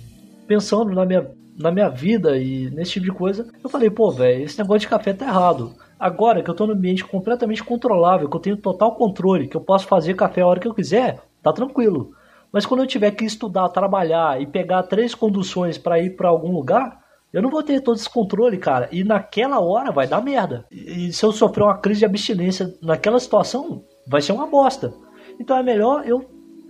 [0.47, 1.29] pensando na minha,
[1.59, 3.47] na minha vida e nesse tipo de coisa.
[3.63, 5.75] Eu falei, pô, velho, esse negócio de café tá errado.
[5.99, 9.61] Agora que eu tô num ambiente completamente controlável, que eu tenho total controle, que eu
[9.61, 12.13] posso fazer café a hora que eu quiser, tá tranquilo.
[12.53, 16.53] Mas quando eu tiver que estudar, trabalhar e pegar três conduções para ir para algum
[16.53, 17.01] lugar,
[17.33, 18.89] eu não vou ter todo esse controle, cara.
[18.93, 20.65] E naquela hora vai dar merda.
[20.71, 24.95] E, se eu sofrer uma crise de abstinência naquela situação, vai ser uma bosta.
[25.41, 26.25] Então é melhor eu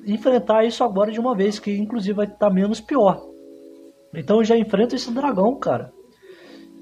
[0.07, 3.23] enfrentar isso agora de uma vez, que inclusive vai estar menos pior.
[4.17, 5.93] Então eu já enfrento esse dragão, cara.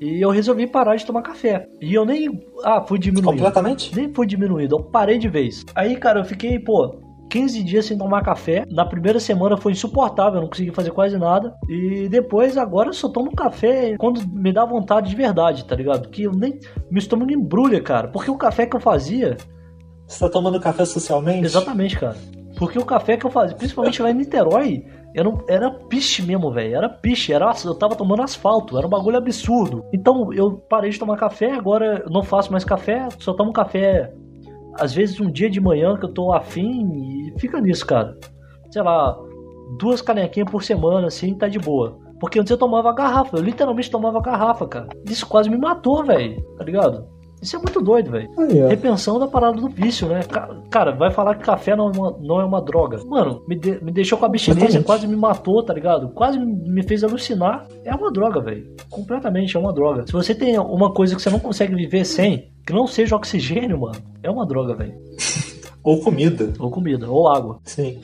[0.01, 1.69] E eu resolvi parar de tomar café.
[1.81, 2.29] E eu nem.
[2.63, 3.31] Ah, fui diminuindo.
[3.31, 3.95] Completamente?
[3.95, 5.65] Nem fui diminuído, eu parei de vez.
[5.75, 6.97] Aí, cara, eu fiquei, pô,
[7.31, 8.65] 15 dias sem tomar café.
[8.71, 11.55] Na primeira semana foi insuportável, eu não consegui fazer quase nada.
[11.69, 16.09] E depois, agora eu só tomo café quando me dá vontade de verdade, tá ligado?
[16.09, 16.59] Que eu nem.
[16.91, 18.09] Meu estômago embrulha, cara.
[18.09, 19.37] Porque o café que eu fazia.
[20.07, 21.47] Você tá tomando café socialmente?
[21.47, 22.17] Exatamente, cara.
[22.59, 24.85] Porque o café que eu fazia, principalmente lá em Niterói,
[25.49, 26.77] era, piche mesmo, velho.
[26.77, 29.85] Era piche, era, eu tava tomando asfalto, era um bagulho absurdo.
[29.93, 34.13] Então eu parei de tomar café, agora não faço mais café, só tomo café
[34.79, 38.17] às vezes um dia de manhã que eu tô afim e fica nisso, cara.
[38.71, 39.17] Sei lá,
[39.79, 41.99] duas canequinhas por semana, assim, tá de boa.
[42.19, 44.89] Porque antes eu tomava garrafa, eu literalmente tomava garrafa, cara.
[45.09, 47.07] Isso quase me matou, velho, tá ligado?
[47.43, 48.31] Isso é muito doido, velho.
[48.39, 48.69] Aí, ó.
[48.69, 50.23] Repensando a parada do vício, né?
[50.23, 53.05] Ca- Cara, vai falar que café não é uma, não é uma droga.
[53.05, 54.87] Mano, me, de- me deixou com abstinência, Exatamente.
[54.87, 56.09] quase me matou, tá ligado?
[56.11, 57.67] Quase me fez alucinar.
[57.85, 58.67] É uma droga, velho.
[58.89, 60.07] Completamente é uma droga.
[60.07, 63.79] Se você tem uma coisa que você não consegue viver sem, que não seja oxigênio,
[63.79, 64.95] mano, é uma droga, velho.
[65.85, 66.51] Ou comida.
[66.59, 67.59] Ou comida, ou água.
[67.65, 68.01] Sim.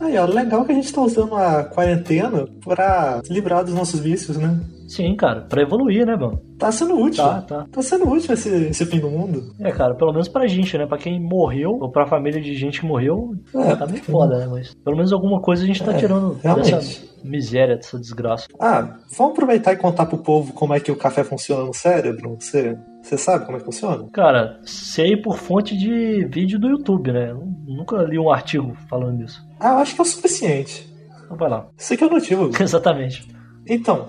[0.00, 3.98] Aí, ó, legal que a gente tá usando a quarentena pra se livrar dos nossos
[3.98, 4.60] vícios, né?
[4.90, 6.40] Sim, cara, pra evoluir, né, mano?
[6.58, 7.22] Tá sendo útil.
[7.22, 7.66] Tá, tá.
[7.70, 9.54] Tá sendo útil esse, esse fim do mundo.
[9.60, 10.84] É, cara, pelo menos pra gente, né?
[10.84, 14.48] Pra quem morreu, ou pra família de gente que morreu, É, tá meio foda, né?
[14.50, 16.72] Mas pelo menos alguma coisa a gente tá É, tirando realmente.
[16.74, 18.48] dessa miséria, dessa desgraça.
[18.58, 22.36] Ah, vamos aproveitar e contar pro povo como é que o café funciona no cérebro?
[22.40, 24.08] Você, você sabe como é que funciona?
[24.12, 27.30] Cara, sei por fonte de vídeo do YouTube, né?
[27.30, 29.40] Eu Nunca li um artigo falando disso.
[29.60, 30.92] Ah, eu acho que é o suficiente.
[31.24, 31.68] Então vai lá.
[31.78, 32.50] Isso aqui é o motivo.
[32.60, 33.28] Exatamente.
[33.72, 34.08] Então,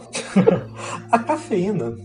[1.12, 1.96] a cafeína,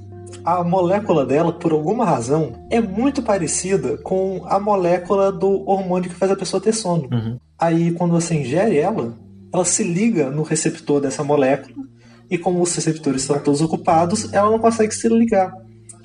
[0.45, 6.15] a molécula dela, por alguma razão, é muito parecida com a molécula do hormônio que
[6.15, 7.09] faz a pessoa ter sono.
[7.11, 7.39] Uhum.
[7.59, 9.15] Aí, quando você ingere ela,
[9.51, 11.87] ela se liga no receptor dessa molécula,
[12.31, 15.51] e como os receptores estão todos ocupados, ela não consegue se ligar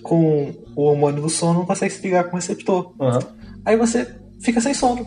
[0.02, 2.94] com o hormônio do sono, não consegue se ligar com o receptor.
[2.99, 3.19] Aham.
[3.65, 4.07] Aí você
[4.40, 5.06] fica sem sono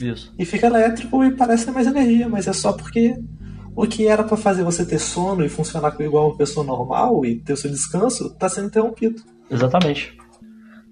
[0.00, 0.32] Isso.
[0.38, 3.16] e fica elétrico e parece ter mais energia, mas é só porque
[3.74, 7.40] o que era pra fazer você ter sono e funcionar igual uma pessoa normal e
[7.40, 9.22] ter o seu descanso tá sendo interrompido.
[9.50, 10.16] Exatamente.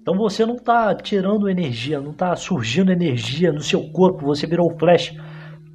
[0.01, 4.75] Então você não tá tirando energia, não tá surgindo energia no seu corpo, você virou
[4.77, 5.13] flash.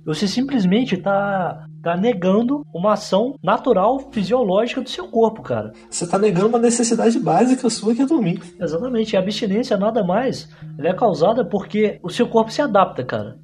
[0.05, 5.73] Você simplesmente tá, tá negando uma ação natural, fisiológica do seu corpo, cara.
[5.89, 8.39] Você tá negando uma necessidade básica sua que é dormir.
[8.61, 9.17] Exatamente.
[9.17, 10.49] A abstinência nada mais
[10.79, 13.39] é causada porque o seu corpo se adapta, cara.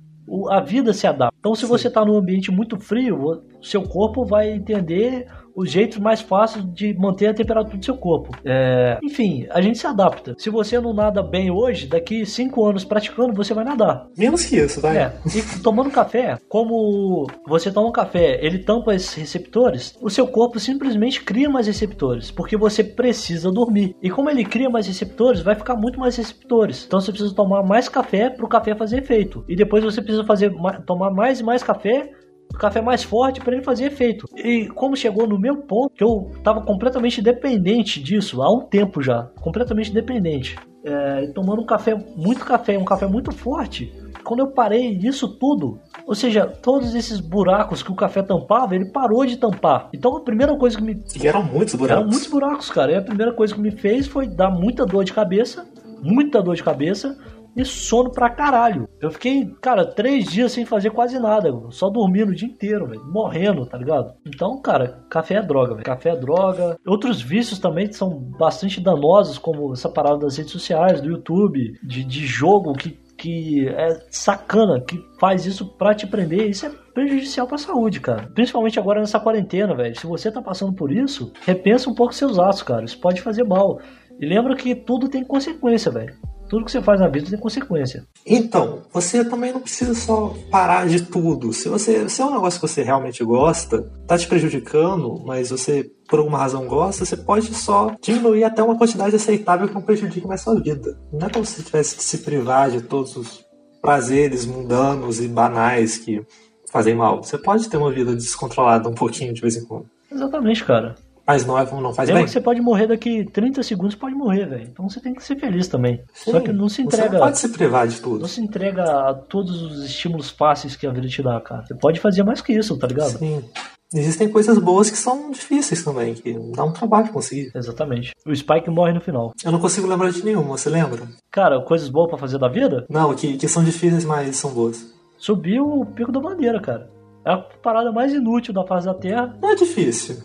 [0.50, 1.36] A vida se adapta.
[1.38, 5.98] Então, se você está num ambiente muito frio, o seu corpo vai entender os jeitos
[5.98, 8.30] mais fáceis de manter a temperatura do seu corpo.
[8.44, 10.34] É, Enfim, a gente se adapta.
[10.38, 14.06] Se você não nada bem hoje, daqui cinco anos praticando, você vai nadar.
[14.16, 14.96] Menos que isso, vai.
[14.96, 20.26] É, e tomando café, como você toma um café, ele tampa esses receptores, o seu
[20.26, 23.94] corpo simplesmente cria mais receptores, porque você precisa dormir.
[24.02, 26.84] E como ele cria mais receptores, vai ficar muito mais receptores.
[26.86, 29.44] Então você precisa tomar mais café para o café fazer efeito.
[29.48, 32.10] E depois você precisa fazer ma- tomar mais e mais café
[32.58, 34.26] café mais forte para ele fazer efeito.
[34.36, 39.02] E como chegou no meu ponto, que eu estava completamente dependente disso há um tempo
[39.02, 40.56] já, completamente dependente.
[40.84, 43.92] É, tomando um café, muito café, um café muito forte.
[44.24, 48.90] Quando eu parei disso tudo, ou seja, todos esses buracos que o café tampava, ele
[48.90, 49.88] parou de tampar.
[49.92, 51.98] Então a primeira coisa que me E eram muitos buracos.
[52.00, 52.92] eram muitos buracos, cara.
[52.92, 55.66] E a primeira coisa que me fez foi dar muita dor de cabeça,
[56.02, 57.16] muita dor de cabeça,
[57.56, 58.88] e sono pra caralho.
[59.00, 63.04] Eu fiquei, cara, três dias sem fazer quase nada, só dormindo o dia inteiro, velho,
[63.04, 64.14] morrendo, tá ligado?
[64.26, 65.84] Então, cara, café é droga, velho.
[65.84, 66.76] Café é droga.
[66.86, 72.04] Outros vícios também são bastante danosos, como essa parada das redes sociais, do YouTube, de,
[72.04, 77.46] de jogo que que é sacana, que faz isso pra te prender, isso é prejudicial
[77.46, 78.30] pra saúde, cara.
[78.34, 79.94] Principalmente agora nessa quarentena, velho.
[79.94, 82.82] Se você tá passando por isso, repensa um pouco seus atos, cara.
[82.82, 83.78] Isso pode fazer mal.
[84.18, 86.14] E lembra que tudo tem consequência, velho.
[86.50, 88.04] Tudo que você faz na vida tem consequência.
[88.26, 91.52] Então, você também não precisa só parar de tudo.
[91.52, 95.88] Se você se é um negócio que você realmente gosta, tá te prejudicando, mas você
[96.08, 100.26] por alguma razão gosta, você pode só diminuir até uma quantidade aceitável que não prejudique
[100.26, 100.98] mais sua vida.
[101.12, 103.44] Não é como se você tivesse que se privar de todos os
[103.80, 106.20] prazeres mundanos e banais que
[106.68, 107.22] fazem mal.
[107.22, 109.86] Você pode ter uma vida descontrolada um pouquinho de vez em quando.
[110.10, 110.96] Exatamente, cara.
[111.30, 112.24] Mas não, é, não faz Lembra bem.
[112.24, 114.68] que você pode morrer daqui 30 segundos, pode morrer, velho.
[114.70, 116.00] Então você tem que ser feliz também.
[116.12, 117.12] Sim, Só que não se Você entrega.
[117.12, 118.20] não pode se privar de tudo.
[118.20, 121.64] Não se entrega a todos os estímulos fáceis que a vida te dá, cara.
[121.66, 123.18] Você pode fazer mais que isso, tá ligado?
[123.18, 123.44] Sim.
[123.92, 127.50] Existem coisas boas que são difíceis também, que dá um trabalho conseguir.
[127.54, 128.12] Exatamente.
[128.24, 129.32] O Spike morre no final.
[129.44, 131.02] Eu não consigo lembrar de nenhuma, você lembra?
[131.30, 132.86] Cara, coisas boas pra fazer da vida?
[132.88, 134.92] Não, que, que são difíceis, mas são boas.
[135.18, 136.88] Subir o pico da bandeira, cara.
[137.26, 139.36] É a parada mais inútil da face da Terra.
[139.42, 140.16] Não é difícil.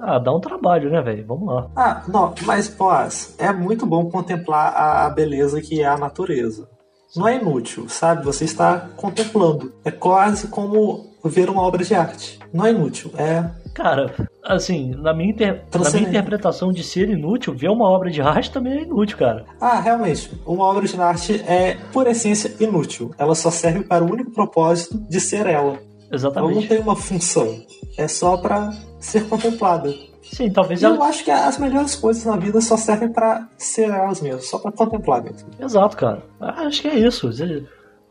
[0.00, 1.26] Ah, dá um trabalho, né, velho?
[1.26, 1.70] Vamos lá.
[1.74, 2.90] Ah, não, mas, pô,
[3.38, 6.68] é muito bom contemplar a beleza que é a natureza.
[7.14, 8.24] Não é inútil, sabe?
[8.24, 9.72] Você está contemplando.
[9.84, 12.38] É quase como ver uma obra de arte.
[12.52, 13.48] Não é inútil, é.
[13.74, 14.10] Cara,
[14.42, 15.64] assim, na minha, inter...
[15.74, 19.44] na minha interpretação de ser inútil, ver uma obra de arte também é inútil, cara.
[19.60, 23.14] Ah, realmente, uma obra de arte é, por essência, inútil.
[23.18, 25.78] Ela só serve para o único propósito de ser ela.
[26.10, 26.68] Ela não Exatamente.
[26.68, 27.60] tem uma função.
[27.98, 28.70] É só para
[29.00, 29.92] ser contemplada.
[30.22, 31.06] Sim, talvez E eu ela.
[31.06, 34.72] acho que as melhores coisas na vida só servem para ser elas mesmas, só para
[34.72, 35.48] contemplar mesmo.
[35.58, 36.22] Exato, cara.
[36.40, 37.30] Ah, Acho que é isso.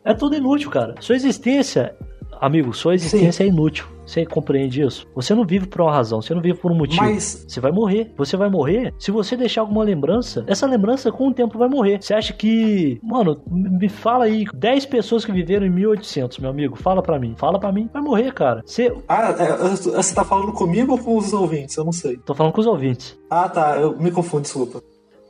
[0.04, 0.96] É tudo inútil, cara.
[1.02, 1.96] Sua existência,
[2.40, 3.86] amigo, sua existência é inútil.
[4.06, 5.07] Você compreende isso?
[5.15, 7.02] Você não vive por uma razão, você não vive por um motivo.
[7.03, 8.11] Mas Você vai morrer.
[8.18, 10.44] Você vai morrer se você deixar alguma lembrança.
[10.48, 12.02] Essa lembrança com o tempo vai morrer.
[12.02, 12.99] Você acha que.
[13.03, 14.45] Mano, me fala aí.
[14.53, 16.76] 10 pessoas que viveram em 1800, meu amigo.
[16.76, 17.34] Fala pra mim.
[17.38, 17.90] Fala pra mim.
[17.91, 18.61] Vai morrer, cara.
[18.65, 18.95] Você.
[19.07, 21.76] Ah, é, você tá falando comigo ou com os ouvintes?
[21.77, 22.18] Eu não sei.
[22.18, 23.18] Tô falando com os ouvintes.
[23.30, 23.77] Ah, tá.
[23.77, 24.82] Eu me confundo, desculpa.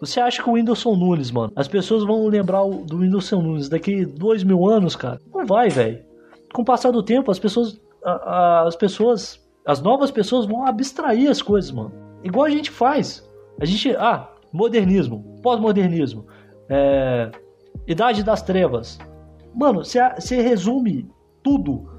[0.02, 3.70] Você acha que o Whindersson Nunes, mano, as pessoas vão lembrar o- do Whindersson Nunes
[3.70, 5.20] daqui dois mil anos, cara?
[5.34, 6.00] Não vai, velho.
[6.54, 7.80] Com o passar do tempo, as pessoas.
[8.06, 9.44] A- a- as pessoas.
[9.66, 11.92] As novas pessoas vão abstrair as coisas, mano.
[12.24, 13.28] Igual a gente faz.
[13.60, 13.96] A gente.
[13.98, 16.26] Ah, modernismo, pós-modernismo,
[16.70, 17.32] é,
[17.88, 18.98] idade das trevas.
[19.54, 21.10] Mano, você resume
[21.44, 21.90] tudo,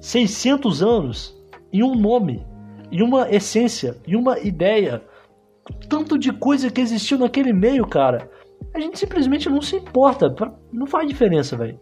[0.00, 1.36] 600 anos,
[1.72, 2.46] em um nome,
[2.90, 5.02] em uma essência, em uma ideia
[5.88, 8.30] tanto de coisa que existiu naquele meio, cara.
[8.74, 10.34] A gente simplesmente não se importa.
[10.72, 11.78] Não faz diferença, velho.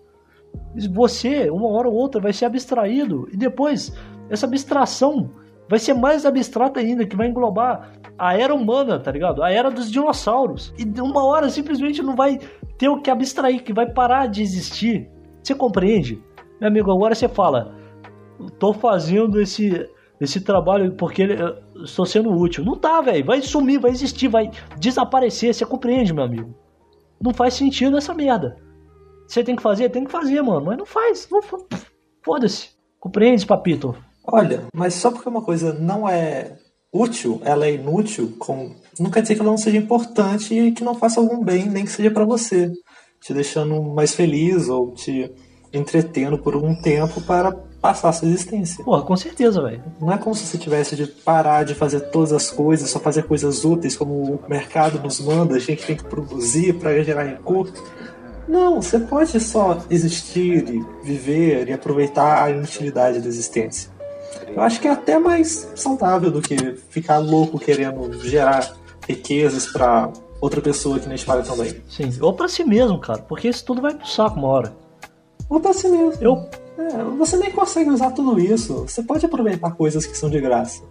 [0.92, 3.28] Você, uma hora ou outra, vai ser abstraído.
[3.32, 3.92] E depois,
[4.28, 5.30] essa abstração
[5.68, 9.42] vai ser mais abstrata ainda, que vai englobar a era humana, tá ligado?
[9.42, 10.72] A era dos dinossauros.
[10.78, 12.38] E de uma hora simplesmente não vai
[12.78, 15.10] ter o que abstrair, que vai parar de existir.
[15.42, 16.22] Você compreende?
[16.60, 17.74] Meu amigo, agora você fala.
[18.58, 19.88] Tô fazendo esse,
[20.20, 22.64] esse trabalho porque ele- eu estou sendo útil.
[22.64, 23.24] Não tá, velho.
[23.24, 25.54] Vai sumir, vai existir, vai desaparecer.
[25.54, 26.54] Você compreende, meu amigo?
[27.20, 28.56] Não faz sentido essa merda.
[29.26, 29.90] Você tem que fazer?
[29.90, 30.66] Tem que fazer, mano.
[30.66, 31.28] Mas não faz.
[31.30, 31.40] Não,
[32.24, 32.70] Foda-se.
[32.98, 33.94] Compreende, papito?
[34.24, 36.56] Olha, mas só porque uma coisa não é
[36.92, 38.74] útil, ela é inútil, com...
[38.98, 41.84] não quer dizer que ela não seja importante e que não faça algum bem, nem
[41.84, 42.72] que seja pra você,
[43.20, 45.30] te deixando mais feliz ou te
[45.72, 48.84] entretendo por algum tempo para passar a sua existência.
[48.84, 49.82] Porra, com certeza, velho.
[50.00, 53.24] Não é como se você tivesse de parar de fazer todas as coisas, só fazer
[53.24, 57.74] coisas úteis como o mercado nos manda, a gente tem que produzir para gerar recurso.
[58.48, 63.90] Não, você pode só existir e viver e aproveitar a inutilidade da existência.
[64.48, 66.56] Eu acho que é até mais saudável do que
[66.88, 68.76] ficar louco querendo gerar
[69.08, 71.82] riquezas para outra pessoa que nem paga também.
[71.88, 72.10] Sim.
[72.20, 73.20] Ou pra si mesmo, cara.
[73.22, 74.76] Porque isso tudo vai pro saco uma hora.
[75.48, 76.14] Ou pra si mesmo.
[76.20, 76.48] Eu.
[76.78, 78.86] É, você nem consegue usar tudo isso.
[78.86, 80.82] Você pode aproveitar coisas que são de graça.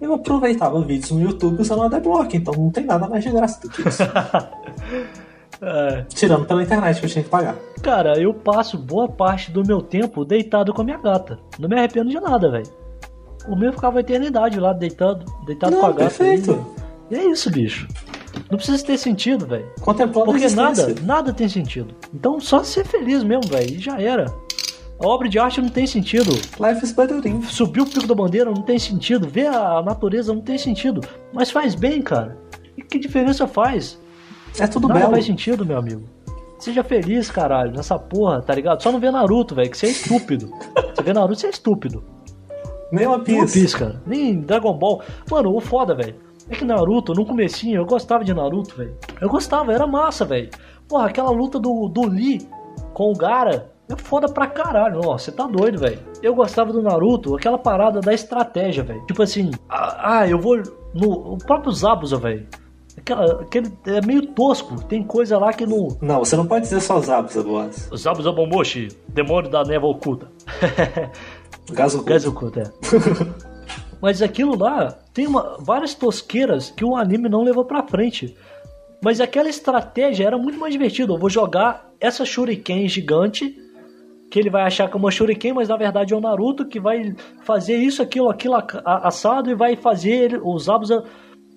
[0.00, 3.60] Eu aproveitava vídeos no YouTube usando o Adblock, então não tem nada mais de graça
[3.60, 4.02] do que isso.
[5.60, 7.56] É, Tirando pela internet que eu tinha que pagar.
[7.82, 11.38] cara, eu passo boa parte do meu tempo deitado com a minha gata.
[11.58, 12.66] Não me arrependo de nada, velho.
[13.48, 16.00] O meu ficava a eternidade lá, deitado, deitado Não, com a gata.
[16.04, 16.66] perfeito.
[17.10, 17.86] E é isso, bicho.
[18.50, 19.66] Não precisa ter sentido, velho.
[19.80, 21.94] Contemplando Porque nada, nada tem sentido.
[22.12, 23.74] Então só ser feliz mesmo, velho.
[23.74, 24.26] E já era.
[25.00, 26.30] A obra de arte não tem sentido.
[26.32, 27.42] Life is better than.
[27.42, 29.28] Subir o pico da bandeira não tem sentido.
[29.28, 31.00] Ver a natureza não tem sentido.
[31.32, 32.36] Mas faz bem, cara.
[32.76, 33.98] E que diferença faz?
[34.58, 35.12] É tudo Nada belo.
[35.12, 36.02] faz sentido, meu amigo.
[36.58, 38.82] Seja feliz, caralho, nessa porra, tá ligado?
[38.82, 40.50] Só não vê Naruto, velho, que você é estúpido.
[40.94, 42.02] Você vê Naruto, você é estúpido.
[42.90, 43.58] Nem uma Nem One pista.
[43.58, 44.02] Piece, cara.
[44.06, 45.02] Nem Dragon Ball.
[45.30, 46.14] Mano, o foda, velho.
[46.48, 48.96] É que Naruto, no comecinho, eu gostava de Naruto, velho.
[49.20, 50.48] Eu gostava, era massa, velho.
[50.88, 52.48] Porra, aquela luta do, do Lee
[52.94, 55.00] com o Gara é foda pra caralho.
[55.04, 55.98] Ó, você tá doido, velho.
[56.22, 59.04] Eu gostava do Naruto, aquela parada da estratégia, velho.
[59.06, 60.56] Tipo assim, ah, ah, eu vou
[60.94, 62.46] no o próprio Zabuza, velho.
[62.96, 64.82] Aquela, aquele é meio tosco.
[64.84, 65.88] Tem coisa lá que não.
[66.00, 67.90] Não, você não pode dizer só os hábitos, Boas.
[67.96, 70.28] Zabuza Bomboshi, demônio da névoa oculta.
[71.72, 72.64] Gaso Gás oculto, é.
[74.00, 78.36] Mas aquilo lá tem uma- várias tosqueiras que o anime não levou pra frente.
[79.02, 81.12] Mas aquela estratégia era muito mais divertida.
[81.12, 83.54] Eu vou jogar essa shuriken gigante,
[84.30, 86.80] que ele vai achar que é uma shuriken, mas na verdade é o Naruto que
[86.80, 88.54] vai fazer isso, aquilo, aquilo
[88.84, 91.04] assado e vai fazer os Abusa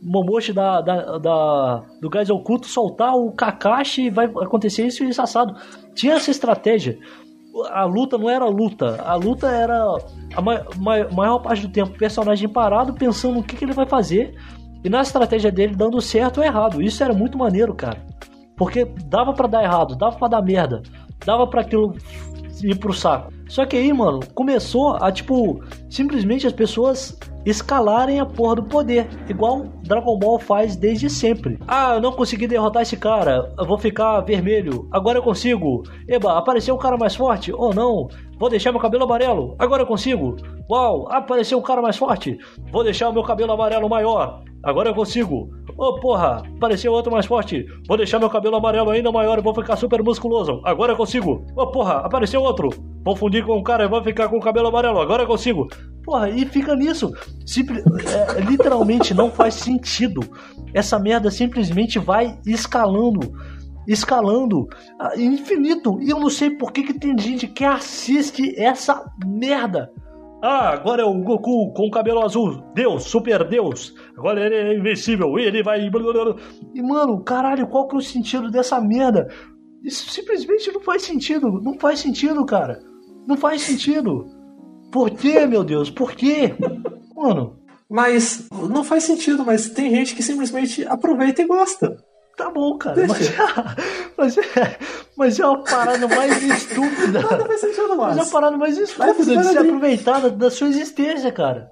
[0.01, 5.09] Momoshi da, da, da- do gás oculto soltar o Kakashi e vai acontecer isso e
[5.09, 5.55] isso assado.
[5.93, 6.97] Tinha essa estratégia
[7.71, 9.84] a luta não era luta, a luta era
[10.35, 13.73] a ma- ma- maior parte do tempo o personagem parado pensando no que, que ele
[13.73, 14.35] vai fazer
[14.84, 16.81] e na estratégia dele dando certo ou errado.
[16.81, 18.05] Isso era muito maneiro, cara.
[18.55, 20.81] Porque dava pra dar errado, dava pra dar merda,
[21.26, 21.95] dava pra aquilo
[22.64, 23.31] ir pro saco.
[23.48, 29.07] Só que aí, mano, começou a tipo simplesmente as pessoas escalarem a porra do poder,
[29.27, 31.57] igual Dragon Ball faz desde sempre.
[31.68, 34.88] Ah, eu não consegui derrotar esse cara, eu vou ficar vermelho.
[34.91, 35.84] Agora eu consigo.
[36.07, 37.52] Eba, apareceu um cara mais forte?
[37.52, 38.07] Oh não,
[38.39, 39.55] vou deixar meu cabelo amarelo.
[39.59, 40.35] Agora eu consigo.
[40.71, 42.37] Uau, apareceu um cara mais forte.
[42.71, 44.41] Vou deixar o meu cabelo amarelo maior.
[44.63, 45.49] Agora eu consigo.
[45.77, 47.65] Ô porra, apareceu outro mais forte.
[47.87, 50.59] Vou deixar meu cabelo amarelo ainda maior e vou ficar super musculoso.
[50.65, 51.45] Agora eu consigo.
[51.55, 52.69] Ô porra, apareceu outro.
[53.05, 54.99] Vou fundir com um cara e vou ficar com o cabelo amarelo.
[54.99, 55.67] Agora eu consigo.
[56.03, 57.13] Porra, e fica nisso.
[57.45, 57.81] Simple-
[58.37, 60.19] é, literalmente não faz sentido.
[60.73, 63.31] Essa merda simplesmente vai escalando.
[63.89, 64.67] Escalando
[64.99, 65.99] ah, infinito.
[65.99, 69.91] E eu não sei por que, que tem gente que assiste essa merda.
[70.41, 72.63] Ah, agora é o Goku com o cabelo azul.
[72.73, 73.93] Deus, super Deus.
[74.17, 75.37] Agora ele é invencível.
[75.37, 75.81] Ele vai.
[76.73, 79.27] E, mano, caralho, qual que é o sentido dessa merda?
[79.83, 81.59] Isso simplesmente não faz sentido.
[81.61, 82.79] Não faz sentido, cara.
[83.27, 84.27] Não faz sentido.
[84.91, 85.89] Por quê, meu Deus?
[85.89, 86.55] Por quê?
[87.15, 87.59] Mano,
[87.89, 91.97] Mas não faz sentido, mas tem gente que simplesmente aproveita e gosta.
[92.43, 93.05] Tá bom, cara.
[93.07, 93.31] Mas,
[94.17, 94.77] mas, é,
[95.17, 97.21] mas é uma parada mais estúpida.
[97.21, 98.31] Não faz sentido, Mas é a mas.
[98.31, 99.67] parada mais estúpida de Mas, se peraí.
[99.67, 101.69] aproveitar da, sua existência, cara.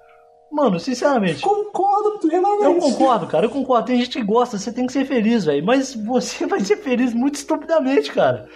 [0.52, 1.42] Mano, sinceramente.
[1.42, 2.64] Concordo plenamente.
[2.64, 3.88] Eu concordo, cara, eu concordo.
[3.88, 5.66] Tem gente que gosta, você tem que ser feliz, velho.
[5.66, 8.48] Mas você vai ser feliz muito estupidamente, cara.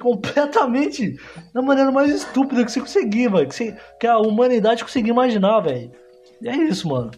[0.00, 1.14] Completamente
[1.54, 3.48] da maneira mais estúpida que você conseguir, velho.
[3.48, 5.90] Que, você- que a humanidade conseguir imaginar, velho.
[6.44, 7.10] É isso, mano.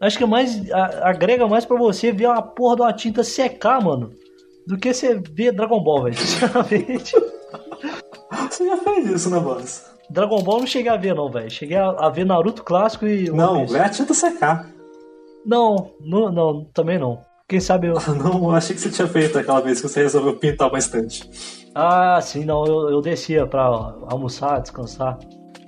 [0.00, 0.70] Acho que é mais.
[0.72, 4.10] a- agrega mais pra você ver uma porra de uma tinta secar, mano.
[4.66, 6.16] Do que você ver Dragon Ball, velho.
[6.16, 7.12] Sinceramente.
[8.50, 9.84] Você já fez isso, né, Boss?
[10.08, 11.50] Dragon Ball não cheguei a ver, não, velho.
[11.50, 13.28] Cheguei a, a ver Naruto clássico e.
[13.30, 14.68] Não, é a tinta secar.
[15.44, 17.20] Não, não, não, também não.
[17.48, 17.94] Quem sabe eu.
[18.14, 21.28] Não, achei que você tinha feito aquela vez que você resolveu pintar uma estante.
[21.74, 23.62] Ah, sim, não, eu, eu descia pra
[24.08, 25.18] almoçar, descansar.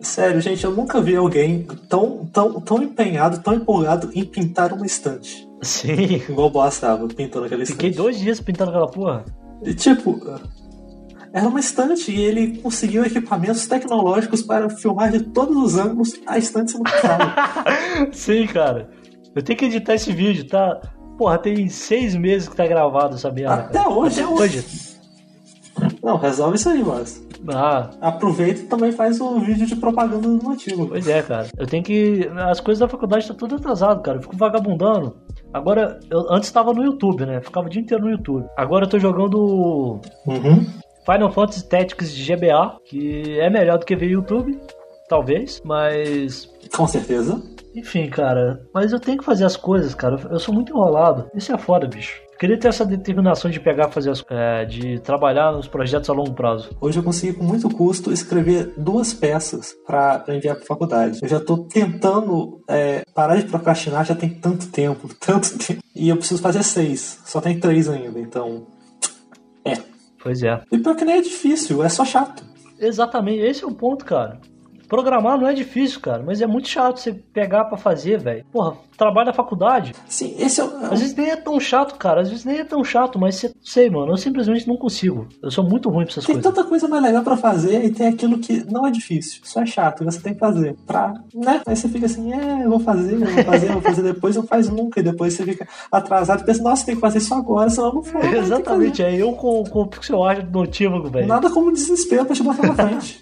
[0.03, 4.85] Sério, gente, eu nunca vi alguém tão, tão, tão empenhado, tão empolgado em pintar uma
[4.85, 5.49] estante.
[5.63, 6.21] Sim.
[6.29, 7.77] Igual o Boss estava pintando aquela estante.
[7.77, 9.25] Fiquei dois dias pintando aquela porra.
[9.63, 10.21] E, tipo,
[11.33, 16.37] era uma estante e ele conseguiu equipamentos tecnológicos para filmar de todos os ângulos a
[16.37, 17.35] estante sendo pintada.
[18.13, 18.91] Sim, cara.
[19.35, 20.81] Eu tenho que editar esse vídeo, tá?
[21.17, 23.55] Porra, tem seis meses que tá gravado essa merda.
[23.55, 23.91] Até cara.
[23.91, 24.21] hoje.
[24.21, 24.92] Até hoje.
[26.03, 27.23] Não, resolve isso aí, Boss.
[27.53, 30.87] Ah, Aproveita e também faz o vídeo de propaganda do motivo.
[30.87, 31.49] pois é, cara.
[31.57, 32.29] Eu tenho que.
[32.49, 34.19] As coisas da faculdade tá tudo atrasado, cara.
[34.19, 35.17] Eu fico vagabundando.
[35.53, 37.41] Agora, eu antes tava no YouTube, né?
[37.41, 38.47] Ficava o dia inteiro no YouTube.
[38.57, 40.65] Agora eu tô jogando Uhum.
[41.05, 44.57] Final Fantasy Tactics de GBA, que é melhor do que ver YouTube,
[45.09, 47.43] talvez, mas Com certeza.
[47.75, 50.17] enfim, cara, mas eu tenho que fazer as coisas, cara.
[50.31, 51.27] Eu sou muito enrolado.
[51.35, 52.23] Isso é foda, bicho.
[52.43, 56.35] Queria ter essa determinação de pegar, fazer as, é, de trabalhar nos projetos a longo
[56.35, 56.77] prazo.
[56.81, 61.21] Hoje eu consegui com muito custo escrever duas peças para enviar para faculdade.
[61.23, 65.81] Eu já tô tentando é, parar de procrastinar já tem tanto tempo, tanto tempo.
[65.95, 67.21] E eu preciso fazer seis.
[67.25, 68.67] Só tem três ainda, então.
[70.21, 70.61] Pois é.
[70.73, 72.43] E pior que nem é difícil, é só chato.
[72.77, 74.41] Exatamente, esse é o ponto, cara.
[74.93, 78.45] Programar não é difícil, cara, mas é muito chato você pegar pra fazer, velho.
[78.53, 79.95] Porra, trabalho da faculdade.
[80.07, 80.77] Sim, esse é o.
[80.93, 82.21] Às vezes nem é tão chato, cara.
[82.21, 84.13] Às vezes nem é tão chato, mas você sei, mano.
[84.13, 85.27] Eu simplesmente não consigo.
[85.43, 86.53] Eu sou muito ruim pra essas Tem coisas.
[86.53, 89.67] tanta coisa mais legal pra fazer e tem aquilo que não é difícil, só é
[89.67, 90.77] chato, você tem que fazer.
[90.87, 91.63] Pra, né?
[91.67, 94.37] Aí você fica assim, é, eu vou fazer, eu vou fazer, eu vou fazer depois,
[94.37, 97.33] eu faço nunca, e depois você fica atrasado e pensa, nossa, tem que fazer isso
[97.33, 98.23] agora, senão eu não for.
[98.37, 101.27] Exatamente, é eu com, com o pixel art do notívago, velho.
[101.27, 103.22] Nada como desespero pra te botar na frente.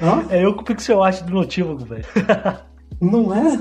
[0.00, 0.24] Hã?
[0.30, 2.04] É eu com o pixel art do notívago, velho.
[3.00, 3.58] Não é?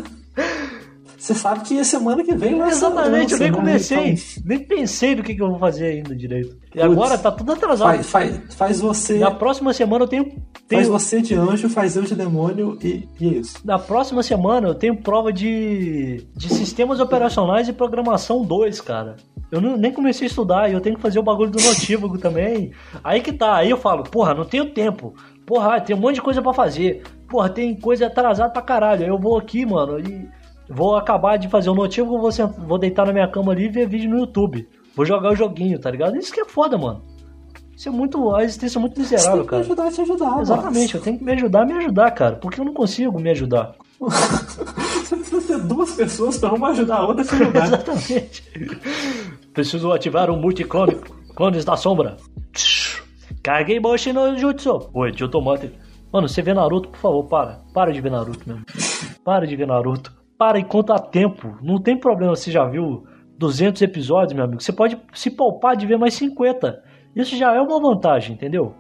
[1.18, 3.98] Você sabe que semana que vem vai ser- Exatamente, eu nem comecei.
[4.12, 6.56] então, Nem pensei no que, que eu vou fazer ainda direito.
[6.74, 7.88] E agora tá tudo atrasado.
[7.96, 9.18] Faz, faz, faz você.
[9.18, 10.26] Na próxima semana eu tenho.
[10.26, 13.58] Faz tenho você de anjo, faz eu de demônio e, e é isso.
[13.66, 19.16] Na próxima semana eu tenho prova de, de sistemas operacionais e programação 2, cara.
[19.52, 22.18] Eu não- nem comecei a estudar e eu tenho que fazer o bagulho do notívago
[22.20, 22.72] também.
[23.04, 25.16] Aí que tá, aí eu falo, porra, não tenho tempo.
[25.46, 27.04] Porra, tem um monte de coisa pra fazer.
[27.30, 29.06] Porra, tem coisa atrasada pra caralho.
[29.06, 30.28] Eu vou aqui, mano, e
[30.70, 33.70] vou acabar de fazer o notívago, vou, sent- vou deitar na minha cama ali e
[33.70, 34.68] ver vídeo no YouTube.
[34.96, 36.18] Vou jogar o joguinho, tá ligado?
[36.18, 37.04] Isso que é foda, mano.
[37.76, 38.34] Isso é muito.
[38.34, 39.62] A existência é muito Você miserável, tem que cara.
[39.62, 40.40] ajudar te ajudar.
[40.42, 42.36] Exatamente, eu tenho que me ajudar a me ajudar, cara.
[42.38, 43.74] Porque eu não consigo me ajudar.
[44.00, 47.66] Você precisa ter duas pessoas pra uma ajudar a outra a te ajudar.
[47.68, 48.44] Exatamente.
[49.54, 50.96] Preciso ativar um multiclone.
[51.36, 52.16] Clones da sombra.
[53.46, 54.90] Caguei Boshi no Jutsu.
[54.92, 55.72] Oi, Jutomate.
[56.12, 57.62] Mano, você vê Naruto, por favor, para.
[57.76, 58.66] Para de ver Naruto mesmo.
[59.24, 60.12] Para de ver Naruto.
[60.36, 61.56] Para enquanto há tempo.
[61.62, 63.04] Não tem problema, você já viu
[63.38, 64.64] 200 episódios, meu amigo.
[64.64, 66.82] Você pode se poupar de ver mais 50.
[67.16, 68.74] Isso já é uma vantagem, entendeu?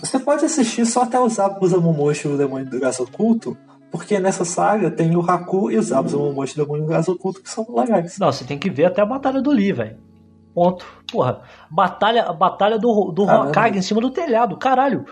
[0.00, 3.56] Você pode assistir só até os Zabuza Momoshi e o Demônio do Gás Oculto,
[3.92, 7.06] porque nessa saga tem o Haku e os Zabuza Momoshi e o Demônio do Gás
[7.06, 8.18] Oculto que são legais.
[8.18, 10.09] Não, você tem que ver até a batalha do Lee, velho.
[10.54, 10.84] Ponto.
[11.10, 13.48] Porra, batalha, batalha do, do Caramba.
[13.48, 15.04] Hokage em cima do telhado, caralho.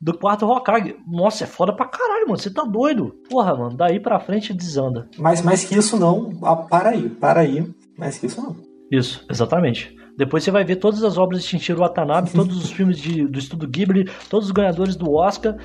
[0.00, 0.96] Do quarto Hokage.
[1.06, 2.38] Nossa, é foda pra caralho, mano.
[2.38, 3.14] Você tá doido.
[3.28, 5.08] Porra, mano, daí pra frente desanda.
[5.18, 7.66] Mas mais que isso não, ah, para aí, para aí.
[7.98, 8.56] Mais que isso não.
[8.90, 9.94] Isso, exatamente.
[10.16, 13.38] Depois você vai ver todas as obras de Shinichiro Watanabe, todos os filmes de, do
[13.38, 15.56] estudo Ghibli, todos os ganhadores do Oscar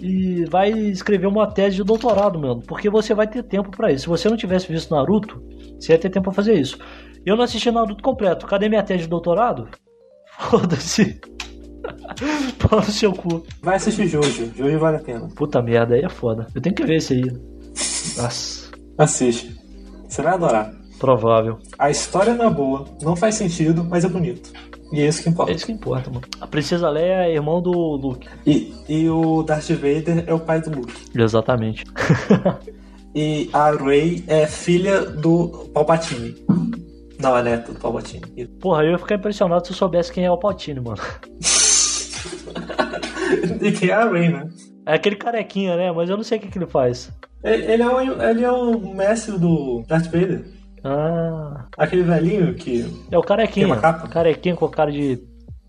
[0.00, 4.04] e vai escrever uma tese de doutorado, mano, porque você vai ter tempo pra isso.
[4.04, 5.42] Se você não tivesse visto Naruto,
[5.78, 6.78] você ia ter tempo pra fazer isso.
[7.24, 8.46] Eu não assisti Naruto completo.
[8.46, 9.68] Cadê minha tese de doutorado?
[10.38, 11.20] Foda-se.
[12.58, 13.44] Pau no seu cu.
[13.62, 15.28] Vai assistir Jojo, Jojo vale a pena.
[15.34, 16.46] Puta merda, aí é foda.
[16.54, 17.22] Eu tenho que ver esse aí.
[18.16, 19.56] Nossa, Assiste.
[20.06, 20.72] Você vai adorar.
[20.98, 21.58] provável.
[21.78, 24.52] A história não é boa, não faz sentido, mas é bonito.
[24.92, 25.52] E é isso que É importa.
[25.52, 26.26] isso que importa, mano.
[26.40, 28.26] A Princesa Leia é irmão do Luke.
[28.44, 30.92] E, e o Darth Vader é o pai do Luke.
[31.14, 31.84] Exatamente.
[33.14, 36.34] E a Rey é filha do Palpatine.
[37.20, 38.46] Não, é neta do Palpatine.
[38.60, 41.00] Porra, eu ia ficar impressionado se eu soubesse quem é o Palpatine, mano.
[43.60, 44.48] E quem é a Rey, né?
[44.86, 45.92] É aquele carequinha, né?
[45.92, 47.10] Mas eu não sei o que, que ele faz.
[47.42, 50.44] Ele é, o, ele é o mestre do Darth Vader.
[50.82, 51.66] Ah.
[51.76, 52.90] Aquele velhinho que.
[53.10, 53.66] É o carequinha.
[53.66, 54.08] Tem uma capa?
[54.08, 55.22] Carequinha com cara de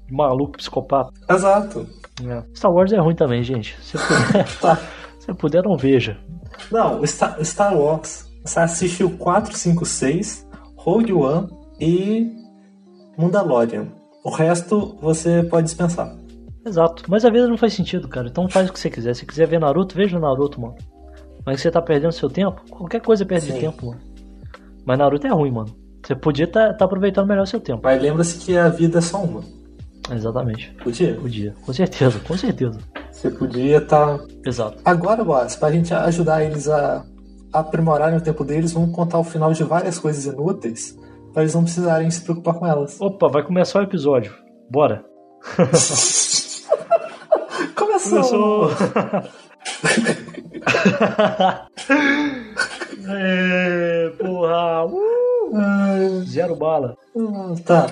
[0.10, 1.12] maluco, psicopata.
[1.30, 1.88] Exato.
[2.26, 2.44] É.
[2.56, 3.78] Star Wars é ruim também, gente.
[3.82, 4.78] Se puder, Tá.
[5.20, 6.18] se puder não veja.
[6.72, 8.30] Não, o Star, Star Wars.
[8.44, 10.48] Você assistiu 4, 5, 6,
[10.84, 11.48] Rogue One
[11.80, 12.36] e
[13.16, 13.88] Mandalorian.
[14.24, 16.16] O resto você pode dispensar.
[16.66, 17.04] Exato.
[17.08, 18.28] Mas a vida não faz sentido, cara.
[18.28, 19.16] Então faz o que você quiser.
[19.16, 20.76] Se quiser ver Naruto, veja Naruto, mano.
[21.46, 23.60] Mas você tá perdendo seu tempo, qualquer coisa perde Sim.
[23.60, 24.02] tempo, mano.
[24.84, 25.76] Mas Naruto é ruim, mano.
[26.04, 27.82] Você podia tá, tá aproveitando melhor seu tempo.
[27.84, 29.42] Mas lembra-se que a vida é só uma.
[30.12, 30.76] Exatamente.
[30.84, 31.14] Podia?
[31.14, 31.54] Podia.
[31.64, 32.80] Com certeza, com certeza.
[33.12, 34.20] Você podia estar.
[34.44, 34.80] Exato.
[34.84, 37.06] Agora, Boas, pra gente ajudar eles a
[37.54, 40.98] aprimorarem o tempo deles, vamos contar o final de várias coisas inúteis.
[41.34, 43.00] Pra eles não precisarem se preocupar com elas.
[43.00, 44.34] Opa, vai começar o episódio.
[44.70, 45.06] Bora.
[47.76, 48.70] Começou!
[53.08, 54.86] é, porra.
[54.86, 56.98] Uh, zero bala.
[57.18, 57.88] Ah, Tá.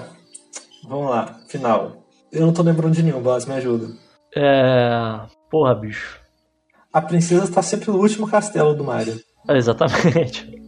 [0.88, 2.04] Vamos lá, final.
[2.32, 3.88] Eu não tô lembrando de nenhum, Boas, me ajuda.
[4.36, 5.20] É.
[5.50, 6.20] Porra, bicho.
[6.92, 9.20] A princesa tá sempre no último castelo do Mario.
[9.58, 10.62] Exatamente.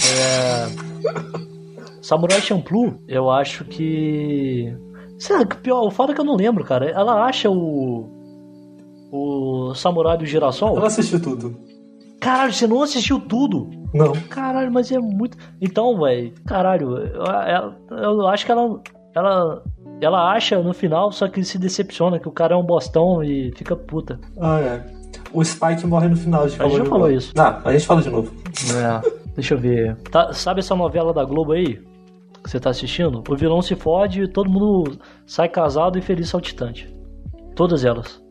[0.00, 0.66] É...
[2.02, 4.74] Samurai Champloo, eu acho que.
[5.18, 5.82] Será que pior?
[5.86, 6.90] O foda é que eu não lembro, cara.
[6.90, 8.10] Ela acha o.
[9.10, 10.76] O Samurai do Girassol?
[10.76, 11.56] não assisti tudo.
[12.20, 13.70] Caralho, você não assistiu tudo?
[13.94, 14.12] Não.
[14.28, 15.36] Caralho, mas é muito.
[15.60, 17.22] Então, velho, caralho, eu,
[17.96, 18.80] eu- eu acho que ela,
[19.14, 19.62] ela.
[20.00, 23.52] Ela acha no final, só que se decepciona que o cara é um bostão e
[23.56, 24.18] fica puta.
[24.40, 24.84] Ah, é.
[25.32, 27.12] O Spike morre no final de A gente já falou novo.
[27.18, 27.32] isso.
[27.36, 28.32] Não, a gente fala de novo.
[28.74, 29.96] É, deixa eu ver.
[30.10, 31.76] Tá- sabe essa novela da Globo aí?
[32.42, 33.22] Que você tá assistindo?
[33.28, 36.94] O vilão se fode e todo mundo sai casado e feliz saltitante.
[37.56, 38.22] Todas elas.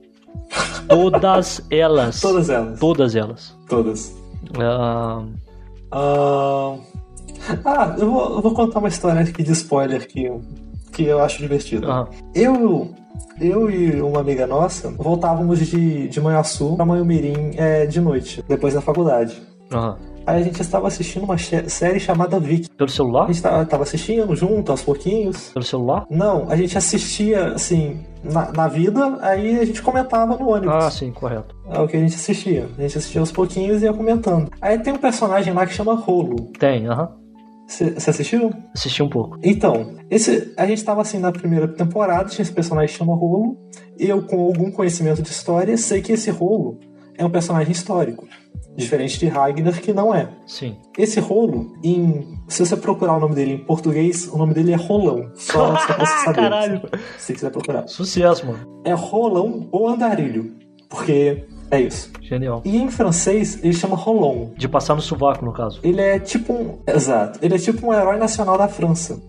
[0.87, 2.21] Todas elas.
[2.21, 2.79] Todas elas.
[2.79, 3.57] Todas elas.
[3.67, 4.15] Todas.
[4.59, 5.23] Ah,
[5.91, 6.75] Ah,
[7.65, 10.29] ah, eu, vou, eu vou contar uma história aqui de spoiler que,
[10.91, 11.89] que eu acho divertido.
[11.89, 12.07] aham.
[12.35, 12.93] Eu,
[13.39, 18.73] eu e uma amiga nossa voltávamos de, de Manhuaçu pra Manhumirim é, de noite, depois
[18.73, 19.41] da faculdade.
[19.71, 19.97] aham.
[20.25, 22.69] Aí a gente estava assistindo uma série chamada Vic.
[22.77, 23.25] Pelo celular?
[23.25, 25.49] A gente tava, tava assistindo junto, aos pouquinhos.
[25.49, 26.05] Pelo celular?
[26.09, 30.75] Não, a gente assistia, assim, na, na vida, aí a gente comentava no ônibus.
[30.75, 31.53] Ah, sim, correto.
[31.69, 32.69] É o que a gente assistia.
[32.77, 34.49] A gente assistia aos pouquinhos e ia comentando.
[34.61, 36.51] Aí tem um personagem lá que chama Rolo.
[36.57, 37.09] Tem, aham.
[37.67, 38.51] Você assistiu?
[38.73, 39.37] Assisti um pouco.
[39.41, 43.57] Então, esse, a gente tava assim na primeira temporada, tinha esse personagem que chama Rolo.
[43.97, 46.79] Eu, com algum conhecimento de história, sei que esse Rolo
[47.17, 48.27] é um personagem histórico.
[48.75, 50.29] Diferente de Ragnar, que não é.
[50.47, 50.75] Sim.
[50.97, 54.75] Esse Rolo, em, se você procurar o nome dele em português, o nome dele é
[54.75, 55.31] Rolão.
[55.35, 56.41] Só, só pra você saber.
[56.41, 56.81] Caralho.
[57.17, 57.87] Se você quiser procurar.
[57.87, 58.81] Sucesso, mano.
[58.83, 60.55] É Rolão ou Andarilho.
[60.89, 62.11] Porque é isso.
[62.21, 62.61] Genial.
[62.65, 64.49] E em francês, ele chama Rolon.
[64.55, 65.79] De passar no sovaco, no caso.
[65.83, 66.79] Ele é tipo um.
[66.87, 67.39] Exato.
[67.41, 69.21] Ele é tipo um herói nacional da França.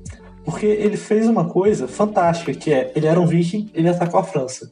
[0.44, 4.24] Porque ele fez uma coisa fantástica, que é, ele era um viking, ele atacou a
[4.24, 4.70] França.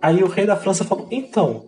[0.00, 1.66] Aí o rei da França falou, então,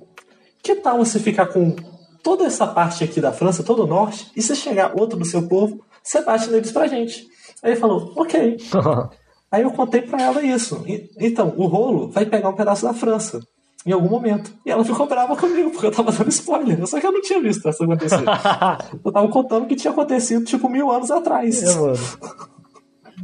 [0.62, 1.76] que tal você ficar com
[2.22, 5.46] toda essa parte aqui da França, todo o norte, e se chegar outro do seu
[5.46, 7.26] povo, você bate neles pra gente.
[7.62, 8.56] Aí ele falou, ok.
[9.52, 10.82] Aí eu contei pra ela isso.
[10.86, 13.38] E- então, o rolo vai pegar um pedaço da França.
[13.86, 14.52] Em algum momento.
[14.66, 16.84] E ela ficou brava comigo, porque eu tava dando spoiler.
[16.86, 18.24] Só que eu não tinha visto isso acontecer.
[19.04, 21.62] Eu tava contando que tinha acontecido, tipo, mil anos atrás.
[21.62, 21.94] é, mano.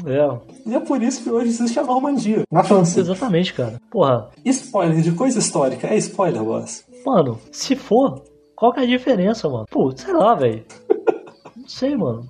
[0.06, 2.44] É, E é por isso que hoje existe a Normandia.
[2.50, 3.00] Na França.
[3.00, 3.80] exatamente, cara.
[3.90, 5.86] Porra, Spoiler de coisa histórica.
[5.88, 6.84] É spoiler, boss.
[7.04, 8.22] mano, se for,
[8.56, 9.66] qual que é a diferença, mano?
[9.70, 10.64] Pô, sei lá, velho.
[11.56, 12.28] Não sei, mano.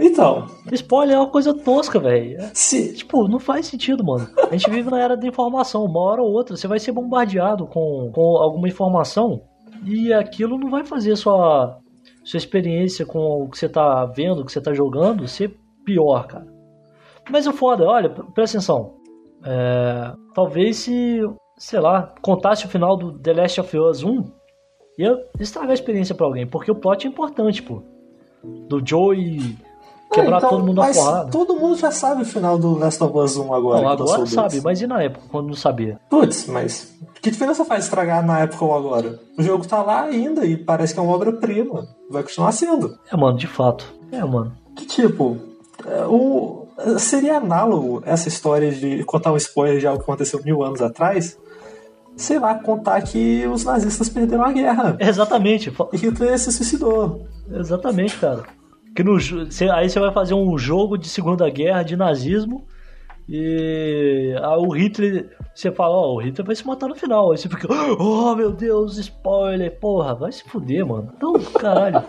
[0.00, 2.40] Então, Spoiler é uma coisa tosca, velho.
[2.40, 2.94] É, se.
[2.94, 4.26] Tipo, não faz sentido, mano.
[4.50, 5.84] A gente vive na era da informação.
[5.84, 9.42] Uma hora ou outra você vai ser bombardeado com, com alguma informação
[9.86, 11.78] e aquilo não vai fazer sua,
[12.24, 15.54] sua experiência com o que você tá vendo, o que você tá jogando, ser
[15.84, 16.46] pior, cara.
[17.30, 18.94] Mas o foda, olha, pre- presta atenção.
[19.44, 21.20] É, talvez se,
[21.56, 24.24] sei lá, contasse o final do The Last of Us 1,
[24.98, 27.82] ia estragar a experiência pra alguém, porque o plot é importante, pô.
[28.68, 29.56] Do Joey
[30.10, 31.30] quebrar Ah, então, todo mundo na mas porrada.
[31.30, 33.82] todo mundo já sabe o final do Last of Us 1 agora.
[33.82, 36.00] Não, agora sabe, mas e na época, quando não sabia?
[36.10, 36.92] Putz, mas
[37.22, 39.18] que diferença faz estragar na época ou agora?
[39.38, 41.86] O jogo tá lá ainda e parece que é uma obra-prima.
[42.10, 42.98] Vai continuar sendo.
[43.12, 43.84] É, mano, de fato.
[44.10, 44.52] É, mano.
[44.76, 45.36] Que tipo,
[45.86, 46.66] é, o,
[46.98, 51.36] seria análogo essa história de contar um spoiler de algo que aconteceu mil anos atrás?
[52.16, 54.96] Sei lá, contar que os nazistas perderam a guerra.
[54.98, 57.26] Exatamente, E Hitler se suicidou.
[57.50, 58.42] exatamente, cara.
[58.94, 59.18] Que no,
[59.50, 62.66] cê- aí você vai fazer um jogo de Segunda Guerra, de nazismo,
[63.28, 67.30] e aí o Hitler, você fala, ó, o Hitler vai se matar no final.
[67.30, 67.68] Aí você fica,
[67.98, 71.12] oh meu Deus, spoiler, porra, vai se fuder, mano.
[71.16, 72.02] Então, caralho.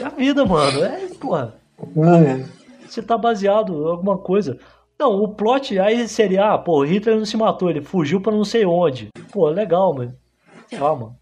[0.00, 0.82] É a vida, mano.
[0.82, 1.54] É, porra.
[1.78, 2.44] É.
[2.88, 4.58] você tá baseado em alguma coisa.
[4.98, 8.32] Não, o plot aí seria, ah, pô, o Hitler não se matou, ele fugiu pra
[8.32, 9.08] não sei onde.
[9.32, 10.12] Pô, legal, mas.
[10.68, 11.16] Sei lá, mano.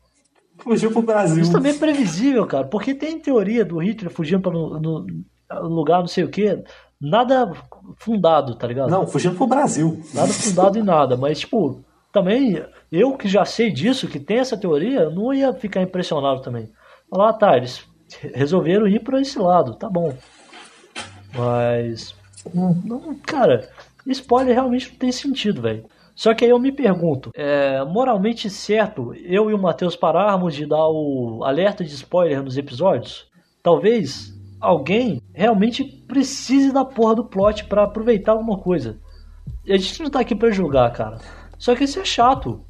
[0.62, 1.43] Fugiu pro Brasil.
[1.43, 5.07] Isso também é previsível, cara, porque tem teoria do Hitler fugindo no, no-
[5.69, 6.62] lugar não sei o que.
[7.01, 7.51] Nada
[7.99, 8.91] fundado, tá ligado?
[8.91, 10.03] Não, fugindo pro Brasil.
[10.15, 11.82] Nada fundado em nada, mas, tipo,
[12.12, 12.62] também,
[12.93, 16.69] eu que já sei disso, que tem essa teoria, não ia ficar impressionado também.
[17.09, 17.82] Falar, ah, tá, eles
[18.35, 20.12] resolveram ir pra esse lado, tá bom.
[21.35, 22.15] Mas,
[22.55, 23.69] não, cara,
[24.07, 25.85] spoiler realmente não tem sentido, velho.
[26.20, 30.66] Só que aí eu me pergunto, é moralmente certo eu e o Matheus pararmos de
[30.66, 33.26] dar o alerta de spoiler nos episódios?
[33.62, 34.30] Talvez
[34.60, 38.98] alguém realmente precise da porra do plot pra aproveitar alguma coisa.
[39.64, 41.16] E a gente não tá aqui pra julgar, cara.
[41.56, 42.60] Só que isso é chato.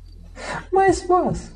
[0.73, 1.53] Mas, mas.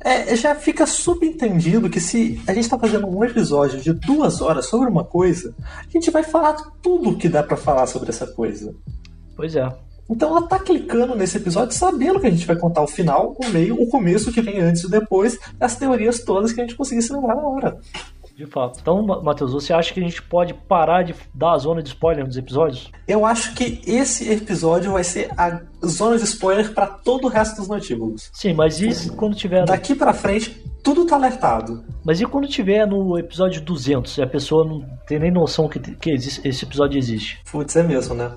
[0.00, 4.66] É, já fica subentendido que se a gente tá fazendo um episódio de duas horas
[4.66, 8.74] sobre uma coisa, a gente vai falar tudo que dá pra falar sobre essa coisa.
[9.36, 9.72] Pois é.
[10.10, 13.48] Então ela tá clicando nesse episódio sabendo que a gente vai contar o final, o
[13.48, 16.76] meio, o começo, o que vem antes e depois, as teorias todas que a gente
[16.76, 17.78] conseguisse lembrar na hora.
[18.36, 18.78] De fato.
[18.80, 21.90] Então, Ma- Matheus, você acha que a gente pode parar de dar a zona de
[21.90, 22.90] spoiler nos episódios?
[23.06, 27.56] Eu acho que esse episódio vai ser a zona de spoiler pra todo o resto
[27.58, 28.30] dos notíbulos.
[28.32, 29.66] Sim, mas e quando tiver.
[29.66, 31.84] Daqui pra frente, tudo tá alertado.
[32.02, 35.78] Mas e quando tiver no episódio 200 e a pessoa não tem nem noção que,
[35.78, 37.38] que existe- esse episódio existe?
[37.52, 38.30] Putz, é mesmo, né?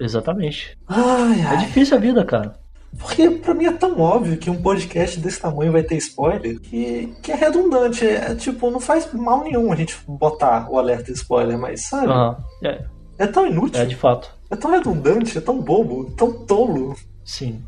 [0.00, 0.76] Exatamente.
[0.88, 1.56] Ai, É ai.
[1.58, 2.58] difícil a vida, cara.
[2.98, 7.14] Porque pra mim é tão óbvio que um podcast desse tamanho vai ter spoiler que,
[7.22, 8.04] que é redundante.
[8.06, 12.08] É, tipo, não faz mal nenhum a gente botar o alerta spoiler, mas sabe?
[12.08, 12.36] Aham.
[12.64, 12.84] É,
[13.18, 14.34] É tão inútil, é, de fato.
[14.50, 16.96] é tão redundante, é tão bobo, tão tolo.
[17.24, 17.62] Sim.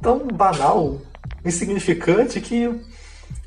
[0.00, 0.98] tão banal,
[1.44, 2.70] insignificante que.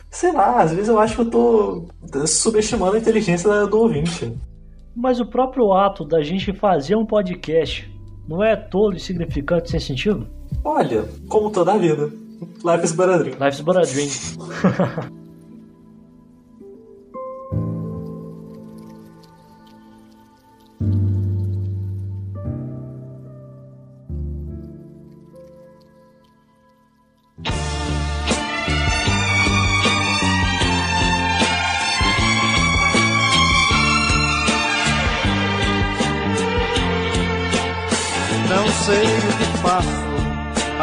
[0.10, 1.88] Sei lá, às vezes eu acho que eu tô
[2.28, 4.34] subestimando a inteligência do ouvinte.
[4.94, 7.90] Mas o próprio ato da gente fazer um podcast
[8.28, 10.28] não é tolo, insignificante, sem sentido?
[10.64, 12.10] Olha, como toda a vida.
[12.64, 13.36] Life is but a dream.
[13.40, 14.10] Life's but a dream.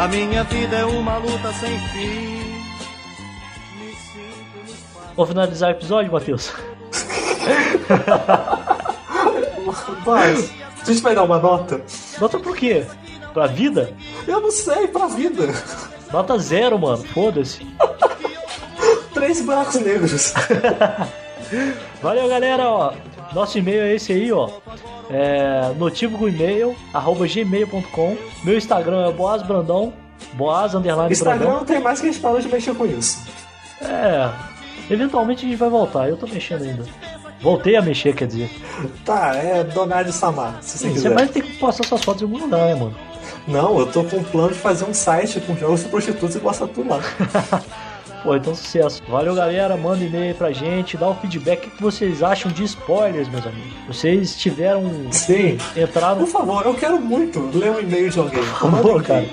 [0.09, 2.63] Minha vida é uma luta sem fim.
[3.77, 5.13] Me sinto no espaço.
[5.15, 6.51] Vou finalizar o episódio, Matheus.
[10.05, 11.81] Mas, a gente vai dar uma nota?
[12.19, 12.85] Nota por quê?
[13.33, 13.93] Pra vida?
[14.27, 15.47] Eu não sei, pra vida.
[16.11, 17.03] Nota zero, mano.
[17.03, 17.65] Foda-se.
[19.13, 20.33] Três buracos negros.
[22.01, 22.93] Valeu, galera, ó.
[23.33, 24.49] Nosso e-mail é esse aí, ó.
[25.09, 28.17] É notívago e-mail, arroba gmail.com.
[28.43, 29.93] Meu Instagram é Boaz Brandão.
[30.33, 31.57] Boaz underline Instagram Brandão.
[31.59, 33.19] não tem mais que a gente parou de mexer com isso.
[33.81, 34.29] É.
[34.89, 36.09] Eventualmente a gente vai voltar.
[36.09, 36.85] Eu tô mexendo ainda.
[37.41, 38.49] Voltei a mexer, quer dizer.
[39.05, 41.13] Tá, é Donald Samar, se você Você quiser.
[41.13, 42.95] vai ter que postar suas fotos em algum lugar, né, mano?
[43.47, 46.39] Não, eu tô com um plano de fazer um site com jogos de prostitutas e
[46.39, 46.99] postar tudo lá.
[48.23, 49.01] Pô, então sucesso.
[49.07, 49.77] Valeu, galera.
[49.77, 50.97] Manda e-mail pra gente.
[50.97, 51.67] Dá o feedback.
[51.67, 53.73] O que vocês acham de spoilers, meus amigos?
[53.87, 55.11] Vocês tiveram.
[55.11, 55.57] Sim.
[55.75, 56.17] Entraram.
[56.17, 58.43] Por favor, eu quero muito ler um e-mail de alguém.
[58.43, 59.25] Por favor, cara.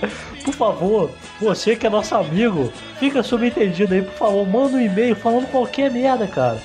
[0.44, 1.10] Por favor,
[1.40, 5.90] você que é nosso amigo, fica subentendido aí, por favor, manda um e-mail falando qualquer
[5.90, 6.62] merda, cara.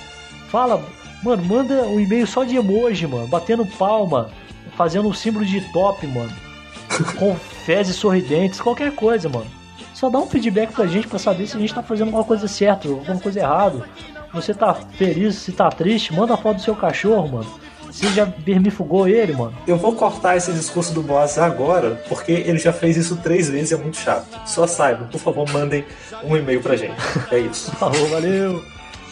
[0.49, 0.85] Fala,
[1.23, 4.29] mano, manda um e-mail só de emoji, mano, batendo palma,
[4.77, 6.31] fazendo um símbolo de top, mano.
[7.17, 9.60] Com fezes sorridentes, qualquer coisa, mano.
[10.01, 12.47] Só dá um feedback pra gente pra saber se a gente tá fazendo alguma coisa
[12.47, 13.87] certa ou alguma coisa errada.
[14.33, 17.59] Você tá feliz, se tá triste, manda a foto do seu cachorro, mano.
[17.85, 19.53] Você já vermifugou ele, mano?
[19.67, 23.69] Eu vou cortar esse discurso do boss agora, porque ele já fez isso três vezes
[23.69, 24.25] e é muito chato.
[24.47, 25.85] Só saibam, por favor, mandem
[26.23, 26.95] um e-mail pra gente.
[27.29, 27.69] É isso.
[27.77, 28.59] Falou, valeu.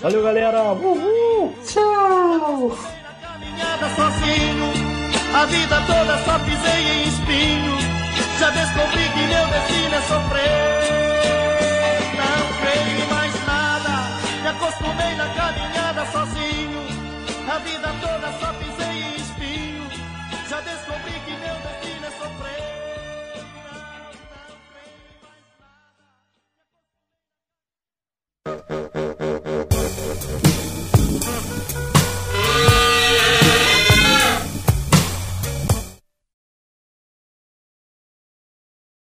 [0.02, 0.74] Valeu, galera.
[0.74, 1.54] Uhul.
[1.68, 2.76] Tchau!
[3.96, 4.74] sozinho,
[5.36, 7.89] a vida toda só pisei em espinho.
[8.40, 10.50] Já descobri que meu destino é sofrer.
[12.16, 13.92] Não creio mais nada,
[14.42, 16.88] me acostumei na caminhada sozinho.
[17.54, 19.90] A vida toda só pisei em espinho.
[20.50, 21.29] Já descobri que